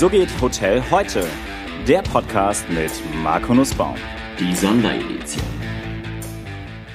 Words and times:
So 0.00 0.08
geht 0.08 0.30
Hotel 0.40 0.82
heute. 0.90 1.26
Der 1.86 2.00
Podcast 2.00 2.66
mit 2.70 2.90
Marco 3.22 3.52
Nussbaum. 3.52 3.96
Die 4.38 4.54
Sonderedition. 4.54 5.44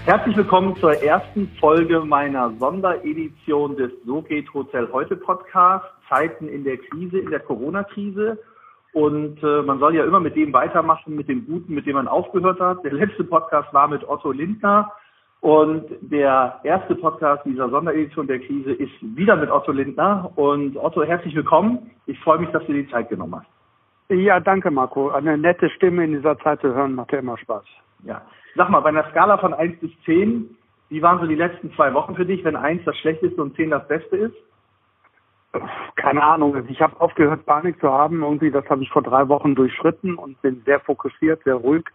Herzlich 0.05 0.35
willkommen 0.35 0.75
zur 0.77 0.93
ersten 1.03 1.47
Folge 1.59 1.99
meiner 1.99 2.51
Sonderedition 2.57 3.77
des 3.77 3.91
So 4.07 4.23
geht 4.23 4.51
Hotel 4.55 4.89
heute 4.91 5.17
Podcast. 5.17 5.85
Zeiten 6.09 6.47
in 6.47 6.63
der 6.63 6.77
Krise, 6.77 7.19
in 7.19 7.29
der 7.29 7.41
Corona-Krise. 7.41 8.39
Und 8.93 9.37
äh, 9.43 9.61
man 9.61 9.77
soll 9.77 9.93
ja 9.93 10.03
immer 10.03 10.19
mit 10.19 10.35
dem 10.35 10.51
weitermachen, 10.51 11.15
mit 11.15 11.29
dem 11.29 11.45
Guten, 11.45 11.75
mit 11.75 11.85
dem 11.85 11.93
man 11.93 12.07
aufgehört 12.07 12.59
hat. 12.59 12.83
Der 12.83 12.93
letzte 12.93 13.23
Podcast 13.23 13.71
war 13.71 13.87
mit 13.87 14.03
Otto 14.09 14.31
Lindner. 14.31 14.91
Und 15.45 15.85
der 16.01 16.59
erste 16.63 16.95
Podcast 16.95 17.45
dieser 17.45 17.69
Sonderedition 17.69 18.25
der 18.25 18.39
Krise 18.39 18.71
ist 18.71 18.91
wieder 18.99 19.35
mit 19.35 19.51
Otto 19.51 19.71
Lindner. 19.71 20.31
Und 20.33 20.75
Otto, 20.75 21.03
herzlich 21.03 21.35
willkommen. 21.35 21.91
Ich 22.07 22.19
freue 22.21 22.39
mich, 22.39 22.49
dass 22.49 22.65
du 22.65 22.73
dir 22.73 22.81
die 22.81 22.89
Zeit 22.89 23.09
genommen 23.09 23.35
hast. 23.35 23.47
Ja, 24.09 24.39
danke 24.39 24.71
Marco. 24.71 25.11
Eine 25.11 25.37
nette 25.37 25.69
Stimme 25.69 26.03
in 26.03 26.13
dieser 26.13 26.35
Zeit 26.39 26.61
zu 26.61 26.73
hören 26.73 26.95
macht 26.95 27.11
ja 27.11 27.19
immer 27.19 27.37
Spaß. 27.37 27.63
Ja. 28.05 28.23
Sag 28.55 28.71
mal, 28.71 28.79
bei 28.79 28.89
einer 28.89 29.07
Skala 29.11 29.37
von 29.37 29.53
1 29.53 29.81
bis 29.81 29.91
10, 30.05 30.49
wie 30.89 31.03
waren 31.03 31.19
so 31.19 31.27
die 31.27 31.35
letzten 31.35 31.71
zwei 31.75 31.93
Wochen 31.93 32.15
für 32.15 32.25
dich, 32.25 32.43
wenn 32.43 32.55
1 32.55 32.83
das 32.83 32.97
Schlechteste 32.97 33.39
und 33.39 33.55
10 33.55 33.69
das 33.69 33.87
Beste 33.87 34.17
ist? 34.17 34.35
Keine 35.95 36.23
Ahnung. 36.23 36.57
Ich 36.69 36.81
habe 36.81 36.99
aufgehört, 36.99 37.45
Panik 37.45 37.79
zu 37.79 37.91
haben. 37.91 38.23
Irgendwie, 38.23 38.49
das 38.49 38.67
habe 38.67 38.81
ich 38.81 38.89
vor 38.89 39.03
drei 39.03 39.27
Wochen 39.27 39.53
durchschritten 39.53 40.15
und 40.15 40.41
bin 40.41 40.63
sehr 40.65 40.79
fokussiert, 40.79 41.43
sehr 41.43 41.53
ruhig. 41.53 41.85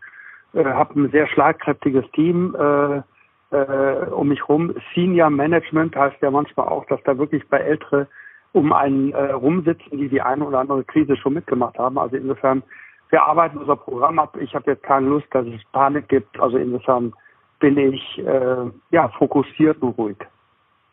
Äh, 0.52 0.62
habe 0.62 1.00
ein 1.00 1.10
sehr 1.10 1.26
schlagkräftiges 1.26 2.08
Team. 2.12 2.54
Äh, 2.54 3.02
äh, 3.50 4.06
um 4.10 4.28
mich 4.28 4.48
rum. 4.48 4.74
Senior 4.94 5.30
Management 5.30 5.96
heißt 5.96 6.20
ja 6.22 6.30
manchmal 6.30 6.68
auch, 6.68 6.86
dass 6.86 7.02
da 7.04 7.18
wirklich 7.18 7.46
bei 7.48 7.58
Ältere 7.58 8.06
um 8.52 8.72
einen 8.72 9.12
äh, 9.12 9.32
rumsitzen, 9.32 9.98
die 9.98 10.08
die 10.08 10.22
eine 10.22 10.44
oder 10.44 10.60
andere 10.60 10.84
Krise 10.84 11.16
schon 11.16 11.34
mitgemacht 11.34 11.78
haben. 11.78 11.98
Also 11.98 12.16
insofern, 12.16 12.62
wir 13.10 13.22
arbeiten 13.22 13.58
unser 13.58 13.76
Programm 13.76 14.18
ab. 14.18 14.36
Ich 14.40 14.54
habe 14.54 14.70
jetzt 14.70 14.82
keine 14.82 15.08
Lust, 15.08 15.26
dass 15.32 15.46
es 15.46 15.64
Panik 15.72 16.08
gibt. 16.08 16.38
Also 16.40 16.58
insofern 16.58 17.12
bin 17.60 17.76
ich 17.78 18.18
äh, 18.18 18.70
ja 18.90 19.08
fokussiert 19.18 19.80
und 19.82 19.96
ruhig. 19.98 20.16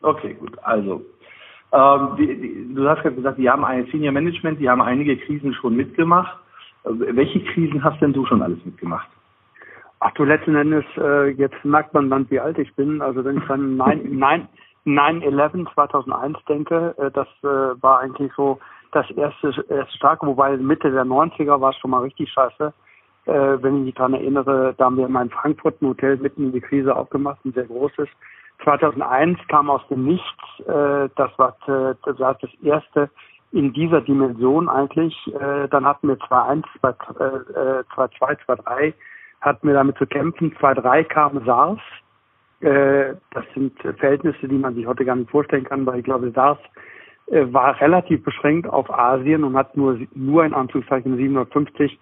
Okay, 0.02 0.34
gut. 0.34 0.56
Also 0.62 1.02
ähm, 1.72 2.16
die, 2.16 2.26
die, 2.40 2.74
du 2.74 2.88
hast 2.88 3.02
gerade 3.02 3.16
gesagt, 3.16 3.38
die 3.38 3.50
haben 3.50 3.64
ein 3.64 3.86
Senior 3.86 4.12
Management, 4.12 4.60
die 4.60 4.68
haben 4.68 4.80
einige 4.80 5.16
Krisen 5.16 5.52
schon 5.54 5.76
mitgemacht. 5.76 6.38
Äh, 6.84 6.90
welche 7.16 7.40
Krisen 7.40 7.82
hast 7.82 8.00
denn 8.00 8.12
du 8.12 8.24
schon 8.26 8.42
alles 8.42 8.64
mitgemacht? 8.64 9.08
Ach 10.00 10.12
du, 10.12 10.24
letzten 10.24 10.54
Endes, 10.54 10.84
äh, 10.96 11.30
jetzt 11.30 11.64
merkt 11.64 11.92
man 11.92 12.08
dann, 12.08 12.30
wie 12.30 12.38
alt 12.38 12.58
ich 12.58 12.72
bin. 12.76 13.02
Also 13.02 13.24
wenn 13.24 13.38
ich 13.38 13.50
an 13.50 13.78
9-11 14.86 15.72
2001 15.74 16.38
denke, 16.48 16.94
äh, 16.98 17.10
das 17.10 17.26
äh, 17.42 17.82
war 17.82 18.00
eigentlich 18.00 18.32
so 18.36 18.60
das 18.92 19.10
erste, 19.10 19.48
erste 19.68 19.96
starke, 19.96 20.26
wobei 20.26 20.56
Mitte 20.56 20.90
der 20.90 21.04
90er 21.04 21.60
war 21.60 21.70
es 21.70 21.76
schon 21.78 21.90
mal 21.90 22.02
richtig 22.02 22.30
scheiße. 22.30 22.72
Äh, 23.26 23.62
wenn 23.62 23.78
ich 23.78 23.84
mich 23.86 23.94
daran 23.96 24.14
erinnere, 24.14 24.74
da 24.78 24.84
haben 24.84 24.96
wir 24.96 25.06
in 25.06 25.12
meinem 25.12 25.30
Frankfurt 25.30 25.82
ein 25.82 25.88
Hotel 25.88 26.16
mitten 26.16 26.44
in 26.44 26.52
die 26.52 26.60
Krise 26.60 26.94
aufgemacht, 26.94 27.44
ein 27.44 27.52
sehr 27.52 27.66
großes. 27.66 28.08
2001 28.64 29.38
kam 29.48 29.68
aus 29.68 29.86
dem 29.88 30.04
Nichts, 30.04 30.60
äh, 30.60 31.08
das, 31.16 31.30
war, 31.38 31.56
äh, 31.66 31.94
das 32.04 32.18
war 32.18 32.34
das 32.40 32.50
erste 32.62 33.10
in 33.50 33.72
dieser 33.72 34.00
Dimension 34.00 34.68
eigentlich. 34.68 35.14
Äh, 35.34 35.68
dann 35.68 35.84
hatten 35.84 36.08
wir 36.08 36.16
2-1, 36.16 36.64
2-2, 36.82 37.84
2-3 38.46 38.94
hatten 39.40 39.66
wir 39.66 39.74
damit 39.74 39.96
zu 39.98 40.06
kämpfen. 40.06 40.54
2-3 40.56 41.04
kam 41.04 41.44
SARS. 41.44 41.80
Äh, 42.60 43.14
das 43.30 43.44
sind 43.54 43.78
Verhältnisse, 43.80 44.48
die 44.48 44.58
man 44.58 44.74
sich 44.74 44.86
heute 44.86 45.04
gar 45.04 45.16
nicht 45.16 45.30
vorstellen 45.30 45.64
kann, 45.64 45.86
weil 45.86 45.98
ich 45.98 46.04
glaube, 46.04 46.30
SARS 46.32 46.58
äh, 47.26 47.52
war 47.52 47.80
relativ 47.80 48.22
beschränkt 48.24 48.68
auf 48.68 48.90
Asien 48.90 49.44
und 49.44 49.56
hat 49.56 49.76
nur, 49.76 49.98
nur 50.14 50.44
in 50.44 50.54
Anführungszeichen 50.54 51.16
750 51.16 51.98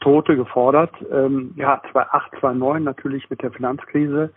Tote 0.00 0.36
gefordert. 0.36 0.92
Ähm, 1.12 1.52
ja, 1.56 1.80
2008, 1.92 2.30
2009 2.40 2.82
natürlich 2.82 3.30
mit 3.30 3.42
der 3.42 3.52
Finanzkrise. 3.52 4.32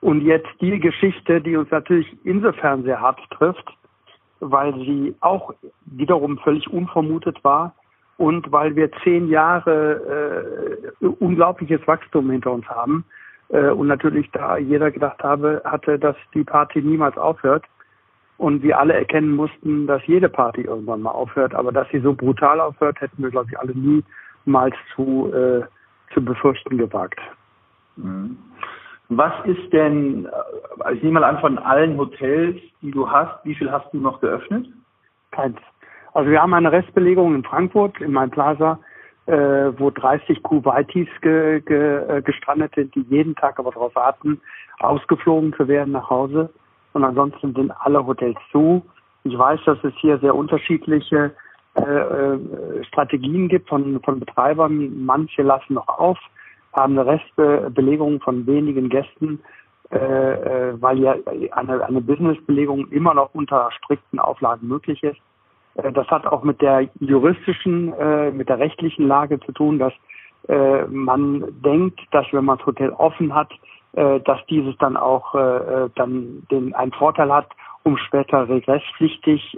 Und 0.00 0.22
jetzt 0.22 0.48
die 0.60 0.78
Geschichte, 0.80 1.40
die 1.40 1.56
uns 1.56 1.70
natürlich 1.70 2.14
insofern 2.24 2.82
sehr 2.82 3.00
hart 3.00 3.20
trifft, 3.30 3.70
weil 4.40 4.74
sie 4.74 5.14
auch 5.20 5.54
wiederum 5.86 6.38
völlig 6.38 6.68
unvermutet 6.68 7.42
war, 7.42 7.74
und 8.16 8.50
weil 8.52 8.76
wir 8.76 8.90
zehn 9.02 9.28
Jahre 9.28 10.82
äh, 11.00 11.06
unglaubliches 11.06 11.86
Wachstum 11.86 12.30
hinter 12.30 12.52
uns 12.52 12.66
haben 12.68 13.04
äh, 13.48 13.70
und 13.70 13.88
natürlich 13.88 14.30
da 14.30 14.56
jeder 14.56 14.90
gedacht 14.90 15.22
habe, 15.22 15.62
hatte, 15.64 15.98
dass 15.98 16.16
die 16.32 16.44
Party 16.44 16.80
niemals 16.80 17.16
aufhört 17.16 17.64
und 18.38 18.62
wir 18.62 18.78
alle 18.78 18.94
erkennen 18.94 19.34
mussten, 19.34 19.86
dass 19.86 20.04
jede 20.06 20.28
Party 20.28 20.62
irgendwann 20.62 21.02
mal 21.02 21.10
aufhört, 21.10 21.54
aber 21.54 21.72
dass 21.72 21.88
sie 21.90 22.00
so 22.00 22.14
brutal 22.14 22.60
aufhört, 22.60 23.00
hätten 23.00 23.22
wir 23.22 23.30
glaube 23.30 23.48
ich 23.50 23.58
alle 23.58 23.72
niemals 23.74 24.74
zu 24.94 25.32
äh, 25.32 25.62
zu 26.12 26.24
befürchten 26.24 26.78
gewagt. 26.78 27.20
Mhm. 27.96 28.38
Was 29.08 29.32
ist 29.44 29.72
denn, 29.72 30.26
äh, 30.26 30.94
ich 30.94 31.02
nehme 31.02 31.20
mal 31.20 31.24
an, 31.24 31.40
von 31.40 31.58
allen 31.58 31.98
Hotels, 31.98 32.60
die 32.80 32.90
du 32.90 33.10
hast, 33.10 33.44
wie 33.44 33.54
viel 33.54 33.70
hast 33.70 33.92
du 33.92 33.98
noch 33.98 34.20
geöffnet? 34.20 34.66
Keins. 35.30 35.58
Also 36.14 36.30
wir 36.30 36.40
haben 36.40 36.54
eine 36.54 36.70
Restbelegung 36.70 37.34
in 37.34 37.42
Frankfurt, 37.42 38.00
in 38.00 38.12
meinem 38.12 38.30
Plaza, 38.30 38.78
äh, 39.26 39.32
wo 39.78 39.90
30 39.90 40.42
Kuwaitis 40.44 41.08
ge, 41.20 41.60
ge, 41.60 42.18
äh, 42.18 42.22
gestrandet 42.22 42.72
sind, 42.76 42.94
die 42.94 43.04
jeden 43.10 43.34
Tag 43.34 43.58
aber 43.58 43.72
darauf 43.72 43.94
warten, 43.96 44.40
ausgeflogen 44.78 45.52
zu 45.54 45.66
werden 45.66 45.92
nach 45.92 46.08
Hause. 46.08 46.50
Und 46.92 47.02
ansonsten 47.02 47.52
sind 47.54 47.72
alle 47.80 48.06
Hotels 48.06 48.38
zu. 48.52 48.82
Ich 49.24 49.36
weiß, 49.36 49.60
dass 49.66 49.82
es 49.82 49.92
hier 49.96 50.18
sehr 50.18 50.36
unterschiedliche 50.36 51.32
äh, 51.74 51.80
äh, 51.80 52.84
Strategien 52.84 53.48
gibt 53.48 53.68
von, 53.68 54.00
von 54.02 54.20
Betreibern. 54.20 55.04
Manche 55.04 55.42
lassen 55.42 55.74
noch 55.74 55.88
auf, 55.88 56.18
haben 56.72 56.96
eine 56.96 57.06
Restbelegung 57.06 58.20
von 58.20 58.46
wenigen 58.46 58.88
Gästen, 58.88 59.40
äh, 59.90 59.96
äh, 59.96 60.80
weil 60.80 61.00
ja 61.00 61.16
eine, 61.50 61.84
eine 61.84 62.00
Businessbelegung 62.00 62.86
immer 62.92 63.14
noch 63.14 63.34
unter 63.34 63.72
strikten 63.72 64.20
Auflagen 64.20 64.68
möglich 64.68 65.02
ist. 65.02 65.18
Äh, 65.74 65.92
das 65.92 66.06
hat 66.08 66.26
auch 66.26 66.42
mit 66.42 66.60
der 66.60 66.88
juristischen, 67.00 67.92
äh, 67.94 68.30
mit 68.30 68.48
der 68.48 68.58
rechtlichen 68.58 69.06
Lage 69.06 69.40
zu 69.40 69.52
tun, 69.52 69.78
dass 69.78 69.92
äh, 70.48 70.84
man 70.86 71.44
denkt, 71.64 72.00
dass 72.10 72.26
wenn 72.32 72.44
man 72.44 72.58
das 72.58 72.66
Hotel 72.66 72.90
offen 72.90 73.34
hat, 73.34 73.50
dass 73.96 74.44
dieses 74.50 74.76
dann 74.78 74.96
auch 74.96 75.34
dann 75.94 76.42
den 76.50 76.74
einen 76.74 76.90
Vorteil 76.90 77.32
hat, 77.32 77.46
um 77.84 77.96
später 77.96 78.48
regresspflichtig 78.48 79.56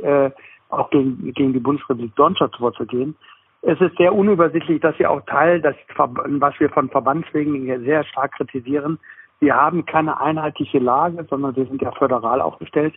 auch 0.69 0.91
gegen, 0.91 1.33
gegen 1.33 1.55
die 1.55 1.59
Bundesrepublik 1.59 2.15
Deutschland 2.17 2.55
vorzugehen. 2.55 3.17
Es 3.63 3.81
ist 3.81 3.97
sehr 3.97 4.15
unübersichtlich, 4.15 4.83
dass 4.83 4.99
wir 4.99 5.11
auch 5.11 5.23
Teil, 5.23 5.63
das, 5.63 5.75
was 5.97 6.61
wir 6.61 6.69
von 6.69 6.91
Verbandswegen 6.91 7.83
sehr 7.83 8.05
stark 8.05 8.33
kritisieren. 8.33 8.99
Wir 9.41 9.57
haben 9.57 9.87
keine 9.87 10.21
einheitliche 10.21 10.81
Lage, 10.81 11.27
sondern 11.31 11.57
wir 11.57 11.65
sind 11.65 11.81
ja 11.81 11.93
föderal 11.93 12.43
aufgestellt. 12.43 12.93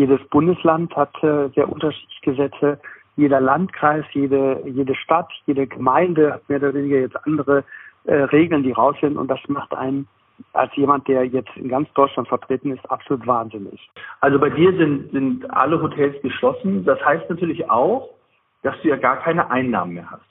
Jedes 0.00 0.26
Bundesland 0.28 0.96
hat 0.96 1.14
äh, 1.22 1.50
sehr 1.54 1.70
unterschiedliche 1.70 2.22
Gesetze. 2.22 2.80
Jeder 3.16 3.38
Landkreis, 3.38 4.06
jede, 4.12 4.62
jede 4.64 4.94
Stadt, 4.94 5.28
jede 5.44 5.66
Gemeinde 5.66 6.32
hat 6.32 6.48
mehr 6.48 6.56
oder 6.56 6.72
weniger 6.72 7.00
jetzt 7.00 7.16
andere 7.26 7.64
äh, 8.04 8.14
Regeln, 8.14 8.62
die 8.62 8.72
raus 8.72 8.96
sind. 9.02 9.18
Und 9.18 9.28
das 9.28 9.40
macht 9.48 9.74
einen 9.74 10.08
als 10.54 10.74
jemand, 10.74 11.06
der 11.06 11.26
jetzt 11.26 11.54
in 11.54 11.68
ganz 11.68 11.92
Deutschland 11.92 12.28
vertreten 12.28 12.70
ist, 12.70 12.90
absolut 12.90 13.26
wahnsinnig. 13.26 13.90
Also 14.22 14.38
bei 14.38 14.48
dir 14.48 14.74
sind, 14.74 15.12
sind 15.12 15.50
alle 15.50 15.82
Hotels 15.82 16.16
geschlossen. 16.22 16.82
Das 16.86 16.98
heißt 17.04 17.28
natürlich 17.28 17.68
auch, 17.68 18.08
dass 18.62 18.80
du 18.80 18.88
ja 18.88 18.96
gar 18.96 19.18
keine 19.18 19.50
Einnahmen 19.50 19.92
mehr 19.92 20.10
hast. 20.10 20.24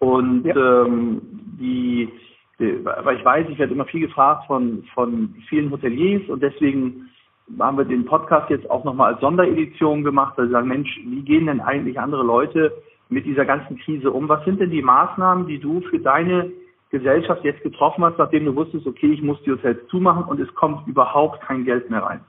Und 0.00 0.46
ja. 0.46 0.56
ähm, 0.56 1.22
die, 1.60 2.12
die, 2.58 2.84
weil 2.84 3.18
ich 3.18 3.24
weiß, 3.24 3.46
ich 3.50 3.58
werde 3.60 3.72
immer 3.72 3.84
viel 3.84 4.08
gefragt 4.08 4.48
von, 4.48 4.82
von 4.94 5.32
vielen 5.48 5.70
Hoteliers 5.70 6.28
und 6.28 6.42
deswegen 6.42 7.08
haben 7.58 7.78
wir 7.78 7.84
den 7.84 8.04
Podcast 8.04 8.50
jetzt 8.50 8.68
auch 8.70 8.84
nochmal 8.84 9.12
als 9.12 9.20
Sonderedition 9.20 10.04
gemacht, 10.04 10.36
weil 10.36 10.46
sie 10.46 10.52
sagen, 10.52 10.68
Mensch, 10.68 11.00
wie 11.04 11.22
gehen 11.22 11.46
denn 11.46 11.60
eigentlich 11.60 11.98
andere 11.98 12.24
Leute 12.24 12.72
mit 13.08 13.24
dieser 13.24 13.44
ganzen 13.44 13.78
Krise 13.78 14.10
um? 14.10 14.28
Was 14.28 14.44
sind 14.44 14.60
denn 14.60 14.70
die 14.70 14.82
Maßnahmen, 14.82 15.46
die 15.46 15.58
du 15.58 15.80
für 15.82 15.98
deine 15.98 16.50
Gesellschaft 16.90 17.44
jetzt 17.44 17.62
getroffen 17.62 18.04
hast, 18.04 18.18
nachdem 18.18 18.44
du 18.46 18.56
wusstest, 18.56 18.86
okay, 18.86 19.12
ich 19.12 19.22
muss 19.22 19.42
die 19.42 19.52
Hotels 19.52 19.86
zumachen 19.88 20.24
und 20.24 20.40
es 20.40 20.52
kommt 20.54 20.86
überhaupt 20.86 21.40
kein 21.42 21.64
Geld 21.64 21.90
mehr 21.90 22.02
rein? 22.02 22.20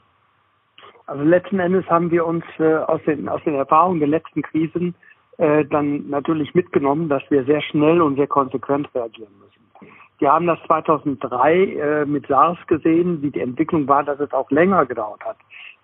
Also 1.05 1.23
letzten 1.23 1.59
Endes 1.59 1.85
haben 1.87 2.11
wir 2.11 2.25
uns 2.25 2.43
äh, 2.59 2.75
aus, 2.75 3.01
den, 3.05 3.29
aus 3.29 3.41
den 3.43 3.55
Erfahrungen 3.55 3.99
der 3.99 4.09
letzten 4.09 4.41
Krisen 4.41 4.93
äh, 5.37 5.65
dann 5.65 6.09
natürlich 6.09 6.53
mitgenommen, 6.53 7.07
dass 7.09 7.23
wir 7.29 7.45
sehr 7.45 7.61
schnell 7.61 8.01
und 8.01 8.17
sehr 8.17 8.27
konsequent 8.27 8.93
reagieren 8.93 9.31
müssen. 9.39 9.91
Wir 10.19 10.31
haben 10.31 10.47
das 10.47 10.59
2003 10.65 11.55
äh, 11.55 12.05
mit 12.05 12.27
SARS 12.27 12.57
gesehen, 12.67 13.21
wie 13.21 13.29
die 13.29 13.39
Entwicklung 13.41 13.87
war, 13.87 14.03
dass 14.03 14.19
es 14.19 14.33
auch 14.33 14.49
länger 14.49 14.85
gedauert 14.85 15.23
hat. 15.23 15.37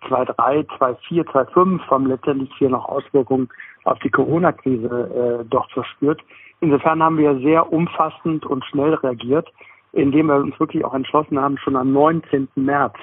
2003, 0.08 0.66
2004, 0.76 1.26
2005 1.26 1.82
haben 1.90 2.06
letztendlich 2.06 2.50
hier 2.58 2.68
noch 2.68 2.88
Auswirkungen 2.88 3.48
auf 3.84 3.98
die 4.00 4.10
Corona-Krise 4.10 5.40
äh, 5.40 5.44
doch 5.48 5.70
verspürt. 5.70 6.20
Insofern 6.60 7.02
haben 7.02 7.18
wir 7.18 7.38
sehr 7.40 7.72
umfassend 7.72 8.44
und 8.46 8.64
schnell 8.64 8.94
reagiert, 8.94 9.52
indem 9.92 10.26
wir 10.26 10.36
uns 10.36 10.58
wirklich 10.58 10.84
auch 10.84 10.94
entschlossen 10.94 11.40
haben, 11.40 11.56
schon 11.58 11.76
am 11.76 11.92
19. 11.92 12.48
März 12.56 12.94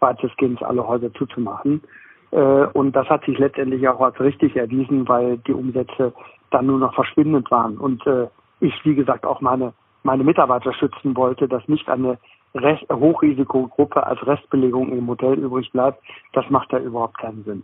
weitestgehend 0.00 0.62
alle 0.62 0.86
Häuser 0.86 1.12
zuzumachen. 1.14 1.82
Äh, 2.30 2.38
und 2.38 2.92
das 2.92 3.08
hat 3.08 3.24
sich 3.24 3.38
letztendlich 3.38 3.86
auch 3.88 4.00
als 4.00 4.18
richtig 4.20 4.56
erwiesen, 4.56 5.06
weil 5.08 5.38
die 5.38 5.52
Umsätze 5.52 6.12
dann 6.50 6.66
nur 6.66 6.78
noch 6.78 6.94
verschwindend 6.94 7.50
waren. 7.50 7.76
Und 7.76 8.06
äh, 8.06 8.28
ich, 8.60 8.74
wie 8.84 8.94
gesagt, 8.94 9.26
auch 9.26 9.40
meine, 9.40 9.72
meine 10.02 10.24
Mitarbeiter 10.24 10.72
schützen 10.72 11.16
wollte, 11.16 11.48
dass 11.48 11.66
nicht 11.68 11.88
eine 11.88 12.18
Rest, 12.54 12.84
Hochrisikogruppe 12.90 14.04
als 14.04 14.24
Restbelegung 14.26 14.90
im 14.90 15.06
Hotel 15.08 15.34
übrig 15.34 15.70
bleibt. 15.72 16.02
Das 16.32 16.48
macht 16.50 16.72
da 16.72 16.78
überhaupt 16.78 17.18
keinen 17.18 17.44
Sinn. 17.44 17.62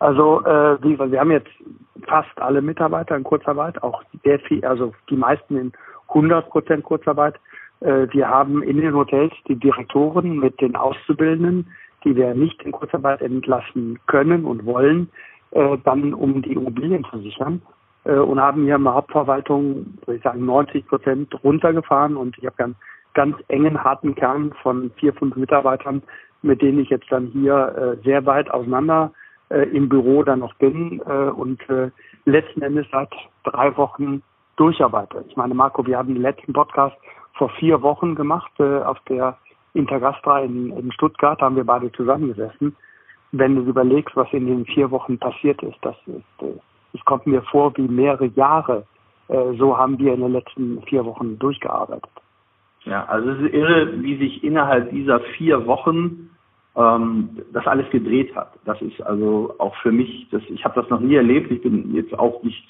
Also 0.00 0.44
äh, 0.44 0.82
wie, 0.82 0.98
wir 0.98 1.20
haben 1.20 1.30
jetzt 1.30 1.50
fast 2.06 2.40
alle 2.40 2.60
Mitarbeiter 2.60 3.16
in 3.16 3.24
Kurzarbeit, 3.24 3.82
auch 3.82 4.02
sehr 4.24 4.40
viel, 4.40 4.64
also 4.64 4.92
die 5.08 5.16
meisten 5.16 5.56
in 5.56 5.72
100 6.08 6.50
Prozent 6.50 6.84
Kurzarbeit. 6.84 7.36
Äh, 7.80 8.08
wir 8.10 8.28
haben 8.28 8.62
in 8.62 8.80
den 8.80 8.94
Hotels 8.94 9.32
die 9.48 9.56
Direktoren 9.56 10.38
mit 10.38 10.60
den 10.60 10.76
Auszubildenden, 10.76 11.68
die 12.04 12.16
wir 12.16 12.34
nicht 12.34 12.60
in 12.62 12.72
Kurzarbeit 12.72 13.22
entlassen 13.22 13.98
können 14.06 14.44
und 14.44 14.66
wollen, 14.66 15.10
äh, 15.52 15.78
dann 15.84 16.12
um 16.12 16.42
die 16.42 16.52
Immobilien 16.52 17.04
zu 17.10 17.18
sichern 17.20 17.62
und 18.04 18.40
haben 18.40 18.64
hier 18.64 18.76
in 18.76 18.84
der 18.84 18.94
Hauptverwaltung, 18.94 19.86
würde 20.04 20.16
ich 20.16 20.22
sagen, 20.22 20.44
90 20.44 20.86
Prozent 20.86 21.44
runtergefahren 21.44 22.16
und 22.16 22.36
ich 22.36 22.44
habe 22.44 22.62
einen 22.62 22.76
ganz 23.14 23.36
engen, 23.48 23.82
harten 23.82 24.14
Kern 24.14 24.52
von 24.62 24.90
vier, 24.96 25.14
fünf 25.14 25.36
Mitarbeitern, 25.36 26.02
mit 26.42 26.60
denen 26.60 26.80
ich 26.80 26.90
jetzt 26.90 27.10
dann 27.10 27.28
hier 27.28 27.96
äh, 27.98 28.04
sehr 28.04 28.26
weit 28.26 28.50
auseinander 28.50 29.12
äh, 29.48 29.68
im 29.70 29.88
Büro 29.88 30.22
dann 30.22 30.40
noch 30.40 30.54
bin 30.54 31.00
äh, 31.06 31.30
und 31.30 31.60
äh, 31.70 31.90
letzten 32.26 32.62
Endes 32.62 32.86
seit 32.92 33.10
drei 33.44 33.74
Wochen 33.76 34.22
durcharbeite. 34.56 35.24
Ich 35.28 35.36
meine, 35.36 35.54
Marco, 35.54 35.86
wir 35.86 35.96
haben 35.96 36.12
den 36.12 36.22
letzten 36.22 36.52
Podcast 36.52 36.96
vor 37.34 37.48
vier 37.58 37.82
Wochen 37.82 38.14
gemacht 38.14 38.52
äh, 38.58 38.78
auf 38.78 38.98
der 39.08 39.38
Intergastra 39.72 40.40
in, 40.40 40.70
in 40.76 40.92
Stuttgart, 40.92 41.40
haben 41.40 41.56
wir 41.56 41.64
beide 41.64 41.90
zusammengesessen. 41.92 42.76
Wenn 43.32 43.56
du 43.56 43.62
überlegst, 43.62 44.14
was 44.14 44.32
in 44.32 44.46
den 44.46 44.64
vier 44.66 44.90
Wochen 44.90 45.18
passiert 45.18 45.62
ist, 45.62 45.78
das 45.82 45.96
ist, 46.06 46.42
äh, 46.42 46.58
es 46.94 47.04
kommt 47.04 47.26
mir 47.26 47.42
vor 47.42 47.76
wie 47.76 47.88
mehrere 47.88 48.26
Jahre. 48.26 48.86
Äh, 49.28 49.54
so 49.58 49.76
haben 49.76 49.98
wir 49.98 50.14
in 50.14 50.20
den 50.20 50.32
letzten 50.32 50.82
vier 50.82 51.04
Wochen 51.04 51.38
durchgearbeitet. 51.38 52.10
Ja, 52.84 53.04
also 53.06 53.30
es 53.30 53.40
ist 53.40 53.54
irre, 53.54 54.02
wie 54.02 54.16
sich 54.18 54.44
innerhalb 54.44 54.90
dieser 54.90 55.20
vier 55.36 55.66
Wochen 55.66 56.30
ähm, 56.76 57.42
das 57.52 57.66
alles 57.66 57.88
gedreht 57.90 58.34
hat. 58.34 58.52
Das 58.64 58.80
ist 58.82 59.00
also 59.02 59.54
auch 59.58 59.74
für 59.76 59.92
mich, 59.92 60.28
das, 60.30 60.42
ich 60.48 60.64
habe 60.64 60.80
das 60.80 60.90
noch 60.90 61.00
nie 61.00 61.14
erlebt. 61.14 61.50
Ich 61.50 61.62
bin 61.62 61.94
jetzt 61.94 62.16
auch 62.18 62.42
nicht, 62.42 62.62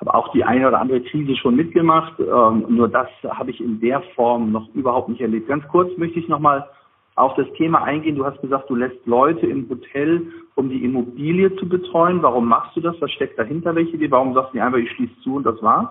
habe 0.00 0.12
auch 0.12 0.32
die 0.32 0.44
eine 0.44 0.68
oder 0.68 0.80
andere 0.80 1.00
Krise 1.02 1.36
schon 1.36 1.54
mitgemacht. 1.54 2.14
Ähm, 2.18 2.66
nur 2.68 2.88
das 2.88 3.08
habe 3.28 3.50
ich 3.50 3.60
in 3.60 3.80
der 3.80 4.02
Form 4.16 4.50
noch 4.50 4.68
überhaupt 4.74 5.08
nicht 5.08 5.20
erlebt. 5.20 5.48
Ganz 5.48 5.66
kurz 5.68 5.96
möchte 5.96 6.18
ich 6.18 6.28
nochmal 6.28 6.68
auf 7.16 7.34
das 7.34 7.46
Thema 7.56 7.82
eingehen. 7.82 8.16
Du 8.16 8.24
hast 8.24 8.40
gesagt, 8.40 8.68
du 8.68 8.74
lässt 8.74 9.06
Leute 9.06 9.46
im 9.46 9.68
Hotel, 9.68 10.26
um 10.56 10.68
die 10.68 10.84
Immobilie 10.84 11.54
zu 11.56 11.68
betreuen. 11.68 12.22
Warum 12.22 12.48
machst 12.48 12.76
du 12.76 12.80
das? 12.80 12.96
Was 13.00 13.10
steckt 13.12 13.38
dahinter? 13.38 13.74
Welche 13.74 13.96
Idee? 13.96 14.10
Warum 14.10 14.34
sagst 14.34 14.52
du 14.52 14.56
nicht 14.56 14.64
einfach, 14.64 14.78
ich 14.78 14.90
schließe 14.92 15.20
zu 15.22 15.36
und 15.36 15.44
das 15.44 15.62
war's? 15.62 15.88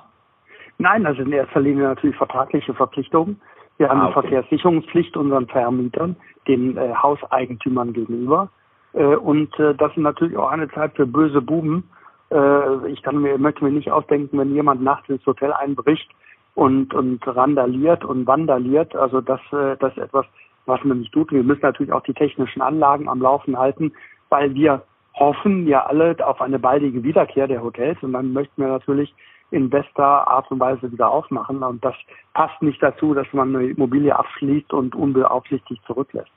Nein, 0.78 1.06
also 1.06 1.22
in 1.22 1.32
erster 1.32 1.62
Linie 1.62 1.84
natürlich 1.84 2.18
vertragliche 2.18 2.74
Verpflichtungen. 2.74 3.40
Wir 3.78 3.90
haben 3.90 4.02
ah, 4.02 4.08
okay. 4.08 4.14
eine 4.14 4.28
Verkehrssicherungspflicht 4.30 5.18
unseren 5.18 5.48
Vermietern, 5.48 6.16
den 6.48 6.78
äh, 6.78 6.94
Hauseigentümern 6.94 7.94
gegenüber. 7.94 8.50
Äh, 8.94 9.16
und 9.16 9.58
äh, 9.60 9.74
das 9.76 9.92
ist 9.92 9.98
natürlich 9.98 10.38
auch 10.38 10.52
eine 10.52 10.70
Zeit 10.70 10.96
für 10.96 11.06
böse 11.06 11.42
Buben. 11.42 11.90
Äh, 12.32 12.88
ich 12.90 13.02
kann 13.02 13.22
mir, 13.22 13.38
möchte 13.38 13.64
mir 13.64 13.72
nicht 13.72 13.92
ausdenken, 13.92 14.38
wenn 14.38 14.54
jemand 14.54 14.82
nachts 14.82 15.10
ins 15.10 15.26
Hotel 15.26 15.54
einbricht 15.54 16.10
und, 16.56 16.94
und 16.94 17.26
randaliert 17.26 18.04
und 18.06 18.28
vandaliert. 18.28 18.96
Also 18.96 19.22
das, 19.22 19.40
äh, 19.52 19.78
das 19.78 19.94
ist 19.94 20.04
etwas, 20.04 20.26
was 20.66 20.84
man 20.84 21.00
nicht 21.00 21.12
tut. 21.12 21.32
Wir 21.32 21.44
müssen 21.44 21.62
natürlich 21.62 21.92
auch 21.92 22.04
die 22.04 22.14
technischen 22.14 22.62
Anlagen 22.62 23.10
am 23.10 23.22
Laufen 23.22 23.58
halten, 23.58 23.92
weil 24.30 24.54
wir 24.54 24.84
hoffen 25.14 25.68
ja 25.68 25.86
alle 25.86 26.16
auf 26.26 26.42
eine 26.42 26.60
baldige 26.60 27.04
Wiederkehr 27.04 27.48
der 27.48 27.64
Hotels 27.64 28.02
und 28.02 28.14
dann 28.14 28.34
möchten 28.34 28.62
wir 28.62 28.70
natürlich 28.70 29.14
in 29.52 29.70
bester 29.70 30.28
Art 30.28 30.50
und 30.50 30.60
Weise 30.60 30.92
wieder 30.92 31.12
aufmachen. 31.12 31.62
Und 31.62 31.86
das 31.86 31.94
passt 32.34 32.60
nicht 32.62 32.82
dazu, 32.82 33.14
dass 33.14 33.28
man 33.34 33.56
eine 33.56 33.68
Immobilie 33.68 34.16
abschließt 34.16 34.74
und 34.74 34.96
unbeaufsichtigt 34.96 35.86
zurücklässt. 35.86 36.32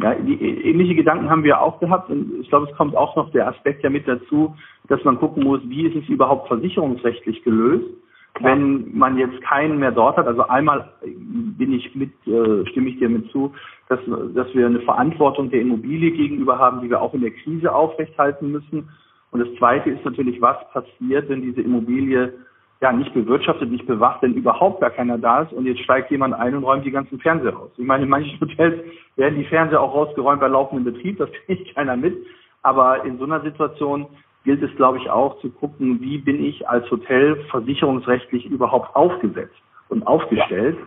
Ja, 0.00 0.12
ähnliche 0.12 0.94
Gedanken 0.94 1.28
haben 1.28 1.42
wir 1.42 1.60
auch 1.60 1.80
gehabt 1.80 2.08
und 2.10 2.40
ich 2.40 2.48
glaube, 2.48 2.68
es 2.70 2.76
kommt 2.76 2.96
auch 2.96 3.16
noch 3.16 3.30
der 3.32 3.48
Aspekt 3.48 3.82
ja 3.82 3.90
mit 3.90 4.06
dazu, 4.06 4.54
dass 4.88 5.02
man 5.02 5.18
gucken 5.18 5.42
muss, 5.42 5.60
wie 5.64 5.86
ist 5.86 5.96
es 5.96 6.08
überhaupt 6.08 6.46
versicherungsrechtlich 6.46 7.42
gelöst. 7.42 7.86
Wenn 8.40 8.96
man 8.96 9.18
jetzt 9.18 9.40
keinen 9.42 9.78
mehr 9.78 9.92
dort 9.92 10.16
hat. 10.16 10.26
Also 10.26 10.46
einmal 10.48 10.90
bin 11.02 11.72
ich 11.72 11.94
mit, 11.94 12.10
äh, 12.26 12.66
stimme 12.70 12.90
ich 12.90 12.98
dir 12.98 13.08
mit 13.08 13.30
zu, 13.30 13.52
dass, 13.88 14.00
dass 14.34 14.54
wir 14.54 14.66
eine 14.66 14.80
Verantwortung 14.80 15.50
der 15.50 15.60
Immobilie 15.60 16.10
gegenüber 16.10 16.58
haben, 16.58 16.80
die 16.80 16.90
wir 16.90 17.00
auch 17.00 17.14
in 17.14 17.22
der 17.22 17.30
Krise 17.30 17.74
aufrechthalten 17.74 18.52
müssen. 18.52 18.88
Und 19.30 19.40
das 19.40 19.54
Zweite 19.58 19.90
ist 19.90 20.04
natürlich, 20.04 20.40
was 20.40 20.56
passiert, 20.72 21.28
wenn 21.28 21.42
diese 21.42 21.60
Immobilie 21.60 22.32
ja 22.80 22.92
nicht 22.92 23.12
bewirtschaftet, 23.12 23.70
nicht 23.70 23.86
bewacht, 23.86 24.22
wenn 24.22 24.34
überhaupt 24.34 24.80
gar 24.80 24.90
keiner 24.90 25.18
da 25.18 25.42
ist 25.42 25.52
und 25.52 25.66
jetzt 25.66 25.80
steigt 25.80 26.10
jemand 26.10 26.34
ein 26.34 26.54
und 26.54 26.64
räumt 26.64 26.84
die 26.84 26.92
ganzen 26.92 27.18
Fernseher 27.18 27.54
raus. 27.54 27.70
Ich 27.76 27.86
meine, 27.86 28.04
in 28.04 28.08
manchen 28.08 28.40
Hotels 28.40 28.80
werden 29.16 29.38
die 29.38 29.44
Fernseher 29.46 29.80
auch 29.80 29.94
rausgeräumt 29.94 30.40
bei 30.40 30.48
laufendem 30.48 30.92
Betrieb, 30.92 31.18
das 31.18 31.30
kriegt 31.44 31.74
keiner 31.74 31.96
mit. 31.96 32.16
Aber 32.62 33.04
in 33.04 33.18
so 33.18 33.24
einer 33.24 33.40
Situation 33.40 34.06
gilt 34.48 34.62
es, 34.62 34.74
glaube 34.76 34.96
ich, 34.96 35.10
auch 35.10 35.38
zu 35.40 35.50
gucken, 35.50 36.00
wie 36.00 36.16
bin 36.16 36.42
ich 36.42 36.66
als 36.66 36.90
Hotel 36.90 37.36
versicherungsrechtlich 37.50 38.46
überhaupt 38.46 38.96
aufgesetzt 38.96 39.60
und 39.90 40.06
aufgestellt. 40.06 40.78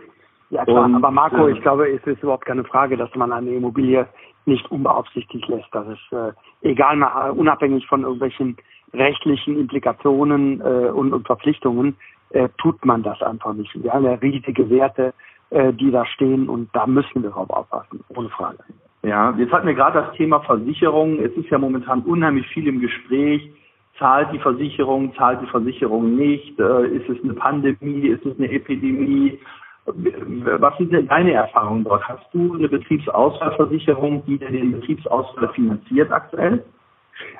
Ja, 0.50 0.58
ja 0.58 0.64
klar, 0.64 0.86
und, 0.86 0.96
aber 0.96 1.12
Marco, 1.12 1.46
äh, 1.46 1.52
ich 1.52 1.60
glaube, 1.60 1.88
es 1.88 2.04
ist 2.04 2.24
überhaupt 2.24 2.44
keine 2.44 2.64
Frage, 2.64 2.96
dass 2.96 3.14
man 3.14 3.32
eine 3.32 3.50
Immobilie 3.50 4.08
nicht 4.46 4.68
unbeaufsichtigt 4.72 5.46
lässt. 5.46 5.68
Das 5.70 5.86
ist 5.86 6.12
äh, 6.12 6.32
egal, 6.62 6.96
mal, 6.96 7.30
unabhängig 7.30 7.86
von 7.86 8.02
irgendwelchen 8.02 8.56
rechtlichen 8.92 9.56
Implikationen 9.56 10.60
äh, 10.60 10.90
und, 10.90 11.12
und 11.12 11.24
Verpflichtungen 11.24 11.96
äh, 12.30 12.48
tut 12.58 12.84
man 12.84 13.04
das 13.04 13.22
einfach 13.22 13.52
nicht. 13.52 13.80
Wir 13.80 13.92
haben 13.92 14.06
ja 14.06 14.14
riesige 14.14 14.68
Werte, 14.70 15.14
äh, 15.50 15.72
die 15.72 15.92
da 15.92 16.04
stehen 16.04 16.48
und 16.48 16.68
da 16.72 16.88
müssen 16.88 17.22
wir 17.22 17.30
drauf 17.30 17.48
aufpassen, 17.48 18.02
ohne 18.08 18.28
Frage. 18.30 18.58
Ja, 19.02 19.34
jetzt 19.36 19.52
hatten 19.52 19.66
wir 19.66 19.74
gerade 19.74 20.00
das 20.00 20.16
Thema 20.16 20.40
Versicherung. 20.40 21.18
Es 21.18 21.32
ist 21.32 21.50
ja 21.50 21.58
momentan 21.58 22.02
unheimlich 22.02 22.46
viel 22.48 22.68
im 22.68 22.80
Gespräch. 22.80 23.50
Zahlt 23.98 24.32
die 24.32 24.38
Versicherung, 24.38 25.14
zahlt 25.16 25.42
die 25.42 25.46
Versicherung 25.46 26.16
nicht? 26.16 26.58
Äh, 26.58 26.86
ist 26.86 27.08
es 27.08 27.22
eine 27.22 27.34
Pandemie? 27.34 28.06
Ist 28.08 28.24
es 28.24 28.38
eine 28.38 28.50
Epidemie? 28.50 29.38
Was 29.84 30.78
sind 30.78 30.92
denn 30.92 31.08
deine 31.08 31.32
Erfahrungen 31.32 31.82
dort? 31.82 32.08
Hast 32.08 32.24
du 32.32 32.54
eine 32.54 32.68
Betriebsausfallversicherung, 32.68 34.24
die 34.26 34.38
den 34.38 34.72
Betriebsausfall 34.72 35.48
finanziert 35.48 36.12
aktuell? 36.12 36.64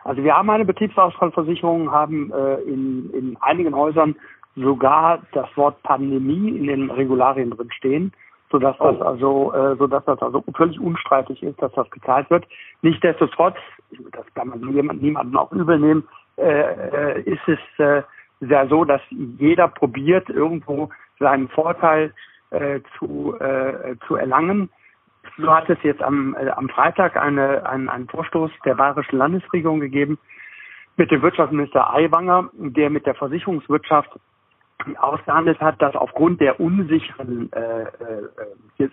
Also 0.04 0.24
wir 0.24 0.36
haben 0.36 0.50
eine 0.50 0.64
Betriebsausfallversicherung, 0.64 1.92
haben 1.92 2.32
äh, 2.32 2.54
in, 2.62 3.10
in 3.14 3.36
einigen 3.40 3.74
Häusern 3.74 4.16
sogar 4.56 5.22
das 5.32 5.48
Wort 5.56 5.80
Pandemie 5.84 6.56
in 6.56 6.66
den 6.66 6.90
Regularien 6.90 7.50
drin 7.50 7.70
stehen, 7.70 8.12
sodass 8.52 8.76
oh. 8.78 8.92
das 8.92 9.00
also, 9.00 9.52
äh, 9.52 9.76
sodass 9.76 10.04
das 10.04 10.22
also 10.22 10.44
völlig 10.54 10.78
unstreitig 10.78 11.42
ist, 11.42 11.60
dass 11.60 11.72
das 11.72 11.90
gezahlt 11.90 12.30
wird. 12.30 12.46
Nichtsdestotrotz, 12.82 13.56
das 14.12 14.24
kann 14.34 14.48
man 14.48 14.72
jemand, 14.72 15.02
niemanden 15.02 15.36
auch 15.36 15.50
übel 15.50 15.78
nehmen, 15.78 16.06
äh, 16.36 16.44
äh, 16.44 17.22
ist 17.22 17.48
es 17.48 17.58
äh, 17.78 18.02
ja 18.40 18.66
so, 18.68 18.84
dass 18.84 19.00
jeder 19.10 19.68
probiert, 19.68 20.28
irgendwo 20.28 20.90
seinen 21.18 21.48
Vorteil 21.48 22.12
äh, 22.50 22.80
zu, 22.98 23.34
äh, 23.40 23.96
zu 24.06 24.16
erlangen. 24.16 24.70
So 25.38 25.54
hat 25.54 25.68
es 25.70 25.78
jetzt 25.82 26.02
am, 26.02 26.36
äh, 26.38 26.50
am 26.50 26.68
Freitag 26.68 27.16
eine, 27.16 27.66
ein, 27.66 27.88
einen 27.88 28.08
Vorstoß 28.08 28.50
der 28.64 28.74
bayerischen 28.74 29.16
Landesregierung 29.16 29.80
gegeben 29.80 30.18
mit 30.96 31.10
dem 31.10 31.22
Wirtschaftsminister 31.22 31.92
Aiwanger, 31.94 32.50
der 32.52 32.90
mit 32.90 33.06
der 33.06 33.14
Versicherungswirtschaft 33.14 34.10
ausgehandelt 34.98 35.60
hat, 35.60 35.80
dass 35.80 35.94
aufgrund 35.94 36.40
der 36.40 36.60
unsicheren 36.60 37.50
äh, 37.52 37.82
äh, 37.82 38.84
äh, 38.84 38.88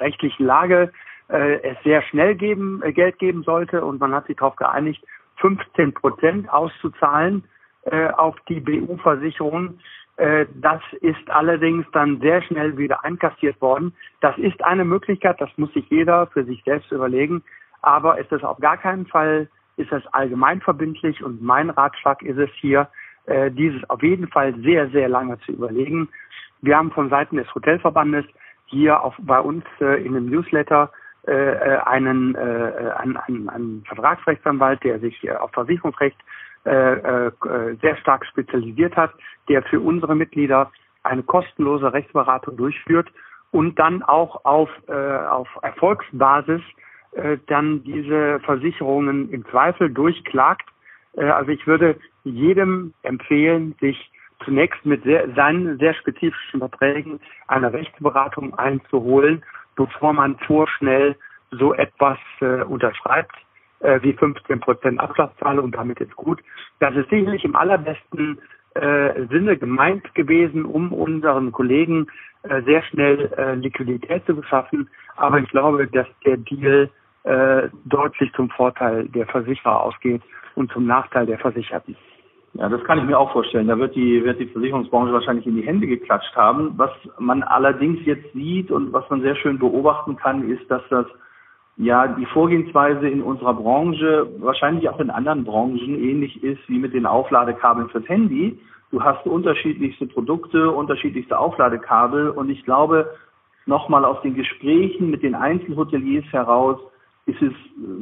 rechtlichen 0.00 0.46
Lage 0.46 0.92
äh, 1.28 1.60
es 1.62 1.76
sehr 1.84 2.02
schnell 2.02 2.34
geben, 2.34 2.82
äh, 2.82 2.92
Geld 2.92 3.18
geben 3.18 3.42
sollte 3.42 3.84
und 3.84 4.00
man 4.00 4.14
hat 4.14 4.26
sich 4.26 4.36
darauf 4.36 4.56
geeinigt, 4.56 5.04
15 5.36 5.94
Prozent 5.94 6.52
auszuzahlen 6.52 7.44
äh, 7.84 8.08
auf 8.08 8.36
die 8.48 8.60
BU-Versicherung 8.60 9.78
äh, 10.18 10.46
das 10.56 10.82
ist 11.00 11.30
allerdings 11.30 11.86
dann 11.92 12.20
sehr 12.20 12.42
schnell 12.42 12.76
wieder 12.76 13.04
einkassiert 13.04 13.60
worden. 13.62 13.94
Das 14.20 14.36
ist 14.36 14.62
eine 14.64 14.84
Möglichkeit, 14.84 15.40
das 15.40 15.50
muss 15.56 15.72
sich 15.72 15.88
jeder 15.90 16.26
für 16.26 16.44
sich 16.44 16.62
selbst 16.64 16.90
überlegen. 16.90 17.42
Aber 17.82 18.18
ist 18.18 18.32
es 18.32 18.42
auf 18.42 18.58
gar 18.58 18.76
keinen 18.76 19.06
Fall, 19.06 19.48
ist 19.76 19.92
es 19.92 20.04
allgemeinverbindlich 20.08 21.22
und 21.22 21.40
mein 21.40 21.70
Ratschlag 21.70 22.22
ist 22.22 22.38
es 22.38 22.50
hier, 22.54 22.88
äh, 23.28 23.50
dieses 23.50 23.88
auf 23.90 24.02
jeden 24.02 24.28
Fall 24.28 24.54
sehr, 24.62 24.88
sehr 24.90 25.08
lange 25.08 25.38
zu 25.40 25.52
überlegen. 25.52 26.08
Wir 26.62 26.76
haben 26.76 26.90
von 26.90 27.08
Seiten 27.08 27.36
des 27.36 27.52
Hotelverbandes 27.54 28.24
hier 28.66 29.02
auf, 29.02 29.14
bei 29.18 29.40
uns 29.40 29.64
äh, 29.80 30.04
in 30.04 30.14
dem 30.14 30.26
Newsletter 30.26 30.90
einen, 31.26 32.36
einen, 32.36 33.16
einen, 33.18 33.48
einen 33.50 33.84
Vertragsrechtsanwalt, 33.86 34.82
der 34.82 34.98
sich 34.98 35.30
auf 35.30 35.50
Versicherungsrecht 35.50 36.16
äh, 36.68 37.28
äh, 37.28 37.32
sehr 37.80 37.96
stark 37.96 38.26
spezialisiert 38.26 38.94
hat, 38.96 39.12
der 39.48 39.62
für 39.62 39.80
unsere 39.80 40.14
Mitglieder 40.14 40.70
eine 41.02 41.22
kostenlose 41.22 41.92
Rechtsberatung 41.92 42.56
durchführt 42.56 43.08
und 43.52 43.78
dann 43.78 44.02
auch 44.02 44.44
auf, 44.44 44.68
äh, 44.88 44.92
auf 44.92 45.48
Erfolgsbasis 45.62 46.60
äh, 47.12 47.38
dann 47.46 47.84
diese 47.84 48.40
Versicherungen 48.40 49.30
im 49.30 49.46
Zweifel 49.46 49.88
durchklagt. 49.88 50.68
Äh, 51.18 51.24
also 51.24 51.50
ich 51.50 51.66
würde 51.66 51.96
jedem 52.24 52.94
empfehlen, 53.02 53.74
sich 53.80 54.10
zunächst 54.44 54.84
mit 54.86 55.02
sehr, 55.04 55.28
seinen 55.34 55.78
sehr 55.78 55.94
spezifischen 55.94 56.60
Verträgen 56.60 57.20
eine 57.48 57.72
Rechtsberatung 57.72 58.54
einzuholen, 58.54 59.42
bevor 59.76 60.12
man 60.12 60.38
vorschnell 60.38 61.16
so 61.50 61.74
etwas 61.74 62.18
äh, 62.40 62.62
unterschreibt 62.62 63.34
äh, 63.80 64.00
wie 64.02 64.12
15 64.12 64.60
Prozent 64.60 65.00
Abschlagszahlung 65.00 65.66
und 65.66 65.74
damit 65.74 66.00
ist 66.00 66.14
gut. 66.14 66.40
Das 66.78 66.94
ist 66.94 67.10
sicherlich 67.10 67.44
im 67.44 67.56
allerbesten 67.56 68.38
äh, 68.74 69.26
Sinne 69.30 69.56
gemeint 69.56 70.14
gewesen, 70.14 70.64
um 70.64 70.92
unseren 70.92 71.52
Kollegen 71.52 72.06
äh, 72.42 72.62
sehr 72.62 72.82
schnell 72.82 73.32
äh, 73.36 73.54
Liquidität 73.54 74.24
zu 74.26 74.36
beschaffen. 74.36 74.88
Aber 75.16 75.38
ich 75.38 75.48
glaube, 75.48 75.86
dass 75.88 76.06
der 76.24 76.36
Deal 76.36 76.90
äh, 77.24 77.68
deutlich 77.86 78.32
zum 78.34 78.50
Vorteil 78.50 79.08
der 79.08 79.26
Versicherer 79.26 79.80
ausgeht 79.80 80.22
und 80.58 80.72
zum 80.72 80.86
Nachteil 80.86 81.24
der 81.24 81.38
Versicherten. 81.38 81.96
Ja, 82.54 82.68
das 82.68 82.82
kann 82.84 82.98
ich 82.98 83.04
mir 83.04 83.18
auch 83.18 83.32
vorstellen. 83.32 83.68
Da 83.68 83.78
wird 83.78 83.94
die, 83.94 84.24
wird 84.24 84.40
die 84.40 84.46
Versicherungsbranche 84.46 85.12
wahrscheinlich 85.12 85.46
in 85.46 85.54
die 85.54 85.66
Hände 85.66 85.86
geklatscht 85.86 86.34
haben. 86.34 86.72
Was 86.76 86.90
man 87.18 87.44
allerdings 87.44 88.04
jetzt 88.04 88.32
sieht 88.32 88.72
und 88.72 88.92
was 88.92 89.08
man 89.10 89.20
sehr 89.20 89.36
schön 89.36 89.58
beobachten 89.58 90.16
kann, 90.16 90.50
ist, 90.50 90.68
dass 90.68 90.82
das 90.90 91.06
ja 91.76 92.08
die 92.08 92.26
Vorgehensweise 92.26 93.08
in 93.08 93.22
unserer 93.22 93.54
Branche, 93.54 94.26
wahrscheinlich 94.38 94.88
auch 94.88 94.98
in 94.98 95.10
anderen 95.10 95.44
Branchen 95.44 96.02
ähnlich 96.02 96.42
ist 96.42 96.60
wie 96.68 96.78
mit 96.78 96.92
den 96.92 97.06
Aufladekabeln 97.06 97.90
fürs 97.90 98.08
Handy. 98.08 98.58
Du 98.90 99.04
hast 99.04 99.24
unterschiedlichste 99.26 100.06
Produkte, 100.06 100.70
unterschiedlichste 100.70 101.38
Aufladekabel 101.38 102.30
und 102.30 102.50
ich 102.50 102.64
glaube, 102.64 103.14
nochmal 103.66 104.04
aus 104.04 104.20
den 104.22 104.34
Gesprächen 104.34 105.10
mit 105.10 105.22
den 105.22 105.36
Einzelhoteliers 105.36 106.24
heraus 106.32 106.80
ist 107.28 107.42
es, 107.42 107.52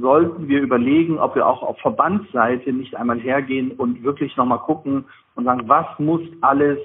sollten 0.01 0.49
wir 0.49 0.63
überlegen, 0.63 1.19
ob 1.19 1.35
wir 1.35 1.47
auch 1.47 1.63
auf 1.63 1.79
Verbandsseite 1.81 2.73
nicht 2.73 2.95
einmal 2.95 3.19
hergehen 3.19 3.73
und 3.73 4.05
wirklich 4.05 4.37
nochmal 4.37 4.61
gucken 4.61 5.05
und 5.35 5.45
sagen, 5.45 5.63
was 5.67 5.87
muss 5.99 6.23
alles 6.43 6.79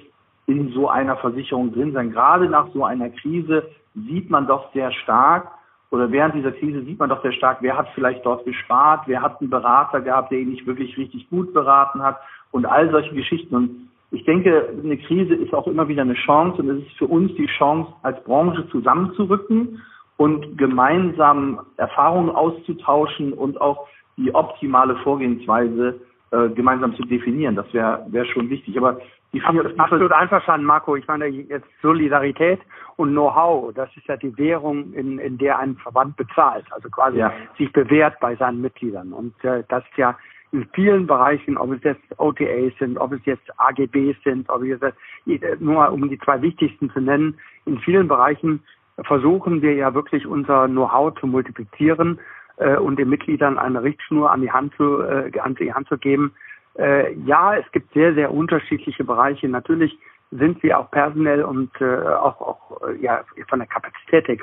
in 0.48 0.70
so 0.70 0.90
einer 0.90 1.16
Versicherung 1.18 1.72
drin 1.72 1.94
sein. 1.94 2.12
Gerade 2.12 2.50
nach 2.50 2.68
so 2.74 2.84
einer 2.84 3.10
Krise 3.10 3.64
sieht 3.94 4.30
man 4.30 4.48
doch 4.48 4.74
sehr 4.74 4.92
stark, 4.92 5.52
oder 5.92 6.12
während 6.12 6.36
dieser 6.36 6.54
Krise 6.54 6.84
sieht 6.84 7.00
man 7.00 7.10
doch 7.10 7.22
sehr 7.22 7.34
stark, 7.34 7.58
wer 7.62 7.78
hat 7.78 7.90
vielleicht 7.94 8.26
dort 8.26 8.46
gespart, 8.46 9.02
wer 9.08 9.22
hat 9.22 9.40
einen 9.40 9.50
Berater 9.50 10.02
gehabt, 10.02 10.32
der 10.32 10.40
ihn 10.40 10.50
nicht 10.50 10.66
wirklich 10.66 10.98
richtig 10.98 11.30
gut 11.30 11.54
beraten 11.54 12.02
hat 12.02 12.18
und 12.52 12.66
all 12.66 12.90
solche 12.90 13.14
Geschichten. 13.14 13.54
Und 13.54 13.90
ich 14.10 14.24
denke, 14.24 14.70
eine 14.84 14.98
Krise 14.98 15.36
ist 15.36 15.54
auch 15.54 15.68
immer 15.68 15.88
wieder 15.90 16.02
eine 16.02 16.16
Chance 16.16 16.62
und 16.62 16.70
es 16.70 16.88
ist 16.88 16.98
für 16.98 17.08
uns 17.08 17.36
die 17.36 17.48
Chance, 17.58 17.92
als 18.04 18.24
Branche 18.24 18.68
zusammenzurücken 18.70 19.82
und 20.22 20.56
gemeinsam 20.56 21.62
Erfahrungen 21.78 22.30
auszutauschen 22.30 23.34
und 23.34 23.60
auch 23.60 23.88
die 24.18 24.36
optimale 24.36 24.96
Vorgehensweise 24.98 26.00
äh, 26.30 26.50
gemeinsam 26.50 26.96
zu 26.96 27.02
definieren. 27.02 27.56
Das 27.56 27.74
wäre 27.74 28.06
wär 28.10 28.26
schon 28.26 28.48
wichtig. 28.48 28.78
Aber 28.78 29.00
die 29.34 29.42
absolut, 29.42 29.80
absolut 29.80 30.12
einverstanden, 30.12 30.68
Marco. 30.68 30.96
Ich 30.96 31.08
meine 31.08 31.26
jetzt 31.26 31.66
Solidarität 31.82 32.60
und 32.98 33.14
Know-how, 33.14 33.74
das 33.74 33.90
ist 33.98 34.06
ja 34.06 34.16
die 34.16 34.38
Währung, 34.38 34.94
in, 34.94 35.18
in 35.18 35.40
der 35.40 35.58
ein 35.58 35.76
Verband 35.78 36.16
bezahlt, 36.18 36.66
also 36.70 36.88
quasi 36.90 37.18
ja. 37.18 37.34
sich 37.58 37.74
bewährt 37.74 38.20
bei 38.20 38.36
seinen 38.36 38.62
Mitgliedern. 38.62 39.14
Und 39.14 39.34
äh, 39.44 39.64
das 39.70 39.84
ist 39.90 39.98
ja 39.98 40.16
in 40.52 40.68
vielen 40.76 41.08
Bereichen, 41.08 41.58
ob 41.58 41.72
es 41.72 41.82
jetzt 41.82 42.04
OTAs 42.20 42.74
sind, 42.78 43.00
ob 43.00 43.12
es 43.14 43.26
jetzt 43.26 43.50
AGBs 43.58 44.22
sind, 44.24 44.48
ob 44.52 44.62
es 44.62 44.80
jetzt, 45.26 45.62
nur 45.62 45.76
mal 45.76 45.88
um 45.88 46.08
die 46.08 46.20
zwei 46.20 46.40
wichtigsten 46.44 46.92
zu 46.92 47.00
nennen, 47.00 47.40
in 47.66 47.80
vielen 47.80 48.08
Bereichen 48.08 48.62
versuchen 49.04 49.62
wir 49.62 49.74
ja 49.74 49.94
wirklich 49.94 50.26
unser 50.26 50.68
Know-how 50.68 51.14
zu 51.20 51.28
multiplizieren 51.28 52.20
äh, 52.58 52.78
und 52.78 52.98
den 52.98 53.10
Mitgliedern 53.10 53.58
eine 53.58 53.84
Richtschnur 53.84 54.32
an 54.32 54.42
die 54.42 54.52
Hand 54.52 54.74
zu, 54.76 55.02
äh, 55.02 55.32
an 55.40 55.56
die 55.56 55.74
Hand 55.74 55.88
zu 55.88 55.98
geben. 55.98 56.34
Äh, 56.78 57.14
ja, 57.26 57.56
es 57.56 57.70
gibt 57.72 57.94
sehr, 57.94 58.14
sehr 58.14 58.32
unterschiedliche 58.34 59.04
Bereiche. 59.04 59.48
Natürlich 59.48 59.98
sind 60.32 60.64
wir 60.64 60.80
auch 60.80 60.90
personell 60.92 61.44
und 61.44 61.70
äh, 61.82 61.86
auch, 61.86 62.40
auch 62.40 62.88
äh, 62.88 62.96
ja, 63.02 63.24
von 63.50 63.60
der 63.60 63.68
Kapazität 63.68 64.28
her 64.28 64.38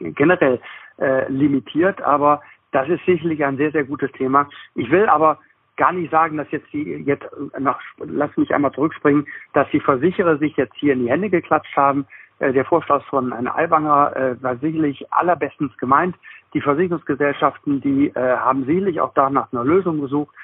generell 0.00 0.60
äh, 0.98 1.32
limitiert, 1.32 2.02
aber 2.02 2.42
das 2.72 2.88
ist 2.88 3.04
sicherlich 3.06 3.42
ein 3.44 3.56
sehr, 3.56 3.72
sehr 3.72 3.84
gutes 3.84 4.12
Thema. 4.12 4.48
Ich 4.74 4.90
will 4.90 5.06
aber 5.06 5.38
gar 5.76 5.92
nicht 5.92 6.10
sagen, 6.10 6.36
dass 6.36 6.50
jetzt 6.50 6.70
die 6.72 6.82
jetzt 7.06 7.24
noch, 7.58 7.80
lass 7.98 8.36
mich 8.36 8.54
einmal 8.54 8.72
zurückspringen, 8.72 9.26
dass 9.54 9.66
die 9.70 9.80
Versicherer 9.80 10.36
sich 10.36 10.54
jetzt 10.56 10.76
hier 10.76 10.92
in 10.92 11.04
die 11.04 11.10
Hände 11.10 11.30
geklatscht 11.30 11.74
haben. 11.74 12.06
Äh, 12.40 12.52
der 12.52 12.64
Vorschlag 12.64 13.04
von 13.04 13.32
Herrn 13.32 13.46
Albanger 13.46 14.16
äh, 14.16 14.42
war 14.42 14.56
sicherlich 14.56 15.12
allerbestens 15.12 15.76
gemeint. 15.76 16.16
Die 16.54 16.60
Versicherungsgesellschaften, 16.60 17.80
die 17.80 18.08
äh, 18.08 18.36
haben 18.36 18.64
sicherlich 18.64 19.00
auch 19.00 19.14
da 19.14 19.30
nach 19.30 19.52
einer 19.52 19.64
Lösung 19.64 20.00
gesucht. 20.00 20.34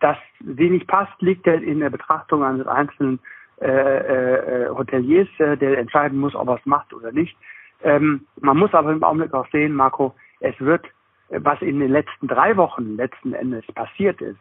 Dass 0.00 0.18
sie 0.40 0.68
nicht 0.68 0.86
passt, 0.86 1.14
liegt 1.22 1.46
in 1.46 1.80
der 1.80 1.88
Betrachtung 1.88 2.44
eines 2.44 2.66
einzelnen 2.66 3.18
Hoteliers, 3.58 5.26
der 5.38 5.78
entscheiden 5.78 6.18
muss, 6.18 6.34
ob 6.34 6.48
er 6.48 6.56
es 6.56 6.66
macht 6.66 6.92
oder 6.92 7.12
nicht. 7.12 7.34
Ähm, 7.82 8.26
man 8.42 8.58
muss 8.58 8.74
aber 8.74 8.92
im 8.92 9.02
Augenblick 9.02 9.32
auch 9.32 9.48
sehen, 9.52 9.72
Marco, 9.72 10.14
es 10.40 10.54
wird, 10.60 10.84
was 11.30 11.62
in 11.62 11.80
den 11.80 11.92
letzten 11.92 12.28
drei 12.28 12.58
Wochen 12.58 12.96
letzten 12.96 13.32
Endes 13.32 13.64
passiert 13.74 14.20
ist, 14.20 14.36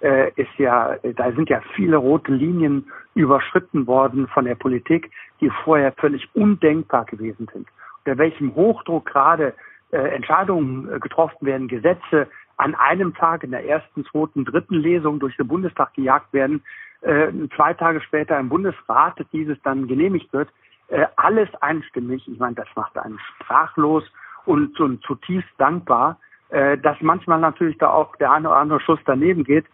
äh, 0.00 0.30
ist 0.36 0.58
ja, 0.58 0.96
da 1.02 1.32
sind 1.32 1.48
ja 1.48 1.60
viele 1.74 1.96
rote 1.96 2.32
Linien 2.32 2.90
überschritten 3.14 3.86
worden 3.86 4.26
von 4.28 4.44
der 4.44 4.54
Politik, 4.54 5.10
die 5.40 5.50
vorher 5.64 5.92
völlig 5.92 6.28
undenkbar 6.34 7.04
gewesen 7.06 7.48
sind. 7.52 7.66
Unter 8.04 8.18
welchem 8.18 8.54
Hochdruck 8.54 9.06
gerade 9.06 9.54
äh, 9.90 9.98
Entscheidungen 9.98 10.92
äh, 10.92 10.98
getroffen 10.98 11.46
werden, 11.46 11.68
Gesetze 11.68 12.28
an 12.56 12.74
einem 12.74 13.14
Tag 13.14 13.44
in 13.44 13.50
der 13.50 13.66
ersten, 13.66 14.04
zweiten, 14.06 14.44
dritten 14.44 14.76
Lesung 14.76 15.18
durch 15.18 15.36
den 15.36 15.48
Bundestag 15.48 15.94
gejagt 15.94 16.32
werden, 16.32 16.62
äh, 17.02 17.28
zwei 17.54 17.74
Tage 17.74 18.00
später 18.00 18.38
im 18.38 18.48
Bundesrat 18.48 19.14
dieses 19.32 19.60
dann 19.62 19.86
genehmigt 19.86 20.32
wird, 20.32 20.48
äh, 20.88 21.06
alles 21.16 21.48
einstimmig. 21.60 22.26
Ich 22.28 22.38
meine, 22.38 22.54
das 22.54 22.68
macht 22.74 22.96
einen 22.96 23.18
sprachlos 23.18 24.04
und, 24.44 24.78
und 24.80 25.02
zutiefst 25.02 25.50
dankbar, 25.58 26.18
äh, 26.48 26.78
dass 26.78 26.96
manchmal 27.00 27.40
natürlich 27.40 27.78
da 27.78 27.90
auch 27.90 28.16
der 28.16 28.32
eine 28.32 28.48
oder 28.48 28.58
andere 28.58 28.80
Schuss 28.80 29.00
daneben 29.04 29.44
geht, 29.44 29.66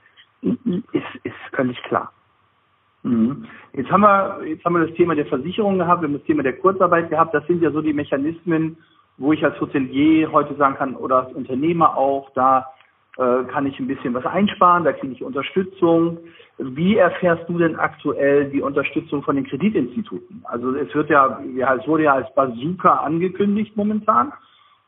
ist, 0.42 1.24
ist 1.24 1.34
völlig 1.54 1.82
klar. 1.84 2.12
Mhm. 3.02 3.46
Jetzt 3.72 3.90
haben 3.90 4.02
wir, 4.02 4.44
jetzt 4.46 4.64
haben 4.64 4.74
wir 4.74 4.86
das 4.86 4.96
Thema 4.96 5.14
der 5.14 5.26
Versicherung 5.26 5.78
gehabt, 5.78 6.02
wir 6.02 6.08
haben 6.08 6.18
das 6.18 6.26
Thema 6.26 6.42
der 6.42 6.56
Kurzarbeit 6.58 7.10
gehabt. 7.10 7.34
Das 7.34 7.46
sind 7.46 7.62
ja 7.62 7.70
so 7.70 7.80
die 7.80 7.92
Mechanismen, 7.92 8.76
wo 9.18 9.32
ich 9.32 9.44
als 9.44 9.60
Hotelier 9.60 10.30
heute 10.30 10.54
sagen 10.54 10.76
kann 10.76 10.96
oder 10.96 11.26
als 11.26 11.34
Unternehmer 11.34 11.96
auch, 11.96 12.30
da 12.34 12.66
äh, 13.18 13.44
kann 13.44 13.66
ich 13.66 13.78
ein 13.78 13.88
bisschen 13.88 14.14
was 14.14 14.24
einsparen, 14.24 14.84
da 14.84 14.92
kriege 14.92 15.12
ich 15.12 15.22
Unterstützung. 15.22 16.18
Wie 16.58 16.96
erfährst 16.96 17.48
du 17.48 17.58
denn 17.58 17.76
aktuell 17.76 18.50
die 18.50 18.62
Unterstützung 18.62 19.22
von 19.22 19.36
den 19.36 19.46
Kreditinstituten? 19.46 20.42
Also 20.44 20.74
es 20.74 20.94
wird 20.94 21.10
ja, 21.10 21.40
ja 21.54 21.74
es 21.74 21.86
wurde 21.86 22.04
ja 22.04 22.14
als 22.14 22.32
Bazooka 22.34 22.94
angekündigt 22.94 23.76
momentan. 23.76 24.32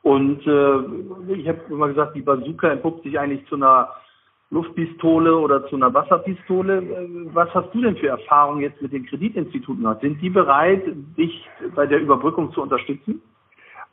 Und 0.03 0.47
äh, 0.47 1.33
ich 1.35 1.49
habe 1.49 1.61
immer 1.69 1.89
gesagt, 1.89 2.15
die 2.15 2.23
Bazooka 2.23 2.69
entpuppt 2.69 3.05
sich 3.05 3.19
eigentlich 3.19 3.47
zu 3.47 3.57
einer 3.57 3.89
Luftpistole 4.55 5.37
oder 5.37 5.67
zu 5.67 5.77
einer 5.77 5.93
Wasserpistole. 5.93 6.83
Was 7.33 7.53
hast 7.53 7.75
du 7.75 7.83
denn 7.83 7.97
für 7.97 8.09
Erfahrungen 8.09 8.61
jetzt 8.61 8.81
mit 8.81 8.93
den 8.93 9.05
Kreditinstituten? 9.05 9.85
Sind 10.01 10.23
die 10.23 10.31
bereit, 10.31 10.83
dich 11.19 11.49
bei 11.75 11.87
der 11.87 12.01
Überbrückung 12.01 12.53
zu 12.53 12.63
unterstützen? 12.63 13.21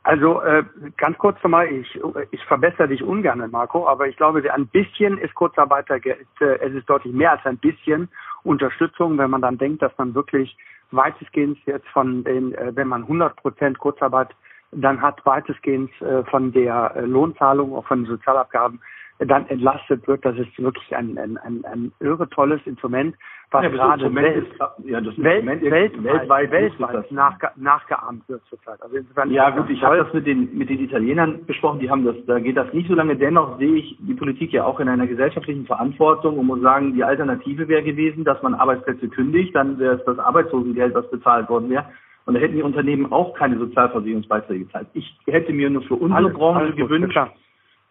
Also 0.04 0.40
äh, 0.42 0.64
ganz 0.96 1.16
kurz 1.18 1.40
nochmal, 1.42 1.68
ich, 1.68 2.00
ich 2.32 2.44
verbessere 2.44 2.88
dich 2.88 3.04
ungern, 3.04 3.48
Marco, 3.52 3.86
aber 3.86 4.08
ich 4.08 4.16
glaube, 4.16 4.42
ein 4.52 4.66
bisschen 4.66 5.18
ist 5.18 5.34
Kurzarbeitergeld, 5.34 6.26
äh, 6.40 6.58
es 6.58 6.74
ist 6.74 6.90
deutlich 6.90 7.14
mehr 7.14 7.32
als 7.32 7.46
ein 7.46 7.58
bisschen 7.58 8.08
Unterstützung, 8.42 9.16
wenn 9.18 9.30
man 9.30 9.42
dann 9.42 9.58
denkt, 9.58 9.80
dass 9.80 9.96
man 9.98 10.14
wirklich 10.14 10.56
weitestgehend 10.90 11.58
jetzt 11.66 11.86
von 11.88 12.24
den, 12.24 12.52
äh, 12.54 12.72
wenn 12.74 12.88
man 12.88 13.02
100 13.02 13.36
Prozent 13.36 13.78
Kurzarbeit 13.78 14.30
dann 14.72 15.00
hat, 15.00 15.24
weitestgehend 15.24 15.90
äh, 16.02 16.24
von 16.24 16.52
der 16.52 16.96
äh, 16.96 17.00
Lohnzahlung, 17.02 17.74
auch 17.74 17.86
von 17.86 18.00
den 18.00 18.10
Sozialabgaben 18.10 18.80
dann 19.26 19.46
entlastet 19.48 20.06
wird. 20.06 20.24
Das 20.24 20.36
ist 20.36 20.58
wirklich 20.58 20.94
ein, 20.94 21.18
ein, 21.18 21.36
ein, 21.38 21.64
ein 21.64 21.92
irre 22.00 22.28
tolles 22.28 22.60
Instrument, 22.66 23.14
was 23.50 23.64
ja, 23.64 23.68
gerade 23.68 24.04
Instrument 24.04 24.26
Welt, 24.26 24.46
ist, 24.48 24.88
ja, 24.88 25.00
das 25.00 25.22
Welt, 25.22 25.46
Welt, 25.46 26.02
weltweit, 26.02 26.50
weltweit 26.50 27.12
nachge, 27.12 27.50
nachgeahmt 27.56 28.28
wird 28.28 28.42
zurzeit. 28.48 28.80
Also 28.82 28.96
ja 29.28 29.50
gut, 29.50 29.68
ich 29.70 29.82
habe 29.82 29.98
das 29.98 30.12
mit 30.12 30.26
den, 30.26 30.56
mit 30.56 30.70
den 30.70 30.80
Italienern 30.80 31.44
besprochen, 31.46 31.80
die 31.80 31.90
haben 31.90 32.04
das, 32.04 32.16
da 32.26 32.38
geht 32.38 32.56
das 32.56 32.72
nicht 32.72 32.88
so 32.88 32.94
lange. 32.94 33.16
Dennoch 33.16 33.58
sehe 33.58 33.74
ich 33.74 33.96
die 34.00 34.14
Politik 34.14 34.52
ja 34.52 34.64
auch 34.64 34.80
in 34.80 34.88
einer 34.88 35.06
gesellschaftlichen 35.06 35.66
Verantwortung 35.66 36.38
und 36.38 36.46
muss 36.46 36.60
sagen, 36.60 36.94
die 36.94 37.04
Alternative 37.04 37.68
wäre 37.68 37.82
gewesen, 37.82 38.24
dass 38.24 38.42
man 38.42 38.54
Arbeitsplätze 38.54 39.08
kündigt, 39.08 39.54
dann 39.54 39.78
wäre 39.78 39.96
es 39.96 40.04
das 40.04 40.18
Arbeitslosengeld, 40.18 40.94
was 40.94 41.10
bezahlt 41.10 41.48
worden 41.48 41.70
wäre. 41.70 41.84
Und 42.24 42.34
da 42.34 42.40
hätten 42.40 42.54
die 42.54 42.62
Unternehmen 42.62 43.12
auch 43.12 43.34
keine 43.34 43.58
Sozialversicherungsbeiträge 43.58 44.64
gezahlt. 44.66 44.86
Ich 44.94 45.18
hätte 45.26 45.52
mir 45.52 45.68
nur 45.70 45.82
für 45.82 45.96
unsere 45.96 46.30
Branche 46.30 46.72
gewünscht, 46.72 47.18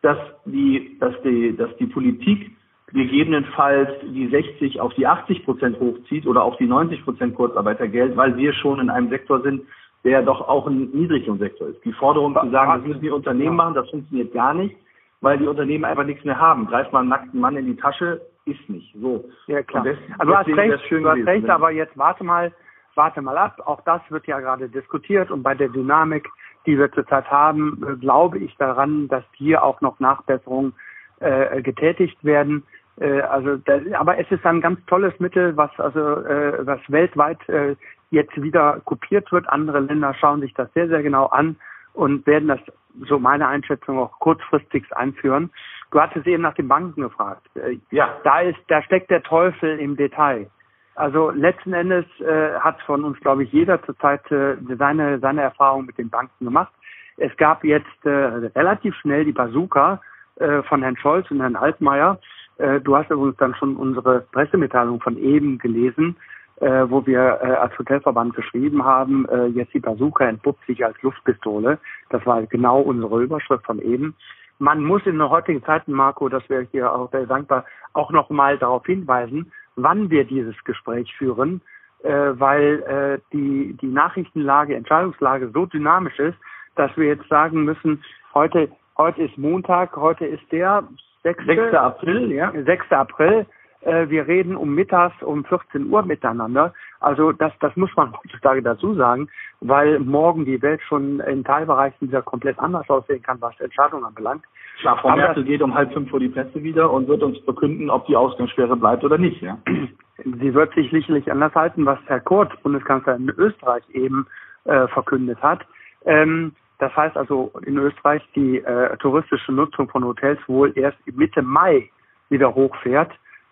dass 0.02 0.18
die, 0.46 0.98
dass 1.00 1.14
die, 1.24 1.56
dass 1.56 1.76
die 1.78 1.88
Politik 1.88 2.52
gegebenenfalls 2.94 3.90
die 4.04 4.28
60 4.28 4.82
auf 4.82 4.94
die 4.96 5.08
80 5.08 5.46
Prozent 5.46 5.80
hochzieht 5.80 6.28
oder 6.28 6.44
auf 6.44 6.58
die 6.58 6.68
90 6.68 7.04
Prozent 7.04 7.36
Kurzarbeitergeld, 7.36 8.18
weil 8.18 8.36
wir 8.36 8.54
schon 8.54 8.80
in 8.80 8.90
einem 8.90 9.10
Sektor 9.10 9.42
sind, 9.42 9.64
der 10.04 10.24
doch 10.24 10.48
auch 10.48 10.68
ein 10.68 10.90
Niedriglohnsektor 10.92 11.70
ist. 11.70 11.86
Die 11.86 11.94
Forderung 11.94 12.36
zu 12.36 12.50
sagen, 12.50 12.72
das 12.80 12.88
müssen 12.88 13.02
die 13.02 13.12
Unternehmen 13.12 13.56
machen, 13.56 13.76
das 13.76 13.90
funktioniert 13.90 14.34
gar 14.34 14.54
nicht, 14.54 14.76
weil 15.22 15.38
die 15.38 15.48
Unternehmen 15.48 15.86
einfach 15.86 16.06
nichts 16.06 16.26
mehr 16.26 16.40
haben. 16.40 16.66
Greif 16.68 16.92
mal 16.92 17.00
einen 17.00 17.10
nackten 17.10 17.40
Mann 17.40 17.56
in 17.56 17.68
die 17.68 17.76
Tasche, 17.76 18.22
ist 18.46 18.70
nicht. 18.70 18.94
So. 19.00 19.26
Ja, 19.48 19.62
klar. 19.62 19.84
Das, 19.84 19.98
also 20.18 20.32
du 20.32 20.38
hast 20.38 20.48
recht, 20.48 20.84
du 20.90 21.10
hast 21.10 21.26
recht 21.26 21.50
aber 21.50 21.72
jetzt 21.72 21.96
warte 21.98 22.24
mal, 22.24 22.52
warte 22.96 23.22
mal 23.22 23.38
ab. 23.38 23.62
Auch 23.66 23.82
das 23.82 24.02
wird 24.10 24.26
ja 24.28 24.40
gerade 24.40 24.68
diskutiert 24.68 25.30
und 25.30 25.44
bei 25.44 25.54
der 25.54 25.70
Dynamik, 25.70 26.28
die 26.66 26.78
wir 26.78 26.92
zurzeit 26.92 27.30
haben, 27.30 27.98
glaube 28.00 28.40
ich 28.40 28.56
daran, 28.58 29.08
dass 29.08 29.24
hier 29.34 29.64
auch 29.64 29.82
noch 29.82 30.00
Nachbesserungen 30.00 30.74
äh, 31.20 31.62
getätigt 31.62 32.24
werden. 32.24 32.64
Äh, 33.00 33.22
also, 33.22 33.58
das, 33.58 33.82
aber 33.94 34.18
es 34.18 34.30
ist 34.32 34.46
ein 34.46 34.62
ganz 34.62 34.84
tolles 34.86 35.20
Mittel, 35.20 35.56
was 35.58 35.72
also 35.80 36.00
äh, 36.00 36.66
was 36.66 36.80
weltweit 36.88 37.48
äh, 37.50 37.76
jetzt 38.12 38.42
wieder 38.42 38.82
kopiert 38.86 39.32
wird. 39.32 39.48
Andere 39.50 39.80
Länder 39.80 40.14
schauen 40.14 40.42
sich 40.42 40.54
das 40.54 40.72
sehr 40.74 40.88
sehr 40.88 41.04
genau 41.04 41.28
an 41.28 41.56
und 41.94 42.26
werden 42.28 42.48
das 42.48 42.60
so 43.08 43.20
meine 43.20 43.48
Einschätzung 43.48 44.00
auch 44.00 44.20
kurzfristig 44.20 44.86
einführen. 44.96 45.50
Du 45.92 46.00
hattest 46.00 46.28
eben 46.28 46.44
nach 46.44 46.56
den 46.56 46.68
Banken 46.68 47.02
gefragt. 47.02 47.46
Äh, 47.56 47.78
ja. 47.92 48.18
Da 48.24 48.42
ist, 48.42 48.60
da 48.68 48.82
steckt 48.82 49.10
der 49.10 49.24
Teufel 49.24 49.80
im 49.80 49.96
Detail. 49.96 50.50
Also 50.96 51.32
letzten 51.32 51.74
Endes 51.74 52.06
äh, 52.20 52.54
hat 52.60 52.82
von 52.82 53.04
uns, 53.04 53.20
glaube 53.22 53.44
ich, 53.44 53.52
jeder 53.52 53.82
zurzeit 53.84 54.30
äh, 54.32 54.56
seine 54.78 55.20
seine 55.20 55.42
Erfahrung 55.42 55.86
mit 55.86 55.98
den 55.98 56.10
Banken 56.10 56.46
gemacht. 56.46 56.74
Es 57.18 57.36
gab 57.38 57.64
jetzt 57.64 58.06
äh, 58.06 58.10
relativ 58.10 58.96
schnell 58.96 59.26
die 59.26 59.32
Bazooka 59.32 60.02
äh, 60.36 60.62
von 60.64 60.82
Herrn 60.82 60.98
Scholz 60.98 61.30
und 61.32 61.40
Herrn 61.40 61.56
Altmaier. 61.56 62.20
Äh, 62.58 62.82
du 62.82 62.96
hast 62.96 63.10
übrigens 63.10 63.38
dann 63.38 63.56
schon 63.56 63.76
unsere 63.76 64.22
Pressemitteilung 64.32 65.00
von 65.02 65.18
eben 65.18 65.58
gelesen, 65.60 66.16
äh, 66.60 66.90
wo 66.90 67.06
wir 67.06 67.40
äh, 67.42 67.54
als 67.54 67.78
Hotelverband 67.78 68.36
geschrieben 68.36 68.84
haben, 68.84 69.28
äh, 69.30 69.46
jetzt 69.48 69.74
die 69.74 69.80
Bazooka 69.80 70.26
entpuppt 70.26 70.66
sich 70.68 70.86
als 70.86 71.02
Luftpistole. 71.02 71.80
Das 72.10 72.26
war 72.26 72.46
genau 72.48 72.82
unsere 72.82 73.24
Überschrift 73.24 73.66
von 73.66 73.80
eben. 73.80 74.16
Man 74.60 74.84
muss 74.84 75.02
in 75.06 75.18
den 75.18 75.30
heutigen 75.30 75.64
Zeiten, 75.64 75.92
Marco, 75.92 76.30
das 76.30 76.48
wäre 76.50 76.64
ich 76.64 76.70
dir 76.70 76.94
auch 76.94 77.10
sehr 77.12 77.26
dankbar, 77.26 77.66
auch 77.94 78.12
noch 78.12 78.30
mal 78.30 78.60
darauf 78.60 78.86
hinweisen, 78.86 79.52
wann 79.76 80.10
wir 80.10 80.24
dieses 80.26 80.56
Gespräch 80.64 81.14
führen, 81.18 81.62
äh, 82.04 82.10
weil 82.10 82.84
äh, 82.84 83.20
die, 83.34 83.78
die 83.82 83.88
Nachrichtenlage, 83.88 84.76
Entscheidungslage 84.76 85.50
so 85.54 85.66
dynamisch 85.66 86.18
ist, 86.20 86.38
dass 86.76 86.96
wir 86.98 87.08
jetzt 87.08 87.28
sagen 87.30 87.64
müssen, 87.64 88.04
heute, 88.34 88.70
heute 88.98 89.24
ist 89.24 89.38
Montag, 89.38 89.96
heute 89.96 90.26
ist 90.26 90.44
der 90.52 90.84
6. 91.24 91.46
6. 91.46 91.74
April, 91.74 92.32
ja. 92.32 92.52
6. 92.52 92.92
April. 92.92 93.46
Äh, 93.82 94.10
wir 94.10 94.28
reden 94.28 94.56
um 94.56 94.76
mittags 94.76 95.22
um 95.24 95.44
14 95.46 95.90
Uhr 95.90 96.04
miteinander. 96.04 96.74
Also 97.00 97.32
das, 97.32 97.52
das 97.60 97.76
muss 97.76 97.90
man 97.96 98.14
heutzutage 98.24 98.62
dazu 98.62 98.94
sagen, 98.94 99.28
weil 99.60 100.00
morgen 100.00 100.46
die 100.46 100.62
Welt 100.62 100.82
schon 100.88 101.20
in 101.22 101.44
Teilbereichen 101.44 102.08
wieder 102.08 102.22
komplett 102.22 102.60
anders 102.60 102.90
aussehen 102.90 103.22
kann, 103.22 103.42
was 103.42 103.60
Entscheidungen 103.60 104.06
anbelangt. 104.06 104.44
Klar, 104.80 104.98
Frau 104.98 105.10
Aber 105.10 105.18
Merkel 105.18 105.44
geht 105.44 105.62
um 105.62 105.74
halb 105.74 105.94
fünf 105.94 106.10
vor 106.10 106.20
die 106.20 106.30
Presse 106.30 106.64
wieder 106.64 106.92
und 106.92 107.08
wird 107.08 107.24
uns 107.24 107.38
verkünden, 107.40 107.90
ob 107.90 108.06
die 108.08 108.16
Ausgangssperre 108.16 108.76
bleibt 108.76 109.04
oder 109.04 109.18
nicht. 109.18 109.42
Ja? 109.42 109.58
Sie 110.24 110.54
wird 110.54 110.74
sich 110.76 110.92
sicherlich 110.92 111.32
anders 111.32 111.54
halten, 111.56 111.86
was 111.86 112.00
Herr 112.06 112.20
Kurz, 112.20 112.52
Bundeskanzler 112.62 113.16
in 113.16 113.30
Österreich, 113.30 113.84
eben 113.94 114.28
äh, 114.66 114.88
verkündet 114.88 115.42
hat. 115.42 115.66
Ähm, 116.06 116.54
das 116.78 116.96
heißt 116.96 117.18
also 117.18 117.52
in 117.66 117.78
Österreich 117.78 118.24
die 118.36 118.58
äh, 118.58 118.98
touristische 118.98 119.52
Nutzung 119.52 119.90
von 119.90 120.04
Hotels 120.04 120.40
wohl 120.48 120.72
erst 120.76 120.98
Mitte 121.06 121.42
Mai 121.42 121.90
wieder 122.30 122.54
hochfährt 122.54 123.12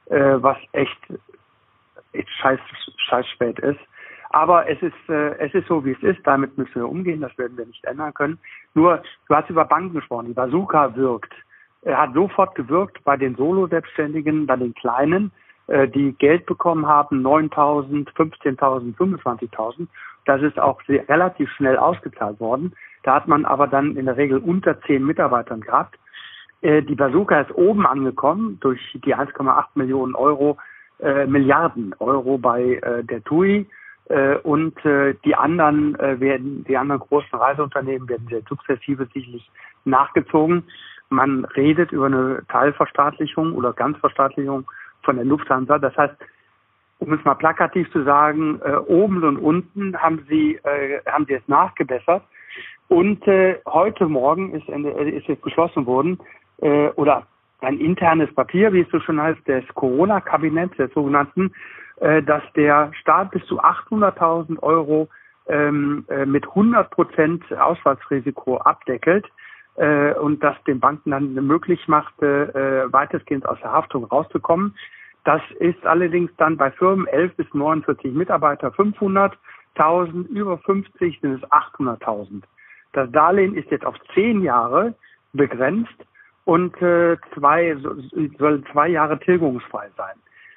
äh, 0.09 0.41
was 0.41 0.57
echt, 0.73 0.97
echt 2.13 2.29
scheiß, 2.41 2.59
scheiß 2.97 3.27
spät 3.29 3.59
ist. 3.59 3.79
Aber 4.31 4.69
es 4.69 4.79
ist, 4.81 5.09
äh, 5.09 5.35
es 5.39 5.53
ist 5.53 5.67
so, 5.67 5.83
wie 5.83 5.91
es 5.91 6.03
ist. 6.03 6.19
Damit 6.25 6.57
müssen 6.57 6.75
wir 6.75 6.87
umgehen. 6.87 7.21
Das 7.21 7.35
werden 7.37 7.57
wir 7.57 7.65
nicht 7.65 7.83
ändern 7.85 8.13
können. 8.13 8.37
Nur, 8.75 9.01
du 9.27 9.35
hast 9.35 9.49
über 9.49 9.65
Banken 9.65 9.95
gesprochen. 9.95 10.27
Die 10.27 10.33
Bazooka 10.33 10.95
wirkt. 10.95 11.33
Er 11.81 11.97
hat 11.97 12.13
sofort 12.13 12.55
gewirkt 12.55 13.03
bei 13.03 13.17
den 13.17 13.35
Solo-Selbstständigen, 13.35 14.45
bei 14.45 14.57
den 14.57 14.73
Kleinen, 14.73 15.31
äh, 15.67 15.87
die 15.87 16.13
Geld 16.13 16.45
bekommen 16.45 16.85
haben, 16.85 17.25
9.000, 17.25 18.11
15.000, 18.13 18.95
25.000. 18.95 19.87
Das 20.25 20.41
ist 20.41 20.59
auch 20.59 20.81
sehr, 20.85 21.07
relativ 21.07 21.49
schnell 21.51 21.77
ausgezahlt 21.77 22.39
worden. 22.39 22.73
Da 23.03 23.15
hat 23.15 23.27
man 23.27 23.45
aber 23.45 23.67
dann 23.67 23.95
in 23.95 24.05
der 24.05 24.17
Regel 24.17 24.39
unter 24.39 24.79
zehn 24.81 25.05
Mitarbeitern 25.05 25.61
gehabt. 25.61 25.97
Äh, 26.61 26.83
die 26.83 26.95
Bazooka 26.95 27.41
ist 27.41 27.51
oben 27.55 27.85
angekommen 27.85 28.57
durch 28.61 28.81
die 29.05 29.15
1,8 29.15 29.65
Millionen 29.75 30.15
Euro, 30.15 30.57
äh, 30.99 31.25
Milliarden 31.25 31.95
Euro 31.99 32.37
bei 32.37 32.75
äh, 32.75 33.03
der 33.03 33.23
TUI. 33.23 33.65
Äh, 34.09 34.37
und 34.37 34.83
äh, 34.85 35.15
die 35.23 35.35
anderen 35.35 35.97
werden, 35.97 36.65
die 36.67 36.77
anderen 36.77 37.01
großen 37.01 37.37
Reiseunternehmen 37.37 38.09
werden 38.09 38.27
sehr 38.29 38.41
sukzessive 38.47 39.07
sicherlich 39.13 39.49
nachgezogen. 39.85 40.63
Man 41.09 41.45
redet 41.45 41.91
über 41.91 42.07
eine 42.07 42.43
Teilverstaatlichung 42.49 43.53
oder 43.53 43.73
Ganzverstaatlichung 43.73 44.69
von 45.03 45.15
der 45.15 45.25
Lufthansa. 45.25 45.79
Das 45.79 45.95
heißt, 45.97 46.15
um 46.99 47.13
es 47.13 47.23
mal 47.23 47.35
plakativ 47.35 47.89
zu 47.91 48.03
sagen, 48.03 48.59
äh, 48.63 48.75
oben 48.75 49.23
und 49.23 49.37
unten 49.37 49.97
haben 49.97 50.25
sie 50.29 50.55
äh, 50.55 50.99
haben 51.09 51.25
sie 51.25 51.33
es 51.33 51.47
nachgebessert. 51.47 52.23
Und 52.89 53.25
äh, 53.27 53.59
heute 53.65 54.07
Morgen 54.07 54.53
ist, 54.53 54.67
ist 54.67 55.27
jetzt 55.27 55.43
beschlossen 55.43 55.85
worden, 55.85 56.19
äh, 56.61 56.89
oder 56.89 57.25
ein 57.61 57.79
internes 57.79 58.33
Papier, 58.33 58.71
wie 58.73 58.81
es 58.81 58.89
so 58.89 58.99
schon 58.99 59.21
heißt, 59.21 59.47
des 59.47 59.63
Corona-Kabinetts, 59.75 60.77
des 60.77 60.93
sogenannten, 60.93 61.51
äh, 61.99 62.23
dass 62.23 62.43
der 62.55 62.91
Staat 62.93 63.31
bis 63.31 63.45
zu 63.45 63.61
800.000 63.61 64.61
Euro 64.61 65.09
ähm, 65.47 66.05
äh, 66.09 66.25
mit 66.25 66.47
100 66.47 66.89
Prozent 66.91 67.43
Ausfallsrisiko 67.53 68.57
abdeckelt 68.57 69.25
äh, 69.75 70.13
und 70.13 70.43
das 70.43 70.55
den 70.65 70.79
Banken 70.79 71.11
dann 71.11 71.33
möglich 71.33 71.87
macht, 71.87 72.21
äh, 72.21 72.91
weitestgehend 72.91 73.47
aus 73.47 73.59
der 73.61 73.71
Haftung 73.71 74.05
rauszukommen. 74.05 74.75
Das 75.25 75.41
ist 75.59 75.85
allerdings 75.85 76.31
dann 76.37 76.55
bei 76.55 76.71
Firmen 76.71 77.07
11 77.07 77.35
bis 77.35 77.53
49 77.53 78.13
Mitarbeiter 78.13 78.69
500.000, 78.69 80.27
über 80.27 80.57
50 80.59 81.19
sind 81.19 81.43
es 81.43 81.51
800.000. 81.51 82.43
Das 82.93 83.11
Darlehen 83.11 83.55
ist 83.55 83.69
jetzt 83.69 83.85
auf 83.85 83.95
zehn 84.13 84.41
Jahre 84.41 84.95
begrenzt 85.33 85.93
und 86.49 86.81
äh, 86.81 87.15
zwei 87.35 87.75
soll 88.39 88.63
zwei 88.71 88.87
Jahre 88.87 89.19
tilgungsfrei 89.19 89.87
sein. 89.95 90.15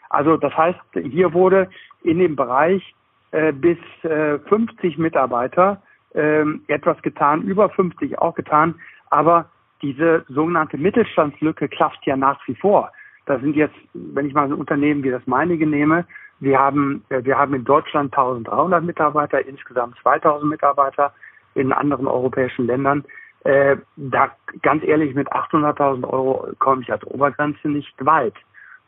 Also 0.08 0.38
das 0.38 0.56
heißt, 0.56 0.80
hier 0.94 1.34
wurde 1.34 1.68
in 2.02 2.18
dem 2.18 2.34
Bereich 2.34 2.94
äh, 3.32 3.52
bis 3.52 3.76
äh, 4.02 4.38
50 4.38 4.96
Mitarbeiter 4.96 5.82
äh, 6.14 6.44
etwas 6.68 6.96
getan, 7.02 7.42
über 7.42 7.68
50 7.68 8.18
auch 8.18 8.34
getan, 8.34 8.74
aber 9.10 9.50
diese 9.82 10.24
sogenannte 10.28 10.78
Mittelstandslücke 10.78 11.68
klafft 11.68 12.06
ja 12.06 12.16
nach 12.16 12.40
wie 12.48 12.54
vor. 12.54 12.90
Da 13.26 13.38
sind 13.38 13.54
jetzt, 13.54 13.76
wenn 13.92 14.26
ich 14.26 14.32
mal 14.32 14.44
ein 14.44 14.54
Unternehmen 14.54 15.02
wie 15.02 15.10
das 15.10 15.26
meinige 15.26 15.66
nehme, 15.66 16.06
wir 16.40 16.58
haben, 16.58 17.04
äh, 17.10 17.22
wir 17.22 17.36
haben 17.36 17.52
in 17.52 17.64
Deutschland 17.66 18.16
1300 18.16 18.82
Mitarbeiter, 18.82 19.46
insgesamt 19.46 19.98
2000 20.00 20.48
Mitarbeiter, 20.48 21.12
in 21.54 21.70
anderen 21.70 22.06
europäischen 22.06 22.66
Ländern 22.66 23.04
äh, 23.44 23.76
da 23.96 24.30
ganz 24.62 24.84
ehrlich 24.84 25.14
mit 25.14 25.30
800.000 25.32 26.04
Euro 26.08 26.48
komme 26.58 26.82
ich 26.82 26.92
als 26.92 27.04
Obergrenze 27.04 27.68
nicht 27.68 27.94
weit. 28.04 28.34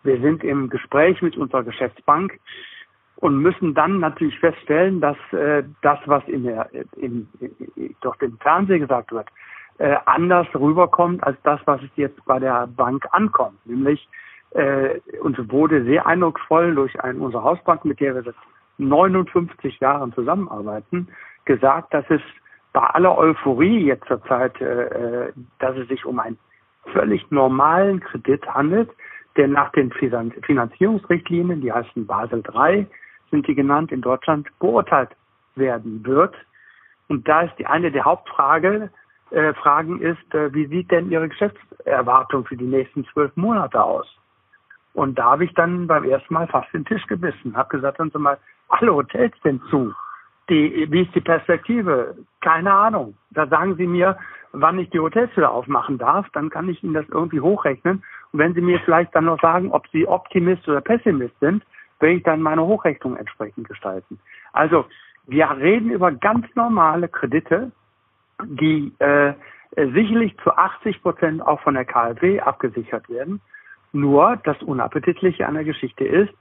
Wir 0.02 0.20
sind 0.20 0.44
im 0.44 0.68
Gespräch 0.70 1.20
mit 1.22 1.36
unserer 1.36 1.64
Geschäftsbank 1.64 2.38
und 3.16 3.38
müssen 3.38 3.74
dann 3.74 4.00
natürlich 4.00 4.38
feststellen, 4.38 5.00
dass 5.00 5.16
äh, 5.32 5.64
das, 5.82 5.98
was 6.06 6.22
in 6.28 6.44
der, 6.44 6.68
in, 6.96 7.28
in, 7.40 7.96
durch 8.00 8.16
den 8.18 8.36
Fernsehen 8.38 8.80
gesagt 8.80 9.12
wird, 9.12 9.28
äh, 9.78 9.96
anders 10.04 10.46
rüberkommt 10.54 11.24
als 11.24 11.36
das, 11.42 11.60
was 11.64 11.80
jetzt 11.96 12.24
bei 12.24 12.38
der 12.38 12.66
Bank 12.68 13.06
ankommt. 13.10 13.64
Nämlich 13.66 14.08
äh, 14.50 15.00
uns 15.20 15.36
wurde 15.50 15.84
sehr 15.84 16.06
eindrucksvoll 16.06 16.74
durch 16.74 17.00
ein, 17.02 17.18
unsere 17.18 17.42
Hausbank, 17.42 17.84
mit 17.84 17.98
der 17.98 18.14
wir 18.14 18.22
seit 18.22 18.36
59 18.78 19.80
Jahren 19.80 20.12
zusammenarbeiten, 20.12 21.08
gesagt, 21.44 21.92
dass 21.92 22.04
es 22.08 22.20
bei 22.74 22.82
aller 22.82 23.16
Euphorie 23.16 23.87
jetzt 23.87 24.06
zur 24.06 24.22
Zeit, 24.24 24.60
äh, 24.60 25.28
äh, 25.28 25.32
dass 25.60 25.76
es 25.76 25.88
sich 25.88 26.04
um 26.04 26.18
einen 26.18 26.38
völlig 26.92 27.30
normalen 27.30 28.00
Kredit 28.00 28.46
handelt, 28.46 28.90
der 29.37 29.48
nach 29.48 29.70
den 29.72 29.90
Finanzierungsrichtlinien, 29.92 31.60
die 31.60 31.72
heißen 31.72 32.06
Basel 32.06 32.42
III, 32.52 32.87
sind 33.30 33.46
die 33.48 33.54
genannt, 33.54 33.90
in 33.90 34.02
Deutschland 34.02 34.48
beurteilt 34.58 35.10
werden 35.54 36.04
wird. 36.04 36.34
Und 37.08 37.26
da 37.26 37.42
ist 37.42 37.56
die 37.58 37.66
eine 37.66 37.90
der 37.90 38.04
Hauptfrage, 38.04 38.90
äh, 39.30 39.54
Fragen 39.54 40.00
ist, 40.00 40.34
äh, 40.34 40.52
wie 40.52 40.66
sieht 40.66 40.90
denn 40.90 41.10
Ihre 41.10 41.28
Geschäftserwartung 41.28 42.44
für 42.44 42.56
die 42.56 42.66
nächsten 42.66 43.04
zwölf 43.06 43.34
Monate 43.37 43.82
aus? 43.82 44.06
Und 44.94 45.18
da 45.18 45.32
habe 45.32 45.44
ich 45.44 45.54
dann 45.54 45.87
beim 45.87 46.04
ersten 46.04 46.34
Mal 46.34 46.46
fast 46.48 46.72
den 46.72 46.84
Tisch 46.84 47.06
gebissen, 47.06 47.56
habe 47.56 47.68
gesagt, 47.68 48.00
dann 48.00 48.10
so 48.10 48.18
mal, 48.18 48.38
alle 48.68 48.94
Hotels 48.94 49.34
sind 49.42 49.62
zu. 49.70 49.92
Die, 50.48 50.87
wie 50.90 51.02
ist 51.02 51.14
die 51.14 51.20
Perspektive? 51.20 52.16
Keine 52.40 52.72
Ahnung. 52.72 53.16
Da 53.30 53.46
sagen 53.46 53.76
Sie 53.76 53.87
mir, 53.87 54.18
wann 54.52 54.78
ich 54.78 54.90
die 54.90 55.00
Hotels 55.00 55.35
wieder 55.37 55.50
aufmachen 55.50 55.98
darf, 55.98 56.28
dann 56.33 56.50
kann 56.50 56.68
ich 56.68 56.83
Ihnen 56.83 56.94
das 56.94 57.09
irgendwie 57.09 57.40
hochrechnen. 57.40 58.02
Und 58.33 58.38
wenn 58.38 58.54
Sie 58.54 58.61
mir 58.61 58.78
vielleicht 58.80 59.14
dann 59.14 59.24
noch 59.24 59.40
sagen, 59.40 59.72
ob 59.72 59.88
Sie 59.88 60.07
Optimist 60.07 60.68
oder 60.68 60.80
Pessimist 60.80 61.38
sind, 61.40 61.64
werde 62.00 62.16
ich 62.16 62.22
dann 62.22 62.42
meine 62.42 62.62
Hochrechnung 62.62 63.16
entsprechend 63.16 63.68
gestalten. 63.68 64.18
Also 64.52 64.85
Wir 65.26 65.50
reden 65.50 65.90
über 65.90 66.12
ganz 66.12 66.46
normale 66.54 67.09
Kredite, 67.09 67.72
die 68.44 68.92
äh, 68.98 69.33
sicherlich 69.74 70.37
zu 70.42 70.54
80 70.54 71.02
Prozent 71.02 71.42
auch 71.42 71.61
von 71.61 71.74
der 71.74 71.87
KfW 71.87 72.40
abgesichert 72.40 73.09
werden. 73.09 73.40
Nur 73.92 74.37
das 74.44 74.61
Unappetitliche 74.62 75.46
an 75.46 75.54
der 75.54 75.64
Geschichte 75.64 76.04
ist, 76.04 76.35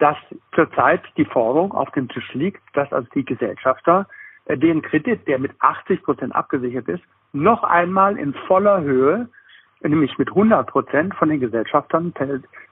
dass 0.00 0.16
zurzeit 0.54 1.02
die 1.16 1.26
Forderung 1.26 1.72
auf 1.72 1.90
dem 1.92 2.08
Tisch 2.08 2.32
liegt, 2.34 2.62
dass 2.72 2.92
also 2.92 3.06
die 3.14 3.24
Gesellschafter 3.24 4.06
äh, 4.46 4.56
den 4.56 4.82
Kredit, 4.82 5.28
der 5.28 5.38
mit 5.38 5.52
80 5.60 6.02
Prozent 6.02 6.34
abgesichert 6.34 6.88
ist, 6.88 7.02
noch 7.32 7.62
einmal 7.62 8.18
in 8.18 8.34
voller 8.48 8.80
Höhe, 8.80 9.28
nämlich 9.82 10.18
mit 10.18 10.28
100 10.28 10.68
Prozent 10.68 11.14
von 11.14 11.28
den 11.28 11.40
Gesellschaftern 11.40 12.12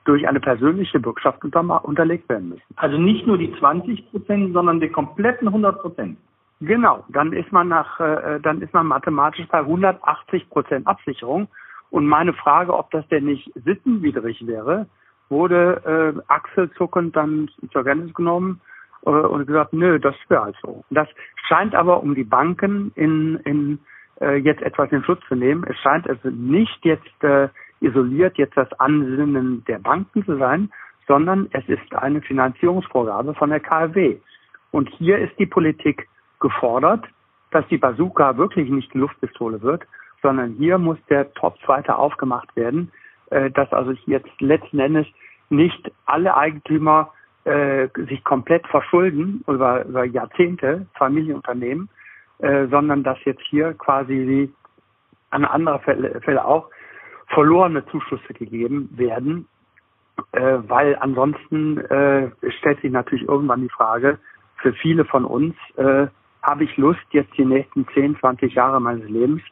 durch 0.05 0.27
eine 0.27 0.41
persönliche 0.41 0.99
Bürgschaft 1.01 1.45
unter, 1.45 1.85
unterlegt 1.85 2.29
werden 2.29 2.51
müssen. 2.51 2.63
Also 2.77 2.99
nicht 2.99 3.27
nur 3.27 3.39
die 3.39 3.55
20 3.59 4.11
Prozent, 4.11 4.53
sondern 4.53 4.81
die 4.81 4.89
kompletten 4.89 5.49
100 5.49 5.81
Prozent. 5.81 6.19
Genau, 6.61 7.05
dann 7.09 7.33
ist 7.33 7.53
man 7.53 7.69
nach, 7.69 8.01
äh, 8.01 8.41
dann 8.41 8.61
ist 8.63 8.75
man 8.75 8.87
mathematisch 8.87 9.47
bei 9.49 9.61
180 9.61 10.51
Prozent 10.51 10.87
Absicherung. 10.87 11.49
Und 11.91 12.07
meine 12.07 12.33
Frage, 12.33 12.75
ob 12.77 12.91
das 12.91 13.07
denn 13.09 13.27
nicht 13.27 13.51
sittenwidrig 13.65 14.47
wäre, 14.47 14.87
wurde 15.29 16.15
äh, 16.17 16.23
achselzuckend 16.29 17.17
dann 17.17 17.51
zur 17.73 17.85
Kenntnis 17.85 18.15
genommen 18.15 18.61
äh, 19.05 19.11
und 19.11 19.47
gesagt, 19.47 19.73
nö, 19.73 19.99
das 19.99 20.15
wäre 20.29 20.45
halt 20.45 20.57
so. 20.63 20.85
Das 20.91 21.09
scheint 21.47 21.75
aber 21.75 22.03
um 22.03 22.15
die 22.15 22.25
Banken 22.25 22.93
in, 22.95 23.37
in 23.45 23.79
äh, 24.21 24.37
jetzt 24.37 24.63
etwas 24.63 24.91
in 24.93 25.05
Schutz 25.05 25.21
zu 25.29 25.35
nehmen. 25.35 25.65
Es 25.69 25.77
scheint 25.79 26.09
also 26.09 26.31
nicht 26.31 26.85
jetzt 26.85 27.23
äh, 27.23 27.49
isoliert 27.81 28.37
jetzt 28.39 28.57
das 28.57 28.73
Ansinnen 28.81 29.65
der 29.67 29.79
Banken 29.79 30.25
zu 30.25 30.37
sein, 30.39 30.71
sondern 31.07 31.49
es 31.53 31.67
ist 31.69 31.95
eine 31.95 32.21
Finanzierungsvorgabe 32.23 33.35
von 33.35 33.51
der 33.51 33.61
KfW. 33.61 34.19
Und 34.71 34.89
hier 34.91 35.19
ist 35.19 35.39
die 35.39 35.47
Politik 35.47 36.09
gefordert, 36.41 37.07
dass 37.51 37.67
die 37.69 37.79
Bazooka 37.79 38.37
wirklich 38.37 38.69
nicht 38.69 38.93
Luftpistole 38.95 39.63
wird, 39.63 39.85
sondern 40.23 40.53
hier 40.55 40.79
muss 40.79 40.99
der 41.09 41.33
Topf 41.35 41.57
weiter 41.67 41.99
aufgemacht 41.99 42.55
werden, 42.57 42.93
äh, 43.31 43.51
dass 43.51 43.73
also 43.73 43.93
jetzt 44.07 44.29
letzten 44.41 44.79
Endes 44.79 45.07
nicht 45.51 45.91
alle 46.07 46.37
Eigentümer 46.37 47.13
äh, 47.45 47.89
sich 48.09 48.23
komplett 48.25 48.67
verschulden 48.67 49.43
über, 49.47 49.85
über 49.85 50.05
Jahrzehnte, 50.05 50.87
Familienunternehmen, 50.95 51.89
äh, 52.39 52.67
sondern 52.69 53.03
dass 53.03 53.19
jetzt 53.25 53.43
hier 53.49 53.75
quasi 53.75 54.13
wie 54.13 54.53
an 55.31 55.45
anderer 55.45 55.81
Fälle, 55.81 56.21
Fälle 56.21 56.45
auch 56.45 56.69
verlorene 57.29 57.85
Zuschüsse 57.87 58.33
gegeben 58.35 58.89
werden, 58.93 59.47
äh, 60.33 60.59
weil 60.67 60.97
ansonsten 61.01 61.79
äh, 61.79 62.31
stellt 62.59 62.81
sich 62.81 62.91
natürlich 62.91 63.29
irgendwann 63.29 63.63
die 63.63 63.69
Frage 63.69 64.19
für 64.57 64.73
viele 64.73 65.05
von 65.05 65.25
uns, 65.25 65.55
äh, 65.77 66.07
habe 66.43 66.65
ich 66.65 66.77
Lust, 66.77 67.05
jetzt 67.11 67.37
die 67.37 67.45
nächsten 67.45 67.87
10, 67.95 68.19
20 68.19 68.55
Jahre 68.55 68.81
meines 68.81 69.09
Lebens 69.09 69.43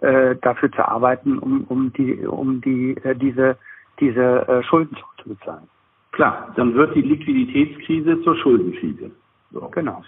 äh, 0.00 0.36
dafür 0.36 0.70
zu 0.72 0.86
arbeiten, 0.86 1.38
um, 1.38 1.64
um 1.64 1.92
die, 1.92 2.26
um 2.26 2.60
die, 2.60 2.96
äh, 3.04 3.14
diese, 3.14 3.56
diese 3.98 4.48
äh, 4.48 4.62
Schulden 4.62 4.96
zurückzubezahlen. 4.96 5.68
Klar, 6.12 6.52
dann 6.56 6.74
wird 6.74 6.94
die 6.94 7.02
Liquiditätskrise 7.02 8.20
zur 8.22 8.36
Schuldenkrise. 8.36 9.10
So. 9.52 9.68
Genau. 9.72 10.02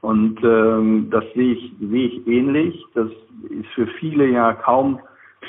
Und 0.00 0.38
ähm, 0.44 1.08
das 1.10 1.24
sehe 1.34 1.54
ich, 1.54 1.72
sehe 1.80 2.06
ich 2.06 2.26
ähnlich. 2.26 2.84
Das 2.94 3.08
ist 3.50 3.66
für 3.74 3.86
viele 3.98 4.28
ja 4.28 4.52
kaum 4.52 5.00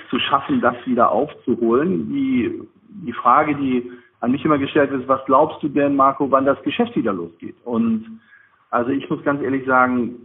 zu 0.10 0.20
schaffen, 0.20 0.62
das 0.62 0.76
wieder 0.86 1.12
aufzuholen. 1.12 2.10
Die, 2.10 2.62
die 3.06 3.14
Frage, 3.14 3.56
die 3.56 3.92
an 4.22 4.32
mich 4.32 4.44
immer 4.44 4.58
gestellt 4.58 4.92
ist, 4.92 5.08
was 5.08 5.24
glaubst 5.26 5.62
du 5.64 5.70
denn, 5.70 5.96
Marco, 5.96 6.30
wann 6.32 6.46
das 6.46 6.62
Geschäft 6.64 6.96
wieder 6.96 7.14
losgeht? 7.14 7.56
Und 7.64 8.20
also 8.72 8.92
ich 8.92 9.10
muss 9.10 9.24
ganz 9.24 9.42
ehrlich 9.42 9.66
sagen, 9.66 10.16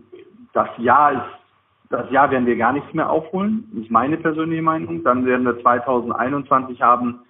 das 0.52 0.68
Jahr 0.78 1.12
ist, 1.12 1.43
das 1.96 2.10
Jahr 2.10 2.30
werden 2.30 2.46
wir 2.46 2.56
gar 2.56 2.72
nichts 2.72 2.92
mehr 2.94 3.10
aufholen. 3.10 3.70
Ist 3.80 3.90
meine 3.90 4.16
persönliche 4.16 4.62
Meinung. 4.62 5.02
Dann 5.04 5.24
werden 5.26 5.46
wir 5.46 5.60
2021 5.60 6.80
haben 6.80 7.20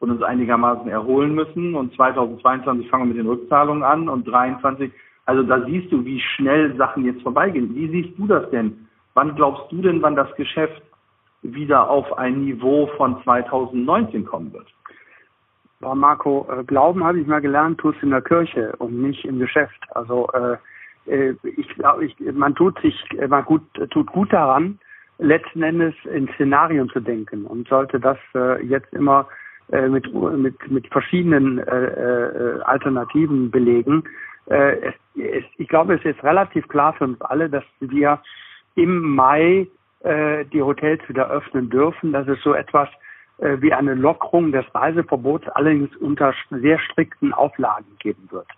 und 0.00 0.10
uns 0.10 0.22
einigermaßen 0.22 0.88
erholen 0.88 1.34
müssen. 1.34 1.74
Und 1.74 1.94
2022 1.94 2.88
fangen 2.88 3.04
wir 3.04 3.14
mit 3.14 3.18
den 3.18 3.28
Rückzahlungen 3.28 3.82
an 3.82 4.08
und 4.08 4.24
2023 4.24 4.92
also 5.28 5.42
da 5.42 5.62
siehst 5.66 5.92
du, 5.92 6.02
wie 6.06 6.22
schnell 6.22 6.74
Sachen 6.78 7.04
jetzt 7.04 7.20
vorbeigehen. 7.20 7.74
Wie 7.74 7.86
siehst 7.88 8.18
du 8.18 8.26
das 8.26 8.48
denn? 8.48 8.88
Wann 9.12 9.34
glaubst 9.34 9.70
du 9.70 9.82
denn, 9.82 10.00
wann 10.00 10.16
das 10.16 10.34
Geschäft 10.36 10.80
wieder 11.42 11.90
auf 11.90 12.16
ein 12.16 12.46
Niveau 12.46 12.86
von 12.96 13.22
2019 13.24 14.24
kommen 14.24 14.54
wird? 14.54 14.66
Boah, 15.80 15.94
Marco, 15.94 16.48
äh, 16.50 16.64
Glauben 16.64 17.04
habe 17.04 17.20
ich 17.20 17.26
mal 17.26 17.42
gelernt, 17.42 17.78
tust 17.78 18.02
in 18.02 18.08
der 18.08 18.22
Kirche 18.22 18.74
und 18.78 19.02
nicht 19.02 19.26
im 19.26 19.38
Geschäft. 19.38 19.78
Also 19.90 20.28
äh 20.28 20.56
ich 21.08 21.68
glaube, 21.74 22.08
man 22.32 22.54
tut 22.54 22.78
sich, 22.80 22.94
äh, 23.18 23.26
man 23.26 23.44
gut, 23.44 23.62
tut 23.90 24.06
gut 24.08 24.32
daran, 24.32 24.78
letzten 25.18 25.62
Endes 25.62 25.94
in 26.04 26.28
Szenarien 26.34 26.88
zu 26.90 27.00
denken 27.00 27.44
und 27.44 27.68
sollte 27.68 27.98
das 27.98 28.18
äh, 28.34 28.64
jetzt 28.64 28.92
immer 28.92 29.26
äh, 29.72 29.88
mit, 29.88 30.12
mit, 30.14 30.70
mit 30.70 30.86
verschiedenen 30.88 31.58
äh, 31.58 31.86
äh, 31.86 32.60
Alternativen 32.62 33.50
belegen, 33.50 34.04
äh, 34.46 34.76
es, 34.80 34.94
es, 35.16 35.44
ich 35.58 35.68
glaube, 35.68 35.94
es 35.94 36.04
ist 36.04 36.22
relativ 36.22 36.66
klar 36.68 36.94
für 36.94 37.04
uns 37.04 37.20
alle, 37.20 37.50
dass 37.50 37.64
wir 37.80 38.20
im 38.76 39.14
Mai 39.14 39.66
äh, 40.00 40.44
die 40.46 40.62
Hotels 40.62 41.06
wieder 41.08 41.28
öffnen 41.30 41.68
dürfen, 41.68 42.12
dass 42.12 42.26
es 42.28 42.40
so 42.42 42.54
etwas 42.54 42.88
äh, 43.38 43.56
wie 43.60 43.72
eine 43.72 43.94
Lockerung 43.94 44.52
des 44.52 44.64
Reiseverbots 44.74 45.48
allerdings 45.48 45.94
unter 45.96 46.32
sehr 46.50 46.78
strikten 46.78 47.32
Auflagen 47.32 47.96
geben 47.98 48.28
wird. 48.30 48.48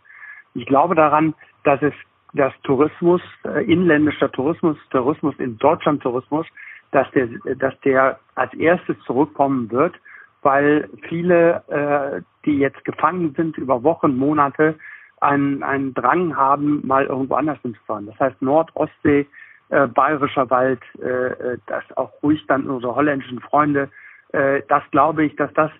Ich 0.54 0.66
glaube 0.66 0.94
daran, 0.94 1.34
dass 1.64 1.80
es 1.82 1.94
dass 2.32 2.52
Tourismus, 2.62 3.22
äh, 3.44 3.64
inländischer 3.64 4.30
Tourismus, 4.30 4.76
Tourismus 4.90 5.34
in 5.38 5.58
Deutschland 5.58 6.02
Tourismus, 6.02 6.46
dass 6.92 7.10
der, 7.12 7.28
dass 7.56 7.78
der 7.80 8.18
als 8.34 8.52
erstes 8.54 8.98
zurückkommen 9.06 9.70
wird, 9.70 9.94
weil 10.42 10.88
viele, 11.08 11.62
äh, 11.68 12.22
die 12.44 12.58
jetzt 12.58 12.84
gefangen 12.84 13.34
sind 13.36 13.58
über 13.58 13.82
Wochen, 13.82 14.16
Monate, 14.16 14.76
einen, 15.20 15.62
einen 15.62 15.92
Drang 15.94 16.36
haben, 16.36 16.86
mal 16.86 17.06
irgendwo 17.06 17.34
anders 17.34 17.58
hinzufahren. 17.62 18.06
Das 18.06 18.18
heißt 18.18 18.40
Nord, 18.40 18.70
Ostsee, 18.74 19.26
äh, 19.68 19.86
Bayerischer 19.86 20.48
Wald, 20.50 20.80
äh, 21.00 21.06
äh, 21.08 21.58
das 21.66 21.84
auch 21.96 22.10
ruhig 22.22 22.44
dann 22.46 22.68
unsere 22.68 22.94
holländischen 22.94 23.40
Freunde. 23.40 23.90
Äh, 24.32 24.62
das 24.68 24.82
glaube 24.90 25.24
ich, 25.24 25.36
dass 25.36 25.52
das 25.54 25.70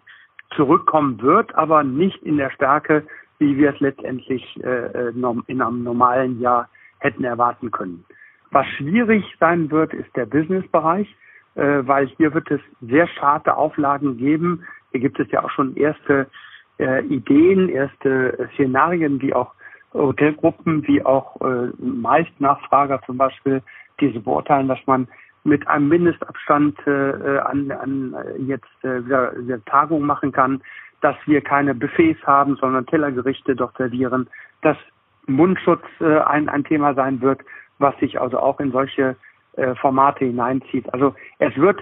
zurückkommen 0.55 1.21
wird, 1.23 1.55
aber 1.55 1.83
nicht 1.83 2.23
in 2.23 2.37
der 2.37 2.51
Stärke, 2.51 3.07
wie 3.40 3.57
wir 3.57 3.70
es 3.74 3.81
letztendlich 3.81 4.44
äh, 4.62 5.09
äh 5.09 5.12
in 5.46 5.62
einem 5.62 5.83
normalen 5.83 6.40
Jahr 6.40 6.68
hätten 6.98 7.24
erwarten 7.24 7.70
können. 7.70 8.05
Was 8.53 8.66
schwierig 8.76 9.24
sein 9.40 9.70
wird, 9.70 9.92
ist 9.94 10.14
der 10.14 10.26
Businessbereich, 10.26 11.09
äh, 11.55 11.83
weil 11.83 12.07
hier 12.07 12.33
wird 12.35 12.50
es 12.50 12.61
sehr 12.81 13.09
schade 13.09 13.57
Auflagen 13.57 14.16
geben. 14.18 14.64
Hier 14.92 15.00
gibt 15.00 15.18
es 15.18 15.31
ja 15.31 15.42
auch 15.42 15.50
schon 15.50 15.74
erste 15.76 16.29
äh, 16.79 17.05
Ideen, 17.07 17.68
erste 17.68 18.38
äh, 18.38 18.48
Szenarien, 18.55 19.20
wie 19.22 19.35
auch 19.35 19.53
Hotelgruppen, 19.94 20.87
wie 20.87 21.05
auch 21.05 21.40
äh, 21.40 21.70
Meistnachfrager 21.79 23.00
zum 23.07 23.16
Beispiel 23.16 23.62
diese 24.00 24.20
beurteilen, 24.20 24.68
dass 24.68 24.85
man 24.87 25.09
mit 25.44 25.66
einem 25.66 25.88
Mindestabstand 25.88 26.79
äh, 26.87 27.38
an, 27.38 27.70
an 27.70 28.14
jetzt 28.46 28.85
äh, 28.85 29.00
Tagung 29.66 30.03
machen 30.03 30.33
kann, 30.33 30.62
dass 31.01 31.17
wir 31.27 31.41
keine 31.41 31.75
Buffets 31.75 32.23
haben, 32.27 32.57
sondern 32.57 32.87
Tellergerichte 32.87 33.57
dort 33.57 33.77
servieren, 33.77 34.29
dass 34.63 34.77
Mundschutz 35.27 35.85
äh, 36.01 36.19
ein, 36.21 36.49
ein 36.49 36.65
Thema 36.65 36.95
sein 36.95 37.21
wird, 37.21 37.41
was 37.79 37.97
sich 37.99 38.21
also 38.21 38.39
auch 38.39 38.61
in 38.61 38.73
solche 38.73 39.17
äh, 39.57 39.75
Formate 39.77 40.25
hineinzieht. 40.25 40.93
Also 40.93 41.15
es 41.39 41.57
wird 41.57 41.81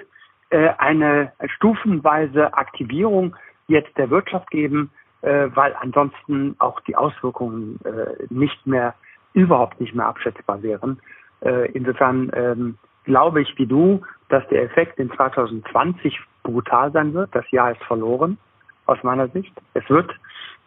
äh, 0.50 0.70
eine 0.78 1.32
stufenweise 1.56 2.54
Aktivierung 2.54 3.36
jetzt 3.66 3.96
der 3.98 4.10
Wirtschaft 4.10 4.50
geben, 4.50 4.90
äh, 5.22 5.48
weil 5.54 5.74
ansonsten 5.80 6.56
auch 6.58 6.80
die 6.80 6.96
Auswirkungen 6.96 7.78
äh, 7.84 8.24
nicht 8.30 8.66
mehr, 8.66 8.94
überhaupt 9.34 9.80
nicht 9.80 9.94
mehr 9.94 10.06
abschätzbar 10.06 10.62
wären. 10.62 11.00
Äh, 11.40 11.70
insofern 11.72 12.30
ähm, 12.34 12.78
glaube 13.04 13.42
ich 13.42 13.56
wie 13.58 13.66
du, 13.66 14.02
dass 14.28 14.46
der 14.48 14.62
Effekt 14.62 14.98
in 14.98 15.10
2020 15.12 16.18
brutal 16.42 16.92
sein 16.92 17.14
wird. 17.14 17.34
Das 17.34 17.48
Jahr 17.50 17.72
ist 17.72 17.82
verloren, 17.84 18.38
aus 18.88 19.02
meiner 19.02 19.28
Sicht. 19.28 19.52
Es 19.74 19.88
wird 19.88 20.10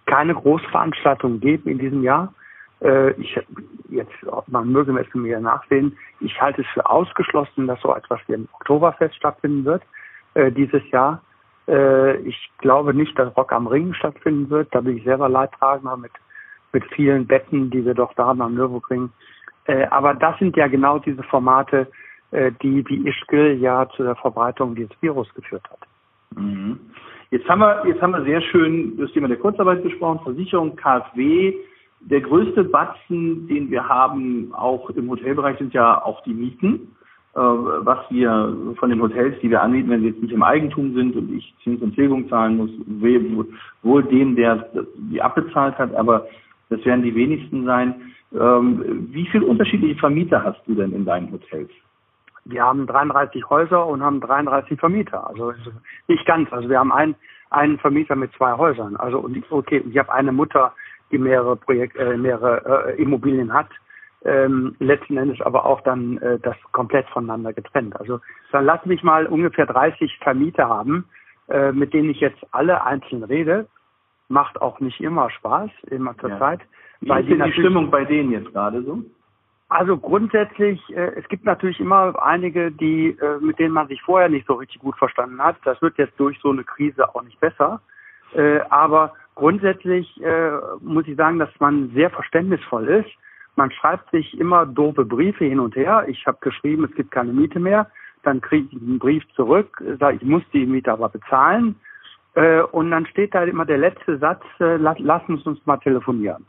keine 0.06 0.34
Großveranstaltung 0.34 1.40
geben 1.40 1.70
in 1.70 1.80
diesem 1.80 2.04
Jahr. 2.04 2.34
Äh, 2.82 3.12
ich 3.12 3.40
jetzt, 3.90 4.14
man 4.48 4.72
möge 4.72 4.98
es 5.00 5.14
mir 5.14 5.40
nachsehen, 5.40 5.98
ich 6.20 6.40
halte 6.42 6.62
es 6.62 6.68
für 6.74 6.88
ausgeschlossen, 6.90 7.68
dass 7.68 7.80
so 7.82 7.94
etwas 7.94 8.20
wie 8.28 8.36
ein 8.36 8.48
Oktoberfest 8.54 9.16
stattfinden 9.16 9.66
wird 9.66 9.84
äh, 10.34 10.52
dieses 10.52 10.88
Jahr. 10.92 11.22
Äh, 11.68 12.18
ich 12.22 12.52
glaube 12.60 12.94
nicht, 12.94 13.18
dass 13.18 13.36
Rock 13.38 13.52
am 13.52 13.68
Ring 13.68 13.94
stattfinden 13.94 14.50
wird. 14.50 14.74
Da 14.74 14.82
bin 14.82 14.98
ich 14.98 15.04
selber 15.04 15.30
Leidtragender 15.30 15.98
mit, 15.98 16.12
mit 16.74 16.84
vielen 16.94 17.28
Betten, 17.28 17.70
die 17.70 17.86
wir 17.86 17.94
doch 17.94 18.14
da 18.16 18.28
haben 18.28 18.42
am 18.42 18.56
Nürburgring. 18.56 19.10
Äh, 19.66 19.86
aber 19.86 20.14
das 20.14 20.38
sind 20.40 20.56
ja 20.58 20.68
genau 20.68 21.00
diese 21.00 21.24
Formate, 21.24 21.88
äh, 22.32 22.52
die 22.62 22.88
wie 22.88 23.08
Ischgl 23.08 23.58
ja 23.60 23.88
zu 23.96 24.04
der 24.04 24.16
Verbreitung 24.16 24.76
dieses 24.76 25.00
Virus 25.02 25.32
geführt 25.34 25.64
hat. 25.70 25.80
Mhm. 26.36 26.80
Jetzt 27.32 27.48
haben 27.48 27.62
wir, 27.62 27.88
jetzt 27.88 28.02
haben 28.02 28.12
wir 28.12 28.24
sehr 28.26 28.42
schön 28.42 28.98
das 28.98 29.10
Thema 29.14 29.30
der 29.30 29.38
Kurzarbeit 29.38 29.82
besprochen, 29.84 30.20
Versicherung, 30.22 30.76
KfW. 30.76 31.54
der 32.02 32.20
größte 32.20 32.66
Batzen, 32.66 33.48
den 33.48 33.72
wir 33.72 33.88
haben, 33.88 34.54
auch 34.54 34.90
im 34.90 35.10
Hotelbereich, 35.10 35.58
sind 35.58 35.74
ja 35.74 36.04
auch 36.04 36.22
die 36.24 36.34
Mieten. 36.34 36.94
Äh, 37.34 37.40
was 37.40 38.00
wir 38.10 38.76
von 38.78 38.90
den 38.90 39.02
Hotels, 39.02 39.40
die 39.42 39.50
wir 39.50 39.62
anbieten, 39.62 39.90
wenn 39.90 40.02
sie 40.02 40.08
jetzt 40.08 40.22
nicht 40.22 40.34
im 40.34 40.44
Eigentum 40.44 40.94
sind 40.94 41.16
und 41.16 41.34
ich 41.34 41.56
Zins 41.64 41.82
und 41.82 41.96
Tilgung 41.96 42.28
zahlen 42.28 42.58
muss, 42.58 42.72
wohl 43.82 44.04
dem, 44.04 44.36
der 44.36 44.70
die 45.10 45.22
abbezahlt 45.22 45.78
hat, 45.78 45.96
aber 45.96 46.28
das 46.70 46.84
werden 46.84 47.04
die 47.04 47.16
wenigsten 47.16 47.64
sein. 47.64 48.12
Ähm, 48.38 49.08
wie 49.12 49.26
viele 49.28 49.46
unterschiedliche 49.46 49.98
Vermieter 49.98 50.44
hast 50.44 50.62
du 50.68 50.76
denn 50.76 50.92
in 50.92 51.06
deinen 51.06 51.32
Hotels? 51.32 51.72
Wir 52.46 52.64
haben 52.64 52.88
33 52.88 53.50
Häuser 53.50 53.86
und 53.86 54.02
haben 54.02 54.20
33 54.20 54.80
Vermieter. 54.80 55.28
Also 55.28 55.54
nicht 56.08 56.26
ganz. 56.26 56.52
Also 56.52 56.70
wir 56.70 56.80
haben 56.80 56.92
einen, 56.92 57.16
einen 57.50 57.78
Vermieter 57.80 58.16
mit 58.16 58.34
zwei 58.34 58.54
Häusern. 58.58 58.96
Also 58.96 59.28
okay, 59.50 59.84
ich 59.90 59.98
habe 59.98 60.12
eine 60.12 60.32
Mutter, 60.32 60.74
die 61.12 61.18
mehrere 61.18 61.56
Projekte, 61.56 62.00
äh, 62.00 62.18
mehrere 62.18 62.90
äh, 62.90 63.02
Immobilien 63.02 63.54
hat 63.54 63.68
ähm, 64.24 64.76
letzten 64.80 65.18
Endes 65.18 65.42
aber 65.42 65.66
auch 65.66 65.82
dann 65.82 66.18
äh, 66.20 66.40
das 66.40 66.56
komplett 66.72 67.08
voneinander 67.10 67.54
getrennt. 67.54 68.00
Also 68.00 68.20
dann 68.52 68.66
lass 68.66 68.86
mich 68.86 69.04
mal 69.04 69.26
ungefähr 69.26 69.66
30 69.66 70.20
Vermieter 70.20 70.70
haben, 70.70 71.06
äh, 71.50 71.72
mit 71.72 71.94
denen 71.94 72.10
ich 72.10 72.20
jetzt 72.20 72.40
alle 72.52 72.84
einzeln 72.84 73.24
rede. 73.24 73.68
Macht 74.30 74.62
auch 74.62 74.80
nicht 74.80 75.02
immer 75.02 75.30
Spaß, 75.30 75.70
immer 75.90 76.18
zur 76.20 76.30
ja. 76.30 76.40
Zeit. 76.40 76.62
Wie 77.02 77.12
ist 77.12 77.30
denn 77.30 77.44
die 77.44 77.54
Stimmung 77.54 77.90
bei 77.90 78.06
denen 78.06 78.32
jetzt 78.32 78.54
gerade 78.54 78.84
so? 78.84 79.04
Also 79.72 79.98
grundsätzlich, 79.98 80.80
äh, 80.96 81.14
es 81.16 81.28
gibt 81.28 81.46
natürlich 81.46 81.80
immer 81.80 82.14
einige, 82.22 82.72
die, 82.72 83.18
äh, 83.20 83.40
mit 83.40 83.58
denen 83.58 83.74
man 83.74 83.88
sich 83.88 84.02
vorher 84.02 84.30
nicht 84.30 84.46
so 84.46 84.54
richtig 84.54 84.82
gut 84.82 84.98
verstanden 84.98 85.42
hat. 85.42 85.56
Das 85.64 85.82
wird 85.82 85.98
jetzt 85.98 86.20
durch 86.20 86.38
so 86.42 86.52
eine 86.52 86.64
Krise 86.64 87.08
auch 87.16 87.24
nicht 87.24 87.40
besser. 87.40 87.82
Äh, 88.34 88.60
aber 88.70 89.14
grundsätzlich 89.36 90.22
äh, 90.22 90.52
muss 90.82 91.08
ich 91.08 91.16
sagen, 91.16 91.40
dass 91.40 91.50
man 91.60 91.92
sehr 91.94 92.10
verständnisvoll 92.10 92.88
ist 92.88 93.10
man 93.56 93.72
schreibt 93.72 94.10
sich 94.12 94.40
immer 94.40 94.66
doofe 94.66 95.06
Briefe 95.06 95.46
hin 95.46 95.60
und 95.60 95.76
her. 95.76 96.06
Ich 96.08 96.26
habe 96.26 96.38
geschrieben, 96.42 96.86
es 96.86 96.96
gibt 96.96 97.12
keine 97.12 97.34
Miete 97.34 97.60
mehr. 97.60 97.88
Dann 98.24 98.40
kriege 98.40 98.68
ich 98.72 98.82
einen 98.82 99.00
Brief 99.00 99.24
zurück, 99.36 99.84
sage, 100.00 100.18
ich 100.18 100.24
muss 100.24 100.44
die 100.54 100.66
Miete 100.66 100.92
aber 100.92 101.10
bezahlen. 101.10 101.76
Äh, 102.36 102.62
und 102.62 102.92
dann 102.92 103.06
steht 103.08 103.34
da 103.36 103.44
immer 103.44 103.66
der 103.66 103.78
letzte 103.78 104.18
Satz, 104.20 104.44
äh, 104.60 104.78
lass, 104.78 104.98
lass 105.00 105.28
uns 105.28 105.46
uns 105.46 105.60
mal 105.66 105.78
telefonieren. 105.78 106.46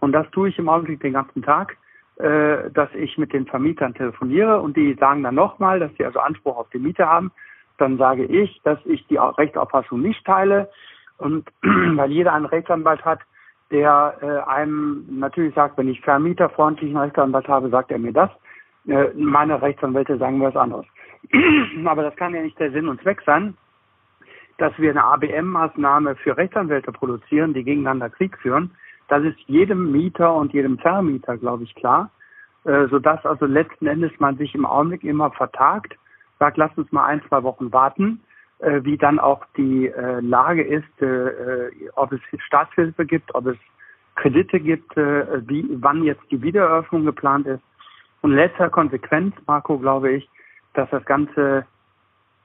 Und 0.00 0.12
das 0.12 0.30
tue 0.30 0.50
ich 0.50 0.58
im 0.58 0.68
Augenblick 0.68 1.00
den 1.00 1.14
ganzen 1.14 1.42
Tag, 1.42 1.76
äh, 2.18 2.70
dass 2.70 2.88
ich 2.94 3.18
mit 3.18 3.32
den 3.32 3.46
Vermietern 3.46 3.94
telefoniere 3.94 4.60
und 4.60 4.76
die 4.76 4.94
sagen 4.94 5.22
dann 5.22 5.34
nochmal, 5.34 5.80
dass 5.80 5.90
sie 5.98 6.04
also 6.04 6.18
Anspruch 6.18 6.56
auf 6.56 6.70
die 6.70 6.78
Miete 6.78 7.06
haben. 7.06 7.30
Dann 7.78 7.98
sage 7.98 8.24
ich, 8.24 8.60
dass 8.64 8.78
ich 8.86 9.06
die 9.08 9.18
Rechtsauffassung 9.18 10.00
nicht 10.00 10.24
teile. 10.24 10.70
Und 11.18 11.46
weil 11.62 12.10
jeder 12.10 12.32
einen 12.32 12.46
Rechtsanwalt 12.46 13.04
hat, 13.04 13.20
der 13.70 14.16
äh, 14.22 14.50
einem 14.50 15.04
natürlich 15.10 15.54
sagt, 15.54 15.76
wenn 15.76 15.88
ich 15.88 16.00
vermieterfreundlichen 16.00 16.96
Rechtsanwalt 16.96 17.48
habe, 17.48 17.68
sagt 17.68 17.90
er 17.90 17.98
mir 17.98 18.12
das. 18.12 18.30
Äh, 18.86 19.08
meine 19.14 19.60
Rechtsanwälte 19.60 20.16
sagen 20.18 20.40
was 20.40 20.56
anderes. 20.56 20.86
Aber 21.84 22.02
das 22.02 22.16
kann 22.16 22.34
ja 22.34 22.42
nicht 22.42 22.58
der 22.58 22.70
Sinn 22.70 22.88
und 22.88 23.02
Zweck 23.02 23.22
sein, 23.26 23.56
dass 24.58 24.72
wir 24.78 24.90
eine 24.90 25.04
ABM-Maßnahme 25.04 26.16
für 26.16 26.36
Rechtsanwälte 26.36 26.92
produzieren, 26.92 27.52
die 27.52 27.64
gegeneinander 27.64 28.08
Krieg 28.08 28.38
führen. 28.38 28.70
Das 29.08 29.22
ist 29.22 29.38
jedem 29.46 29.92
Mieter 29.92 30.34
und 30.34 30.52
jedem 30.52 30.78
Vermieter, 30.78 31.36
glaube 31.36 31.64
ich, 31.64 31.74
klar, 31.74 32.10
äh, 32.64 32.86
sodass 32.88 33.24
also 33.24 33.46
letzten 33.46 33.86
Endes 33.86 34.12
man 34.18 34.36
sich 34.36 34.54
im 34.54 34.66
Augenblick 34.66 35.04
immer 35.04 35.30
vertagt, 35.30 35.96
sagt, 36.38 36.56
lass 36.56 36.76
uns 36.76 36.90
mal 36.92 37.06
ein, 37.06 37.22
zwei 37.28 37.42
Wochen 37.42 37.72
warten 37.72 38.20
äh, 38.58 38.82
wie 38.84 38.96
dann 38.96 39.18
auch 39.18 39.44
die 39.56 39.88
äh, 39.88 40.20
Lage 40.20 40.62
ist, 40.62 41.02
äh, 41.02 41.06
äh, 41.06 41.70
ob 41.94 42.12
es 42.12 42.20
Staatshilfe 42.38 43.04
gibt, 43.04 43.34
ob 43.34 43.46
es 43.46 43.56
Kredite 44.14 44.60
gibt, 44.60 44.96
äh, 44.96 45.46
wie, 45.46 45.66
wann 45.80 46.02
jetzt 46.04 46.22
die 46.30 46.40
Wiedereröffnung 46.40 47.04
geplant 47.04 47.46
ist. 47.46 47.62
Und 48.22 48.32
letzter 48.32 48.70
Konsequenz, 48.70 49.34
Marco, 49.46 49.78
glaube 49.78 50.12
ich, 50.12 50.28
dass 50.74 50.88
das 50.90 51.04
Ganze 51.04 51.66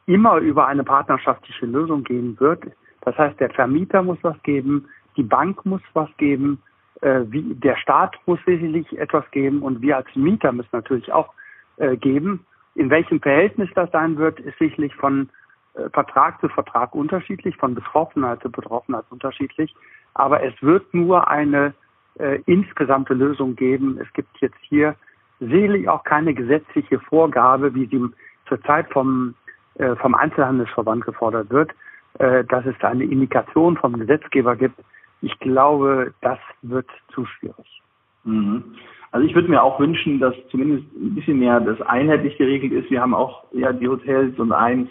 immer 0.05 0.37
über 0.37 0.67
eine 0.67 0.83
partnerschaftliche 0.83 1.65
Lösung 1.65 2.03
gehen 2.03 2.37
wird. 2.39 2.63
Das 3.01 3.17
heißt, 3.17 3.39
der 3.39 3.49
Vermieter 3.49 4.03
muss 4.03 4.17
was 4.21 4.41
geben, 4.43 4.87
die 5.17 5.23
Bank 5.23 5.65
muss 5.65 5.81
was 5.93 6.09
geben, 6.17 6.61
äh, 7.01 7.21
wie, 7.25 7.55
der 7.55 7.77
Staat 7.77 8.15
muss 8.25 8.39
sicherlich 8.45 8.97
etwas 8.97 9.29
geben 9.31 9.61
und 9.61 9.81
wir 9.81 9.97
als 9.97 10.07
Mieter 10.15 10.51
müssen 10.51 10.69
natürlich 10.71 11.11
auch 11.11 11.33
äh, 11.77 11.97
geben. 11.97 12.45
In 12.75 12.89
welchem 12.89 13.19
Verhältnis 13.19 13.69
das 13.75 13.91
sein 13.91 14.17
wird, 14.17 14.39
ist 14.39 14.57
sicherlich 14.57 14.95
von 14.95 15.29
äh, 15.73 15.89
Vertrag 15.89 16.39
zu 16.41 16.49
Vertrag 16.49 16.95
unterschiedlich, 16.95 17.55
von 17.57 17.75
Betroffenheit 17.75 18.41
zu 18.41 18.51
Betroffenheit 18.51 19.05
unterschiedlich. 19.09 19.73
Aber 20.13 20.43
es 20.43 20.53
wird 20.61 20.93
nur 20.93 21.27
eine 21.27 21.73
äh, 22.19 22.41
insgesamte 22.45 23.13
Lösung 23.13 23.55
geben. 23.55 23.97
Es 24.01 24.11
gibt 24.13 24.37
jetzt 24.39 24.59
hier 24.61 24.95
sicherlich 25.39 25.89
auch 25.89 26.03
keine 26.03 26.33
gesetzliche 26.33 26.99
Vorgabe, 26.99 27.73
wie 27.73 27.87
sie 27.87 28.09
zurzeit 28.47 28.87
vom, 28.91 29.33
äh, 29.75 29.95
vom 29.95 30.13
Einzelhandelsverband 30.13 31.05
gefordert 31.05 31.49
wird, 31.49 31.71
äh, 32.19 32.43
dass 32.43 32.65
es 32.65 32.75
da 32.79 32.89
eine 32.89 33.05
Indikation 33.05 33.77
vom 33.77 33.97
Gesetzgeber 33.97 34.55
gibt. 34.55 34.75
Ich 35.21 35.37
glaube, 35.39 36.13
das 36.21 36.39
wird 36.61 36.87
zu 37.13 37.25
schwierig. 37.25 37.81
Mhm. 38.23 38.63
Also 39.11 39.27
ich 39.27 39.35
würde 39.35 39.49
mir 39.49 39.61
auch 39.61 39.79
wünschen, 39.79 40.19
dass 40.19 40.33
zumindest 40.49 40.85
ein 40.95 41.15
bisschen 41.15 41.39
mehr 41.39 41.59
das 41.59 41.81
einheitlich 41.81 42.37
geregelt 42.37 42.71
ist. 42.71 42.89
Wir 42.89 43.01
haben 43.01 43.13
auch 43.13 43.43
ja 43.51 43.73
die 43.73 43.87
Hotels 43.87 44.37
und 44.39 44.51
eins 44.51 44.89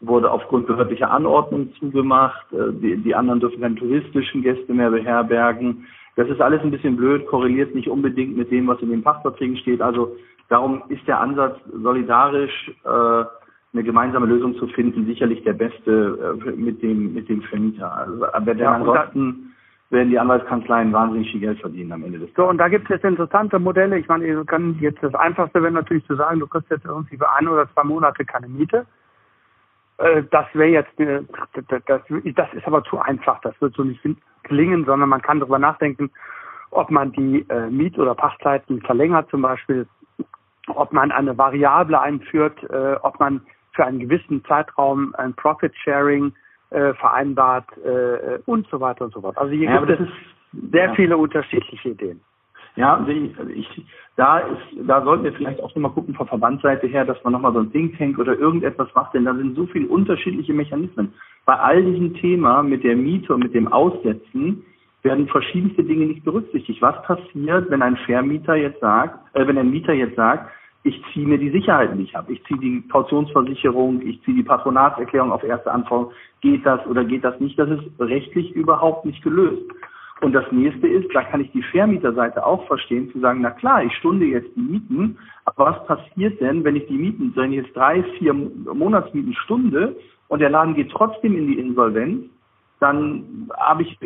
wurde 0.00 0.30
aufgrund 0.30 0.66
behördlicher 0.66 1.10
Anordnung 1.10 1.72
zugemacht. 1.78 2.52
Äh, 2.52 2.72
die, 2.72 2.96
die 2.98 3.14
anderen 3.14 3.40
dürfen 3.40 3.60
keine 3.60 3.76
touristischen 3.76 4.42
Gäste 4.42 4.74
mehr 4.74 4.90
beherbergen. 4.90 5.86
Das 6.16 6.28
ist 6.28 6.40
alles 6.42 6.60
ein 6.62 6.70
bisschen 6.70 6.96
blöd, 6.96 7.26
korreliert 7.26 7.74
nicht 7.74 7.88
unbedingt 7.88 8.36
mit 8.36 8.50
dem, 8.50 8.66
was 8.66 8.80
in 8.82 8.90
den 8.90 9.02
Pachtverträgen 9.02 9.56
steht. 9.56 9.80
Also 9.80 10.16
darum 10.50 10.82
ist 10.88 11.06
der 11.06 11.20
Ansatz, 11.20 11.58
solidarisch 11.72 12.70
äh, 12.84 12.88
eine 13.74 13.84
gemeinsame 13.84 14.26
Lösung 14.26 14.54
zu 14.56 14.66
finden, 14.66 15.06
sicherlich 15.06 15.42
der 15.44 15.54
beste 15.54 16.36
äh, 16.44 16.50
mit 16.50 16.82
dem 16.82 17.14
mit 17.14 17.30
dem 17.30 17.40
Vermieter. 17.42 17.96
Also, 17.96 18.26
aber 18.30 18.54
ja, 18.54 18.72
ansonsten 18.72 19.51
werden 19.92 20.10
die 20.10 20.18
Anwaltskanzleien 20.18 20.92
wahnsinnig 20.92 21.30
viel 21.30 21.40
Geld 21.40 21.60
verdienen 21.60 21.92
am 21.92 22.02
Ende 22.02 22.18
des 22.18 22.28
Tages. 22.28 22.36
So, 22.36 22.48
und 22.48 22.58
da 22.58 22.68
gibt 22.68 22.84
es 22.84 22.96
jetzt 22.96 23.04
interessante 23.04 23.58
Modelle. 23.58 23.98
Ich 23.98 24.08
meine, 24.08 24.26
ihr 24.26 24.44
kann 24.44 24.76
jetzt 24.80 25.02
das 25.02 25.14
Einfachste 25.14 25.62
wäre 25.62 25.72
natürlich 25.72 26.06
zu 26.06 26.16
sagen, 26.16 26.40
du 26.40 26.46
kriegst 26.46 26.70
jetzt 26.70 26.86
irgendwie 26.86 27.16
für 27.16 27.30
ein 27.30 27.46
oder 27.46 27.70
zwei 27.72 27.84
Monate 27.84 28.24
keine 28.24 28.48
Miete. 28.48 28.86
Äh, 29.98 30.22
das 30.30 30.46
wäre 30.54 30.70
jetzt, 30.70 30.98
äh, 30.98 31.22
das, 31.86 32.52
ist 32.52 32.66
aber 32.66 32.82
zu 32.84 32.98
einfach. 32.98 33.40
Das 33.42 33.54
wird 33.60 33.74
so 33.74 33.84
nicht 33.84 34.02
gelingen, 34.44 34.84
sondern 34.84 35.08
man 35.08 35.22
kann 35.22 35.40
darüber 35.40 35.58
nachdenken, 35.58 36.10
ob 36.70 36.90
man 36.90 37.12
die 37.12 37.46
äh, 37.48 37.68
Miet- 37.70 37.98
oder 37.98 38.14
Pachtzeiten 38.14 38.80
verlängert 38.80 39.28
zum 39.30 39.42
Beispiel, 39.42 39.86
ob 40.68 40.92
man 40.92 41.12
eine 41.12 41.36
Variable 41.36 42.00
einführt, 42.00 42.56
ob 43.02 43.18
man 43.18 43.40
für 43.72 43.84
einen 43.84 43.98
gewissen 43.98 44.44
Zeitraum 44.44 45.12
ein 45.16 45.34
Profit-Sharing 45.34 46.32
vereinbart 46.72 47.66
und 48.46 48.66
so 48.68 48.80
weiter 48.80 49.04
und 49.04 49.12
so 49.12 49.20
fort. 49.20 49.36
Also 49.38 49.52
hier 49.52 49.70
ja, 49.70 49.84
gibt 49.84 50.00
es 50.00 50.08
sehr 50.70 50.86
ja. 50.86 50.94
viele 50.94 51.16
unterschiedliche 51.16 51.90
Ideen. 51.90 52.20
Ja, 52.76 53.04
ich, 53.06 53.38
ich, 53.54 53.86
da 54.16 54.38
ist, 54.38 54.88
da 54.88 55.02
sollten 55.02 55.24
wir 55.24 55.32
vielleicht 55.34 55.60
auch 55.60 55.74
nochmal 55.74 55.92
gucken 55.92 56.14
von 56.14 56.26
Verbandsseite 56.26 56.86
her, 56.86 57.04
dass 57.04 57.22
man 57.22 57.34
nochmal 57.34 57.52
so 57.52 57.60
ein 57.60 57.70
Think 57.70 57.98
Tank 57.98 58.18
oder 58.18 58.38
irgendetwas 58.38 58.88
macht, 58.94 59.14
denn 59.14 59.26
da 59.26 59.34
sind 59.34 59.56
so 59.56 59.66
viele 59.66 59.88
unterschiedliche 59.88 60.54
Mechanismen. 60.54 61.12
Bei 61.44 61.58
all 61.58 61.82
diesem 61.82 62.14
Thema 62.14 62.62
mit 62.62 62.82
der 62.84 62.96
Miete 62.96 63.34
und 63.34 63.42
mit 63.42 63.54
dem 63.54 63.70
Aussetzen 63.70 64.64
werden 65.02 65.28
verschiedenste 65.28 65.84
Dinge 65.84 66.06
nicht 66.06 66.24
berücksichtigt. 66.24 66.80
Was 66.80 67.02
passiert, 67.02 67.70
wenn 67.70 67.82
ein 67.82 67.96
Vermieter 68.06 68.54
jetzt 68.54 68.80
sagt, 68.80 69.18
äh, 69.34 69.46
wenn 69.46 69.58
ein 69.58 69.70
Mieter 69.70 69.92
jetzt 69.92 70.16
sagt, 70.16 70.50
ich 70.84 71.00
ziehe 71.12 71.26
mir 71.26 71.38
die 71.38 71.50
Sicherheiten, 71.50 71.98
die 71.98 72.04
ich 72.04 72.14
habe. 72.14 72.32
Ich 72.32 72.42
ziehe 72.44 72.58
die 72.58 72.82
Kautionsversicherung, 72.88 74.00
ich 74.02 74.20
ziehe 74.22 74.36
die 74.36 74.42
Patronatserklärung 74.42 75.30
auf 75.30 75.44
erste 75.44 75.70
Anforderung. 75.70 76.12
Geht 76.40 76.66
das 76.66 76.84
oder 76.86 77.04
geht 77.04 77.22
das 77.22 77.38
nicht? 77.38 77.58
Das 77.58 77.68
ist 77.70 77.84
rechtlich 78.00 78.50
überhaupt 78.52 79.04
nicht 79.04 79.22
gelöst. 79.22 79.62
Und 80.22 80.32
das 80.32 80.50
nächste 80.52 80.86
ist, 80.86 81.12
da 81.14 81.22
kann 81.22 81.40
ich 81.40 81.50
die 81.50 81.62
Vermieterseite 81.62 82.44
auch 82.44 82.66
verstehen, 82.66 83.10
zu 83.10 83.18
sagen, 83.20 83.40
na 83.42 83.50
klar, 83.50 83.82
ich 83.82 83.92
stunde 83.96 84.26
jetzt 84.26 84.54
die 84.56 84.60
Mieten, 84.60 85.18
aber 85.44 85.66
was 85.66 85.86
passiert 85.86 86.40
denn, 86.40 86.62
wenn 86.62 86.76
ich 86.76 86.86
die 86.86 86.96
Mieten, 86.96 87.32
wenn 87.34 87.52
ich 87.52 87.64
jetzt 87.64 87.76
drei, 87.76 88.04
vier 88.18 88.32
Monatsmieten 88.32 89.34
stunde 89.34 89.96
und 90.28 90.38
der 90.38 90.50
Laden 90.50 90.74
geht 90.74 90.90
trotzdem 90.92 91.36
in 91.36 91.48
die 91.48 91.58
Insolvenz, 91.58 92.26
dann 92.78 93.50
habe 93.56 93.82
ich, 93.82 93.98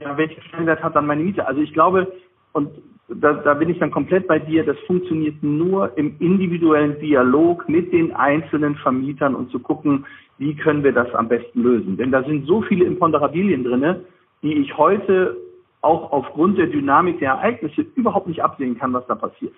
ja, 0.00 0.16
welche 0.16 0.40
Stellenwert 0.42 0.82
hat 0.82 0.94
dann 0.94 1.06
meine 1.06 1.22
Miete? 1.22 1.46
Also 1.46 1.60
ich 1.60 1.72
glaube, 1.72 2.12
und 2.52 2.70
da, 3.08 3.34
da 3.34 3.54
bin 3.54 3.68
ich 3.68 3.78
dann 3.78 3.90
komplett 3.90 4.26
bei 4.26 4.38
dir, 4.38 4.64
das 4.64 4.78
funktioniert 4.86 5.42
nur 5.42 5.96
im 5.98 6.16
individuellen 6.20 6.98
Dialog 7.00 7.68
mit 7.68 7.92
den 7.92 8.14
einzelnen 8.14 8.76
Vermietern 8.76 9.34
und 9.34 9.50
zu 9.50 9.58
gucken, 9.58 10.06
wie 10.38 10.56
können 10.56 10.82
wir 10.82 10.92
das 10.92 11.14
am 11.14 11.28
besten 11.28 11.62
lösen. 11.62 11.96
Denn 11.96 12.10
da 12.10 12.22
sind 12.22 12.46
so 12.46 12.62
viele 12.62 12.84
Imponderabilien 12.86 13.64
drinne, 13.64 14.04
die 14.42 14.54
ich 14.54 14.76
heute 14.76 15.36
auch 15.82 16.12
aufgrund 16.12 16.56
der 16.58 16.66
Dynamik 16.66 17.18
der 17.18 17.32
Ereignisse 17.32 17.82
überhaupt 17.94 18.26
nicht 18.26 18.42
absehen 18.42 18.78
kann, 18.78 18.92
was 18.94 19.06
da 19.06 19.14
passiert. 19.14 19.52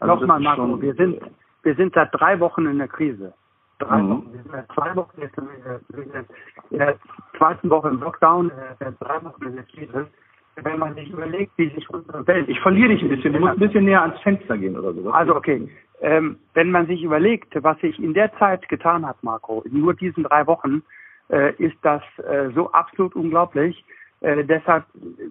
Also 0.00 0.14
Nochmal, 0.14 0.40
Marco, 0.40 0.82
wir 0.82 0.94
sind, 0.94 1.20
wir 1.62 1.74
sind 1.76 1.94
seit 1.94 2.08
drei 2.12 2.40
Wochen 2.40 2.66
in 2.66 2.78
der 2.78 2.88
Krise. 2.88 3.32
Drei 3.78 4.02
mhm. 4.02 4.10
Wochen. 4.10 4.32
Wir 4.32 4.42
sind 4.42 4.50
seit 4.50 4.72
zwei 4.72 4.96
Wochen 4.96 5.20
jetzt 5.20 5.38
in 5.38 5.48
der, 5.64 6.24
in 6.70 6.78
der 6.78 6.96
zweiten 7.38 7.70
Woche 7.70 7.88
im 7.88 8.00
Lockdown, 8.00 8.50
seit 8.80 9.00
drei 9.00 9.22
Wochen 9.22 9.44
in 9.44 9.54
der 9.54 9.64
Krise. 9.64 10.08
Wenn 10.56 10.78
man 10.78 10.94
sich 10.94 11.10
überlegt, 11.10 11.52
wie 11.56 11.70
sich 11.70 11.88
unsere 11.90 12.26
Welt. 12.26 12.48
Ich 12.48 12.60
verliere 12.60 12.90
dich 12.90 13.02
ein 13.02 13.08
bisschen. 13.08 13.32
Du 13.32 13.40
musst 13.40 13.54
ein 13.54 13.58
bisschen 13.58 13.84
näher 13.84 14.02
ans 14.02 14.20
Fenster 14.20 14.58
gehen 14.58 14.76
oder 14.76 14.92
so. 14.92 15.10
Also 15.10 15.34
okay. 15.34 15.68
Ähm, 16.00 16.36
wenn 16.54 16.70
man 16.70 16.86
sich 16.86 17.02
überlegt, 17.02 17.54
was 17.62 17.78
sich 17.80 17.98
in 17.98 18.12
der 18.12 18.32
Zeit 18.38 18.68
getan 18.68 19.06
hat, 19.06 19.22
Marco, 19.22 19.62
in 19.62 19.80
nur 19.80 19.94
diesen 19.94 20.24
drei 20.24 20.46
Wochen, 20.46 20.82
äh, 21.30 21.54
ist 21.56 21.76
das 21.82 22.02
äh, 22.18 22.50
so 22.54 22.72
absolut 22.72 23.14
unglaublich. 23.14 23.84
Äh, 24.20 24.44
deshalb, 24.44 24.84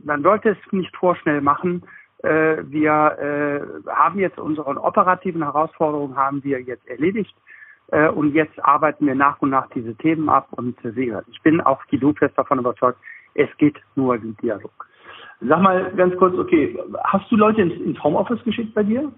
man 0.04 0.24
sollte 0.24 0.50
es 0.52 0.72
nicht 0.72 0.96
vorschnell 0.96 1.42
machen. 1.42 1.84
Äh, 2.24 2.64
wir 2.64 3.18
äh, 3.20 3.90
haben 3.90 4.20
jetzt 4.20 4.40
unsere 4.40 4.82
operativen 4.82 5.44
Herausforderungen 5.44 6.16
haben 6.16 6.44
wir 6.44 6.62
jetzt 6.62 6.88
erledigt. 6.88 7.36
Äh, 7.88 8.08
und 8.10 8.34
jetzt 8.34 8.64
arbeiten 8.64 9.06
wir 9.06 9.16
nach 9.16 9.42
und 9.42 9.50
nach 9.50 9.68
diese 9.72 9.96
Themen 9.96 10.30
ab. 10.30 10.48
Und 10.52 10.84
äh, 10.86 11.22
ich 11.30 11.42
bin 11.42 11.60
auch 11.62 11.84
die 11.92 12.00
fest 12.14 12.38
davon 12.38 12.60
überzeugt, 12.60 12.98
es 13.34 13.50
geht 13.58 13.80
nur 13.96 14.16
im 14.16 14.36
Dialog. 14.38 14.88
Sag 15.42 15.62
mal 15.62 15.92
ganz 15.96 16.16
kurz, 16.18 16.38
okay, 16.38 16.78
hast 17.04 17.32
du 17.32 17.36
Leute 17.36 17.62
ins, 17.62 17.74
ins 17.82 18.04
Homeoffice 18.04 18.44
geschickt 18.44 18.76
bei 18.76 18.84
dir? 18.84 19.12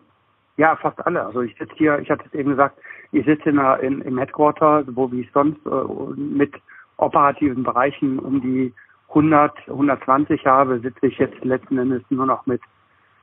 Ja, 0.55 0.75
fast 0.77 1.05
alle. 1.05 1.25
Also 1.25 1.41
ich 1.41 1.55
sitze 1.57 1.73
hier, 1.75 1.99
ich 1.99 2.09
hatte 2.09 2.23
es 2.25 2.33
eben 2.33 2.51
gesagt, 2.51 2.77
ich 3.11 3.25
sitze 3.25 3.49
in, 3.49 3.59
in, 3.81 4.01
im 4.01 4.17
Headquarter, 4.17 4.83
wo 4.87 5.11
wie 5.11 5.21
ich 5.21 5.31
sonst 5.33 5.59
äh, 5.65 6.13
mit 6.15 6.53
operativen 6.97 7.63
Bereichen 7.63 8.19
um 8.19 8.41
die 8.41 8.73
100, 9.09 9.67
120 9.67 10.45
habe, 10.45 10.79
sitze 10.79 11.07
ich 11.07 11.17
jetzt 11.17 11.43
letzten 11.43 11.77
Endes 11.77 12.03
nur 12.09 12.25
noch 12.25 12.45
mit 12.45 12.61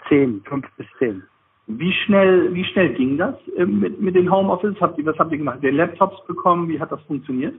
10, 0.09 0.43
5 0.45 0.67
bis 0.77 0.87
10. 0.99 1.23
Wie 1.69 1.93
schnell, 1.93 2.53
wie 2.53 2.65
schnell 2.65 2.93
ging 2.95 3.17
das 3.17 3.37
äh, 3.57 3.65
mit, 3.65 4.01
mit 4.01 4.15
den 4.15 4.31
Homeoffice? 4.31 4.79
Habt 4.81 4.99
ihr, 4.99 5.07
was 5.07 5.19
habt 5.19 5.33
ihr 5.33 5.39
gemacht? 5.39 5.63
Den 5.63 5.77
Laptops 5.77 6.27
bekommen? 6.27 6.69
Wie 6.69 6.81
hat 6.81 6.93
das 6.93 7.03
funktioniert? 7.03 7.55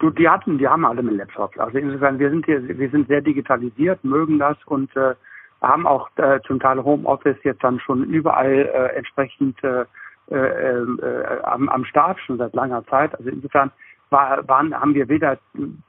Du, 0.00 0.10
die 0.10 0.28
hatten, 0.28 0.58
die 0.58 0.66
haben 0.66 0.84
alle 0.86 1.02
mit 1.02 1.16
Laptops. 1.16 1.58
Also 1.58 1.78
insofern, 1.78 2.18
wir 2.18 2.30
sind 2.30 2.46
hier, 2.46 2.66
wir 2.66 2.90
sind 2.90 3.06
sehr 3.06 3.20
digitalisiert, 3.20 4.02
mögen 4.02 4.38
das 4.38 4.56
und 4.64 4.94
äh, 4.96 5.14
haben 5.60 5.86
auch 5.86 6.08
äh, 6.16 6.40
zum 6.46 6.58
Teil 6.58 6.82
Homeoffice 6.82 7.36
jetzt 7.44 7.62
dann 7.62 7.78
schon 7.80 8.04
überall 8.04 8.50
äh, 8.50 8.96
entsprechend 8.96 9.62
äh, 9.62 9.84
äh, 10.30 10.36
äh, 10.36 11.42
am, 11.42 11.68
am 11.68 11.84
Start 11.84 12.18
schon 12.20 12.38
seit 12.38 12.54
langer 12.54 12.84
Zeit. 12.86 13.14
Also 13.18 13.30
insofern 13.30 13.70
war, 14.08 14.46
waren, 14.48 14.74
haben 14.74 14.94
wir 14.94 15.08
weder 15.08 15.36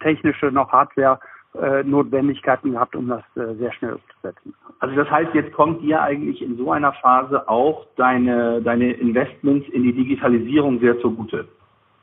technische 0.02 0.52
noch 0.52 0.72
Hardware 0.72 1.20
äh, 1.60 1.84
Notwendigkeiten 1.84 2.74
gehabt, 2.74 2.96
um 2.96 3.08
das 3.08 3.24
äh, 3.36 3.56
sehr 3.56 3.72
schnell 3.74 3.94
umzusetzen. 3.94 4.54
Also 4.80 4.96
das 4.96 5.10
heißt, 5.10 5.34
jetzt 5.34 5.54
kommt 5.54 5.82
dir 5.82 6.02
eigentlich 6.02 6.42
in 6.42 6.58
so 6.58 6.72
einer 6.72 6.92
Phase 6.94 7.48
auch 7.48 7.86
deine, 7.96 8.62
deine 8.62 8.92
Investments 8.94 9.68
in 9.70 9.84
die 9.84 9.94
Digitalisierung 9.94 10.80
sehr 10.80 11.00
zugute. 11.00 11.48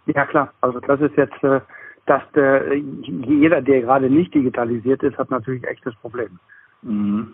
Ja 0.07 0.25
klar, 0.25 0.53
also 0.63 0.81
das 0.81 1.01
ist 1.01 1.17
jetzt, 1.17 1.43
äh, 1.45 1.61
dass 2.09 2.23
der, 2.35 2.75
jeder, 2.77 3.63
der 3.63 3.83
gerade 3.83 4.11
nicht 4.11 4.35
digitalisiert 4.35 5.03
ist, 5.03 5.19
hat 5.19 5.31
natürlich 5.31 5.65
echtes 5.67 5.95
Problem. 5.97 6.39
Mhm. 6.83 7.29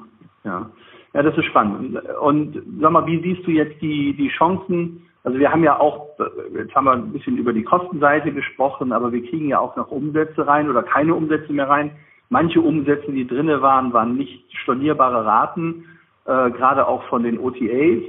Ja. 0.45 0.71
ja, 1.13 1.23
das 1.23 1.37
ist 1.37 1.47
spannend. 1.47 1.99
Und 2.21 2.63
sag 2.81 2.91
mal, 2.91 3.07
wie 3.07 3.23
siehst 3.23 3.47
du 3.47 3.51
jetzt 3.51 3.81
die, 3.81 4.15
die 4.15 4.29
Chancen? 4.29 5.07
Also 5.23 5.39
wir 5.39 5.51
haben 5.51 5.65
ja 5.65 5.79
auch, 5.81 6.09
jetzt 6.55 6.75
haben 6.75 6.85
wir 6.85 6.93
ein 6.93 7.13
bisschen 7.13 7.39
über 7.39 7.53
die 7.53 7.63
Kostenseite 7.63 8.33
gesprochen, 8.33 8.93
aber 8.93 9.11
wir 9.13 9.27
kriegen 9.27 9.49
ja 9.49 9.59
auch 9.59 9.75
noch 9.77 9.91
Umsätze 9.91 10.47
rein 10.47 10.69
oder 10.69 10.83
keine 10.83 11.15
Umsätze 11.15 11.53
mehr 11.53 11.69
rein. 11.69 11.93
Manche 12.29 12.61
Umsätze, 12.61 13.11
die 13.11 13.27
drinne 13.27 13.63
waren, 13.63 13.93
waren 13.93 14.17
nicht 14.17 14.45
stornierbare 14.63 15.25
Raten, 15.25 15.87
äh, 16.27 16.51
gerade 16.51 16.87
auch 16.87 17.05
von 17.05 17.23
den 17.23 17.39
OTAs. 17.39 18.03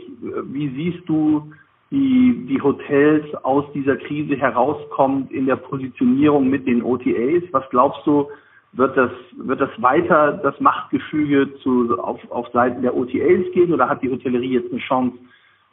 Wie 0.45 0.69
siehst 0.75 1.07
du 1.07 1.53
die, 1.91 2.45
die 2.49 2.61
Hotels 2.61 3.25
aus 3.43 3.65
dieser 3.73 3.95
Krise 3.97 4.35
herauskommt 4.35 5.31
in 5.31 5.45
der 5.45 5.55
Positionierung 5.55 6.49
mit 6.49 6.67
den 6.67 6.83
OTAs? 6.83 7.43
Was 7.51 7.69
glaubst 7.69 8.05
du, 8.05 8.27
wird 8.73 8.97
das, 8.97 9.11
wird 9.37 9.61
das 9.61 9.69
weiter 9.81 10.33
das 10.43 10.59
Machtgefüge 10.59 11.53
zu, 11.61 11.97
auf, 11.99 12.19
auf 12.29 12.47
Seiten 12.51 12.81
der 12.81 12.95
OTAs 12.95 13.51
gehen 13.53 13.73
oder 13.73 13.87
hat 13.87 14.01
die 14.01 14.11
Hotellerie 14.11 14.53
jetzt 14.53 14.71
eine 14.71 14.81
Chance, 14.81 15.17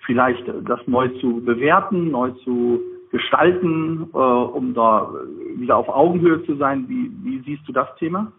vielleicht 0.04 0.44
das 0.64 0.80
neu 0.86 1.08
zu 1.20 1.42
bewerten, 1.44 2.10
neu 2.10 2.30
zu 2.44 2.80
gestalten, 3.10 4.08
äh, 4.12 4.16
um 4.16 4.74
da 4.74 5.12
wieder 5.56 5.76
auf 5.76 5.88
Augenhöhe 5.88 6.44
zu 6.44 6.56
sein? 6.56 6.86
Wie, 6.88 7.10
wie 7.24 7.40
siehst 7.44 7.66
du 7.66 7.72
das 7.72 7.88
Thema? 7.96 8.32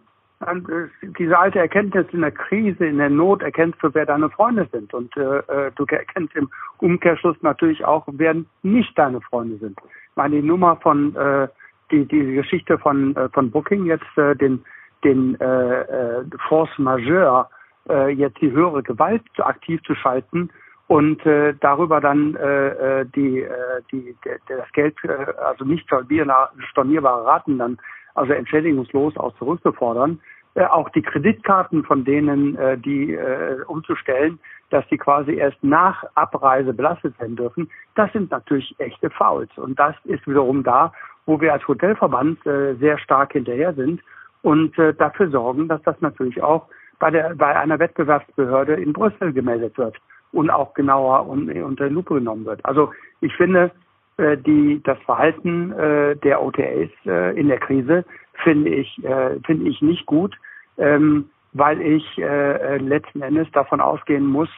Diese 1.18 1.38
alte 1.38 1.58
Erkenntnis 1.58 2.06
in 2.12 2.20
der 2.20 2.30
Krise, 2.30 2.86
in 2.86 2.98
der 2.98 3.10
Not 3.10 3.42
erkennst 3.42 3.82
du, 3.82 3.90
wer 3.92 4.06
deine 4.06 4.30
Freunde 4.30 4.68
sind. 4.72 4.92
Und 4.94 5.16
äh, 5.16 5.38
äh, 5.38 5.70
du 5.76 5.84
erkennst 5.86 6.34
im 6.36 6.50
Umkehrschluss 6.78 7.36
natürlich 7.42 7.84
auch, 7.84 8.04
wer 8.12 8.36
nicht 8.62 8.98
deine 8.98 9.20
Freunde 9.20 9.56
sind. 9.58 9.78
Ich 9.84 10.16
meine, 10.16 10.36
die 10.40 10.46
Nummer 10.46 10.76
von, 10.76 11.14
äh, 11.16 11.48
die, 11.90 12.04
die 12.06 12.34
Geschichte 12.34 12.78
von, 12.78 13.16
äh, 13.16 13.28
von 13.30 13.50
Booking, 13.50 13.86
jetzt 13.86 14.16
äh, 14.16 14.34
den, 14.36 14.64
den 15.02 15.38
äh, 15.40 15.80
äh, 15.80 16.24
Force 16.48 16.70
Majeure, 16.78 17.48
äh, 17.88 18.10
jetzt 18.10 18.40
die 18.40 18.50
höhere 18.50 18.82
Gewalt 18.82 19.22
aktiv 19.38 19.82
zu 19.84 19.94
schalten 19.94 20.50
und 20.86 21.24
äh, 21.24 21.54
darüber 21.60 22.00
dann 22.00 22.36
äh, 22.36 23.00
äh 23.00 23.06
die, 23.14 23.40
äh, 23.40 23.82
die, 23.90 24.14
das 24.48 24.70
Geld, 24.72 24.96
äh, 25.04 25.32
also 25.42 25.64
nicht 25.64 25.86
stornierbare 25.86 27.24
Raten 27.24 27.58
dann 27.58 27.78
also 28.14 28.32
entschädigungslos 28.32 29.16
auch 29.16 29.36
zurückzufordern, 29.38 30.20
äh, 30.54 30.64
auch 30.64 30.88
die 30.90 31.02
Kreditkarten 31.02 31.84
von 31.84 32.04
denen, 32.04 32.56
äh, 32.56 32.78
die 32.78 33.14
äh, 33.14 33.62
umzustellen, 33.66 34.38
dass 34.70 34.86
die 34.88 34.98
quasi 34.98 35.34
erst 35.34 35.62
nach 35.62 36.04
Abreise 36.14 36.72
belastet 36.72 37.18
werden 37.20 37.36
dürfen, 37.36 37.70
das 37.94 38.12
sind 38.12 38.30
natürlich 38.30 38.74
echte 38.78 39.10
Fouls. 39.10 39.50
Und 39.56 39.78
das 39.78 39.94
ist 40.04 40.26
wiederum 40.26 40.62
da, 40.62 40.92
wo 41.26 41.40
wir 41.40 41.52
als 41.52 41.66
Hotelverband 41.66 42.44
äh, 42.46 42.74
sehr 42.74 42.98
stark 42.98 43.32
hinterher 43.32 43.72
sind 43.74 44.00
und 44.42 44.78
äh, 44.78 44.94
dafür 44.94 45.30
sorgen, 45.30 45.68
dass 45.68 45.82
das 45.82 46.00
natürlich 46.00 46.42
auch 46.42 46.66
bei, 46.98 47.10
der, 47.10 47.34
bei 47.34 47.56
einer 47.56 47.78
Wettbewerbsbehörde 47.78 48.74
in 48.74 48.92
Brüssel 48.92 49.32
gemeldet 49.32 49.76
wird 49.78 49.96
und 50.32 50.50
auch 50.50 50.74
genauer 50.74 51.28
un, 51.28 51.50
unter 51.62 51.88
Lupe 51.88 52.14
genommen 52.14 52.44
wird. 52.44 52.64
Also 52.64 52.92
ich 53.20 53.34
finde, 53.36 53.70
äh, 54.16 54.36
die, 54.36 54.80
das 54.84 54.98
Verhalten 55.00 55.72
äh, 55.72 56.16
der 56.16 56.42
OTAs 56.42 56.90
äh, 57.06 57.38
in 57.38 57.48
der 57.48 57.58
Krise 57.58 58.04
finde 58.42 58.70
ich, 58.70 59.02
äh, 59.04 59.38
finde 59.44 59.68
ich 59.68 59.80
nicht 59.82 60.06
gut, 60.06 60.36
ähm, 60.78 61.30
weil 61.52 61.80
ich 61.80 62.18
äh, 62.18 62.78
letzten 62.78 63.22
Endes 63.22 63.50
davon 63.52 63.80
ausgehen 63.80 64.26
muss, 64.26 64.48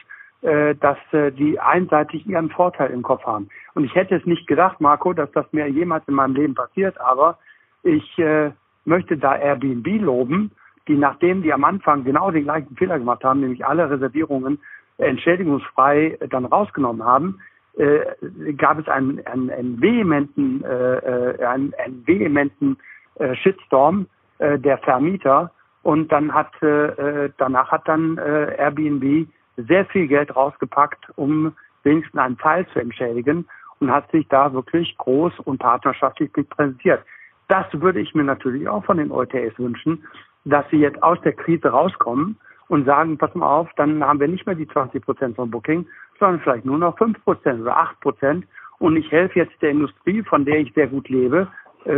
äh, 0.41 0.75
dass 0.75 0.97
äh, 1.11 1.31
die 1.31 1.59
einseitig 1.59 2.25
ihren 2.27 2.49
Vorteil 2.49 2.91
im 2.91 3.03
Kopf 3.03 3.25
haben. 3.25 3.49
Und 3.75 3.85
ich 3.85 3.95
hätte 3.95 4.15
es 4.15 4.25
nicht 4.25 4.47
gedacht, 4.47 4.81
Marco, 4.81 5.13
dass 5.13 5.31
das 5.31 5.45
mir 5.51 5.67
jemals 5.67 6.07
in 6.07 6.15
meinem 6.15 6.35
Leben 6.35 6.55
passiert, 6.55 6.99
aber 6.99 7.37
ich 7.83 8.17
äh, 8.19 8.51
möchte 8.85 9.17
da 9.17 9.35
Airbnb 9.35 9.87
loben, 10.01 10.51
die 10.87 10.95
nachdem 10.95 11.41
die 11.41 11.53
am 11.53 11.63
Anfang 11.63 12.03
genau 12.03 12.31
den 12.31 12.43
gleichen 12.43 12.75
Fehler 12.75 12.97
gemacht 12.97 13.23
haben, 13.23 13.41
nämlich 13.41 13.65
alle 13.65 13.89
Reservierungen 13.89 14.59
entschädigungsfrei 14.97 16.17
dann 16.29 16.45
rausgenommen 16.45 17.03
haben, 17.03 17.39
äh, 17.77 18.53
gab 18.53 18.79
es 18.79 18.87
einen, 18.87 19.25
einen, 19.27 19.51
einen 19.51 19.81
vehementen, 19.81 20.63
äh, 20.63 20.95
äh, 20.97 21.45
einen, 21.45 21.73
einen 21.75 22.07
vehementen 22.07 22.77
äh, 23.19 23.35
Shitstorm 23.35 24.07
äh, 24.39 24.57
der 24.57 24.77
Vermieter 24.79 25.51
und 25.83 26.11
dann 26.11 26.33
hat 26.33 26.61
äh, 26.61 27.29
danach 27.37 27.71
hat 27.71 27.87
dann 27.87 28.17
äh, 28.17 28.55
Airbnb 28.57 29.27
sehr 29.57 29.85
viel 29.85 30.07
Geld 30.07 30.35
rausgepackt, 30.35 31.07
um 31.15 31.53
wenigstens 31.83 32.19
einen 32.19 32.37
Teil 32.37 32.67
zu 32.73 32.79
entschädigen 32.79 33.47
und 33.79 33.91
hat 33.91 34.09
sich 34.11 34.27
da 34.27 34.51
wirklich 34.53 34.95
groß 34.97 35.39
und 35.39 35.59
partnerschaftlich 35.59 36.31
präsentiert. 36.49 37.03
Das 37.47 37.65
würde 37.71 37.99
ich 37.99 38.13
mir 38.13 38.23
natürlich 38.23 38.67
auch 38.67 38.83
von 38.83 38.97
den 38.97 39.11
OTAs 39.11 39.57
wünschen, 39.57 40.03
dass 40.45 40.65
sie 40.69 40.77
jetzt 40.77 41.01
aus 41.01 41.19
der 41.21 41.33
Krise 41.33 41.69
rauskommen 41.69 42.37
und 42.67 42.85
sagen, 42.85 43.17
pass 43.17 43.33
mal 43.35 43.47
auf, 43.47 43.69
dann 43.77 44.03
haben 44.03 44.19
wir 44.19 44.27
nicht 44.27 44.45
mehr 44.45 44.55
die 44.55 44.67
20 44.67 45.03
Prozent 45.03 45.35
von 45.35 45.49
Booking, 45.49 45.87
sondern 46.19 46.41
vielleicht 46.41 46.65
nur 46.65 46.77
noch 46.77 46.97
5 46.97 47.23
Prozent 47.23 47.61
oder 47.61 47.77
8 47.77 47.99
Prozent. 48.01 48.45
Und 48.79 48.95
ich 48.97 49.11
helfe 49.11 49.39
jetzt 49.39 49.59
der 49.61 49.71
Industrie, 49.71 50.21
von 50.23 50.45
der 50.45 50.59
ich 50.59 50.73
sehr 50.73 50.87
gut 50.87 51.09
lebe, 51.09 51.47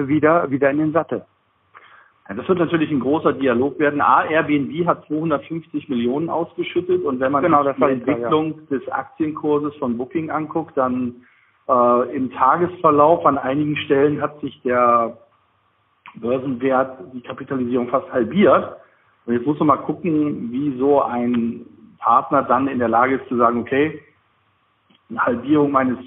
wieder, 0.07 0.49
wieder 0.51 0.69
in 0.69 0.77
den 0.77 0.91
Sattel. 0.91 1.25
Ja, 2.27 2.35
das 2.35 2.47
wird 2.47 2.59
natürlich 2.59 2.91
ein 2.91 2.99
großer 2.99 3.33
Dialog 3.33 3.79
werden. 3.79 4.01
A, 4.01 4.23
Airbnb 4.23 4.85
hat 4.85 5.05
250 5.07 5.89
Millionen 5.89 6.29
ausgeschüttet 6.29 7.03
und 7.03 7.19
wenn 7.19 7.31
man 7.31 7.43
genau, 7.43 7.63
sich 7.63 7.75
die 7.75 7.83
Entwicklung 7.83 8.61
ja. 8.69 8.77
des 8.77 8.87
Aktienkurses 8.89 9.75
von 9.77 9.97
Booking 9.97 10.29
anguckt, 10.29 10.77
dann 10.77 11.25
äh, 11.67 12.15
im 12.15 12.31
Tagesverlauf 12.31 13.25
an 13.25 13.37
einigen 13.37 13.75
Stellen 13.77 14.21
hat 14.21 14.39
sich 14.41 14.61
der 14.61 15.17
Börsenwert, 16.15 16.99
die 17.13 17.21
Kapitalisierung 17.21 17.89
fast 17.89 18.11
halbiert. 18.11 18.77
Und 19.25 19.33
jetzt 19.33 19.45
muss 19.45 19.59
man 19.59 19.67
mal 19.67 19.77
gucken, 19.77 20.51
wie 20.51 20.77
so 20.77 21.01
ein 21.01 21.65
Partner 21.99 22.43
dann 22.43 22.67
in 22.67 22.79
der 22.79 22.89
Lage 22.89 23.15
ist 23.15 23.27
zu 23.27 23.37
sagen, 23.37 23.61
okay, 23.61 24.01
eine 25.09 25.25
Halbierung 25.25 25.71
meines 25.71 25.97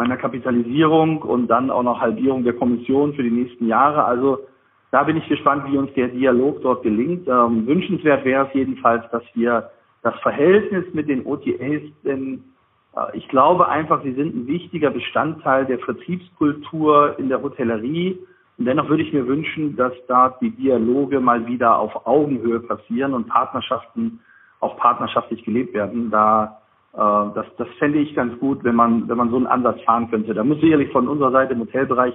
meiner 0.00 0.16
Kapitalisierung 0.16 1.20
und 1.20 1.48
dann 1.48 1.70
auch 1.70 1.82
noch 1.82 2.00
Halbierung 2.00 2.42
der 2.42 2.54
Kommission 2.54 3.12
für 3.12 3.22
die 3.22 3.30
nächsten 3.30 3.68
Jahre. 3.68 4.02
Also 4.06 4.38
da 4.92 5.02
bin 5.02 5.18
ich 5.18 5.28
gespannt, 5.28 5.64
wie 5.70 5.76
uns 5.76 5.92
der 5.92 6.08
Dialog 6.08 6.62
dort 6.62 6.82
gelingt. 6.82 7.28
Ähm, 7.28 7.66
wünschenswert 7.66 8.24
wäre 8.24 8.46
es 8.46 8.54
jedenfalls, 8.54 9.04
dass 9.10 9.22
wir 9.34 9.70
das 10.02 10.18
Verhältnis 10.20 10.86
mit 10.94 11.10
den 11.10 11.26
OTAs, 11.26 11.82
denn 12.02 12.42
äh, 12.96 13.14
ich 13.18 13.28
glaube 13.28 13.68
einfach, 13.68 14.02
sie 14.02 14.14
sind 14.14 14.34
ein 14.34 14.46
wichtiger 14.46 14.88
Bestandteil 14.88 15.66
der 15.66 15.78
Vertriebskultur 15.80 17.16
in 17.18 17.28
der 17.28 17.42
Hotellerie 17.42 18.18
Und 18.56 18.64
dennoch 18.64 18.88
würde 18.88 19.02
ich 19.02 19.12
mir 19.12 19.26
wünschen, 19.26 19.76
dass 19.76 19.92
da 20.08 20.34
die 20.40 20.50
Dialoge 20.50 21.20
mal 21.20 21.46
wieder 21.46 21.78
auf 21.78 22.06
Augenhöhe 22.06 22.60
passieren 22.60 23.12
und 23.12 23.28
Partnerschaften 23.28 24.20
auch 24.60 24.78
partnerschaftlich 24.78 25.44
gelebt 25.44 25.74
werden. 25.74 26.10
Da 26.10 26.59
das, 26.92 27.46
das 27.56 27.68
fände 27.78 27.98
ich 27.98 28.14
ganz 28.14 28.38
gut, 28.38 28.64
wenn 28.64 28.74
man, 28.74 29.08
wenn 29.08 29.16
man 29.16 29.30
so 29.30 29.36
einen 29.36 29.46
Ansatz 29.46 29.80
fahren 29.82 30.10
könnte. 30.10 30.34
Da 30.34 30.42
muss 30.42 30.60
sicherlich 30.60 30.90
von 30.90 31.08
unserer 31.08 31.30
Seite 31.30 31.52
im 31.54 31.60
Hotelbereich 31.60 32.14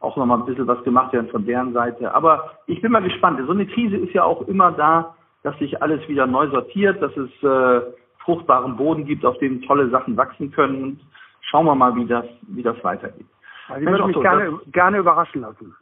auch 0.00 0.16
nochmal 0.16 0.38
ein 0.38 0.46
bisschen 0.46 0.66
was 0.66 0.82
gemacht 0.84 1.12
werden 1.12 1.30
von 1.30 1.46
deren 1.46 1.72
Seite. 1.72 2.14
Aber 2.14 2.52
ich 2.66 2.82
bin 2.82 2.92
mal 2.92 3.02
gespannt. 3.02 3.40
So 3.46 3.52
eine 3.52 3.66
Krise 3.66 3.96
ist 3.96 4.12
ja 4.12 4.24
auch 4.24 4.46
immer 4.48 4.72
da, 4.72 5.14
dass 5.42 5.58
sich 5.58 5.80
alles 5.82 6.06
wieder 6.08 6.26
neu 6.26 6.48
sortiert, 6.48 7.00
dass 7.00 7.16
es 7.16 7.30
äh, 7.42 7.80
fruchtbaren 8.24 8.76
Boden 8.76 9.04
gibt, 9.04 9.24
auf 9.24 9.38
dem 9.38 9.62
tolle 9.62 9.88
Sachen 9.90 10.16
wachsen 10.16 10.50
können. 10.50 10.82
Und 10.82 11.00
schauen 11.40 11.66
wir 11.66 11.74
mal, 11.74 11.94
wie 11.96 12.06
das, 12.06 12.26
wie 12.42 12.62
das 12.62 12.82
weitergeht. 12.84 13.26
Also 13.68 13.80
ich 13.80 13.90
würde 13.90 14.06
mich 14.06 14.20
gerne, 14.20 14.60
gerne 14.72 14.98
überraschen 14.98 15.40
lassen. 15.42 15.74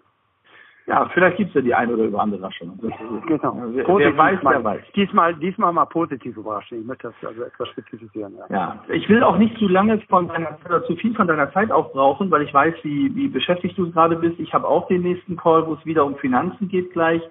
Ja, 0.91 1.09
vielleicht 1.15 1.37
gibt 1.37 1.51
es 1.51 1.55
ja 1.55 1.61
die 1.61 1.73
eine 1.73 1.95
oder 1.95 2.19
andere 2.19 2.39
Überraschung. 2.39 2.77
Genau. 3.29 3.63
Wer, 3.69 3.87
wer 3.87 4.17
weiß, 4.17 4.41
wer 4.43 4.65
weiß. 4.65 4.83
Diesmal, 4.97 5.37
diesmal 5.37 5.73
mal 5.73 5.85
positiv 5.85 6.37
überraschen. 6.37 6.81
Ich 6.81 6.85
möchte 6.85 7.13
das 7.13 7.29
also 7.29 7.45
etwas 7.45 7.69
spezifizieren. 7.69 8.35
Ja. 8.51 8.57
ja, 8.57 8.85
ich 8.89 9.09
will 9.09 9.23
auch 9.23 9.39
nicht 9.39 9.57
zu 9.59 9.69
lange 9.69 10.01
von 10.09 10.27
deiner, 10.27 10.59
oder 10.65 10.83
zu 10.87 10.97
viel 10.97 11.15
von 11.15 11.29
deiner 11.29 11.53
Zeit 11.53 11.71
aufbrauchen, 11.71 12.29
weil 12.33 12.43
ich 12.43 12.53
weiß, 12.53 12.75
wie, 12.83 13.15
wie 13.15 13.29
beschäftigt 13.29 13.79
du 13.79 13.89
gerade 13.93 14.17
bist. 14.17 14.41
Ich 14.41 14.53
habe 14.53 14.67
auch 14.67 14.89
den 14.89 15.03
nächsten 15.03 15.37
Call, 15.37 15.65
wo 15.65 15.75
es 15.75 15.87
wieder 15.87 16.05
um 16.05 16.17
Finanzen 16.17 16.67
geht 16.67 16.93
gleich. 16.93 17.23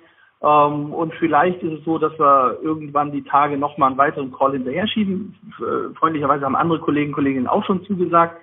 Ähm, 0.41 0.93
und 0.93 1.13
vielleicht 1.15 1.61
ist 1.61 1.79
es 1.79 1.83
so, 1.83 1.97
dass 1.97 2.17
wir 2.17 2.59
irgendwann 2.61 3.11
die 3.11 3.25
Tage 3.25 3.57
nochmal 3.57 3.89
einen 3.89 3.97
weiteren 3.97 4.31
Call 4.31 4.53
hinterher 4.53 4.87
schieben. 4.87 5.35
Äh, 5.59 5.93
freundlicherweise 5.95 6.45
haben 6.45 6.55
andere 6.55 6.79
Kollegen, 6.79 7.11
Kolleginnen 7.11 7.47
auch 7.47 7.65
schon 7.65 7.83
zugesagt. 7.83 8.37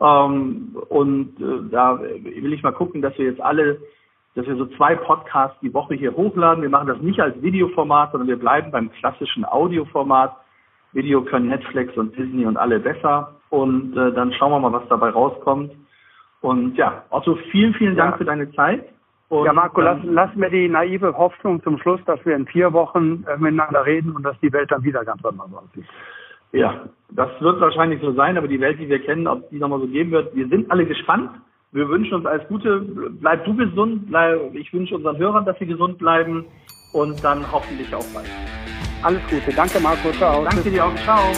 Ähm, 0.00 0.76
und 0.88 1.38
äh, 1.40 1.70
da 1.70 2.00
will 2.00 2.54
ich 2.54 2.62
mal 2.62 2.72
gucken, 2.72 3.02
dass 3.02 3.18
wir 3.18 3.26
jetzt 3.26 3.42
alle 3.42 3.78
dass 4.36 4.46
wir 4.46 4.56
so 4.56 4.66
zwei 4.76 4.94
Podcasts 4.94 5.58
die 5.60 5.72
Woche 5.72 5.94
hier 5.94 6.14
hochladen. 6.14 6.62
Wir 6.62 6.68
machen 6.68 6.88
das 6.88 7.00
nicht 7.00 7.18
als 7.18 7.40
Videoformat, 7.40 8.12
sondern 8.12 8.28
wir 8.28 8.38
bleiben 8.38 8.70
beim 8.70 8.92
klassischen 8.92 9.46
Audioformat. 9.46 10.36
Video 10.92 11.22
können 11.22 11.48
Netflix 11.48 11.96
und 11.96 12.16
Disney 12.16 12.44
und 12.44 12.58
alle 12.58 12.78
besser. 12.78 13.32
Und 13.48 13.96
äh, 13.96 14.12
dann 14.12 14.32
schauen 14.34 14.52
wir 14.52 14.60
mal, 14.60 14.72
was 14.72 14.86
dabei 14.88 15.08
rauskommt. 15.08 15.72
Und 16.42 16.76
ja, 16.76 17.04
Otto, 17.08 17.36
vielen, 17.50 17.72
vielen 17.74 17.96
Dank 17.96 18.12
ja. 18.12 18.18
für 18.18 18.24
deine 18.26 18.52
Zeit. 18.52 18.86
Und 19.30 19.46
ja, 19.46 19.54
Marco, 19.54 19.80
lass, 19.80 19.98
lass 20.04 20.34
mir 20.36 20.50
die 20.50 20.68
naive 20.68 21.16
Hoffnung 21.16 21.62
zum 21.62 21.78
Schluss, 21.78 22.00
dass 22.04 22.24
wir 22.26 22.36
in 22.36 22.46
vier 22.46 22.74
Wochen 22.74 23.24
äh, 23.26 23.38
miteinander 23.38 23.86
reden 23.86 24.14
und 24.14 24.22
dass 24.22 24.38
die 24.40 24.52
Welt 24.52 24.70
dann 24.70 24.84
wieder 24.84 25.02
ganz 25.04 25.24
anders 25.24 25.48
aussieht. 25.52 25.86
Ja, 26.52 26.84
das 27.10 27.30
wird 27.40 27.60
wahrscheinlich 27.60 28.00
so 28.02 28.12
sein, 28.12 28.36
aber 28.36 28.48
die 28.48 28.60
Welt, 28.60 28.78
die 28.78 28.88
wir 28.88 29.00
kennen, 29.00 29.26
ob 29.26 29.48
die 29.50 29.58
nochmal 29.58 29.80
so 29.80 29.86
geben 29.86 30.10
wird, 30.10 30.34
wir 30.36 30.46
sind 30.46 30.70
alle 30.70 30.86
gespannt. 30.86 31.30
Wir 31.76 31.90
wünschen 31.90 32.14
uns 32.14 32.24
alles 32.24 32.48
Gute. 32.48 32.80
Bleib 33.20 33.44
du 33.44 33.54
gesund. 33.54 34.06
Bleib, 34.06 34.54
ich 34.54 34.72
wünsche 34.72 34.94
unseren 34.94 35.18
Hörern, 35.18 35.44
dass 35.44 35.58
sie 35.58 35.66
gesund 35.66 35.98
bleiben 35.98 36.46
und 36.94 37.22
dann 37.22 37.44
hoffentlich 37.52 37.94
auch 37.94 38.06
bald. 38.14 38.30
Alles 39.02 39.20
Gute. 39.28 39.54
Danke, 39.54 39.78
Marco. 39.80 40.10
Ciao. 40.12 40.42
Danke 40.44 40.70
dir 40.70 40.86
auch. 40.86 40.94
Ciao. 41.04 41.32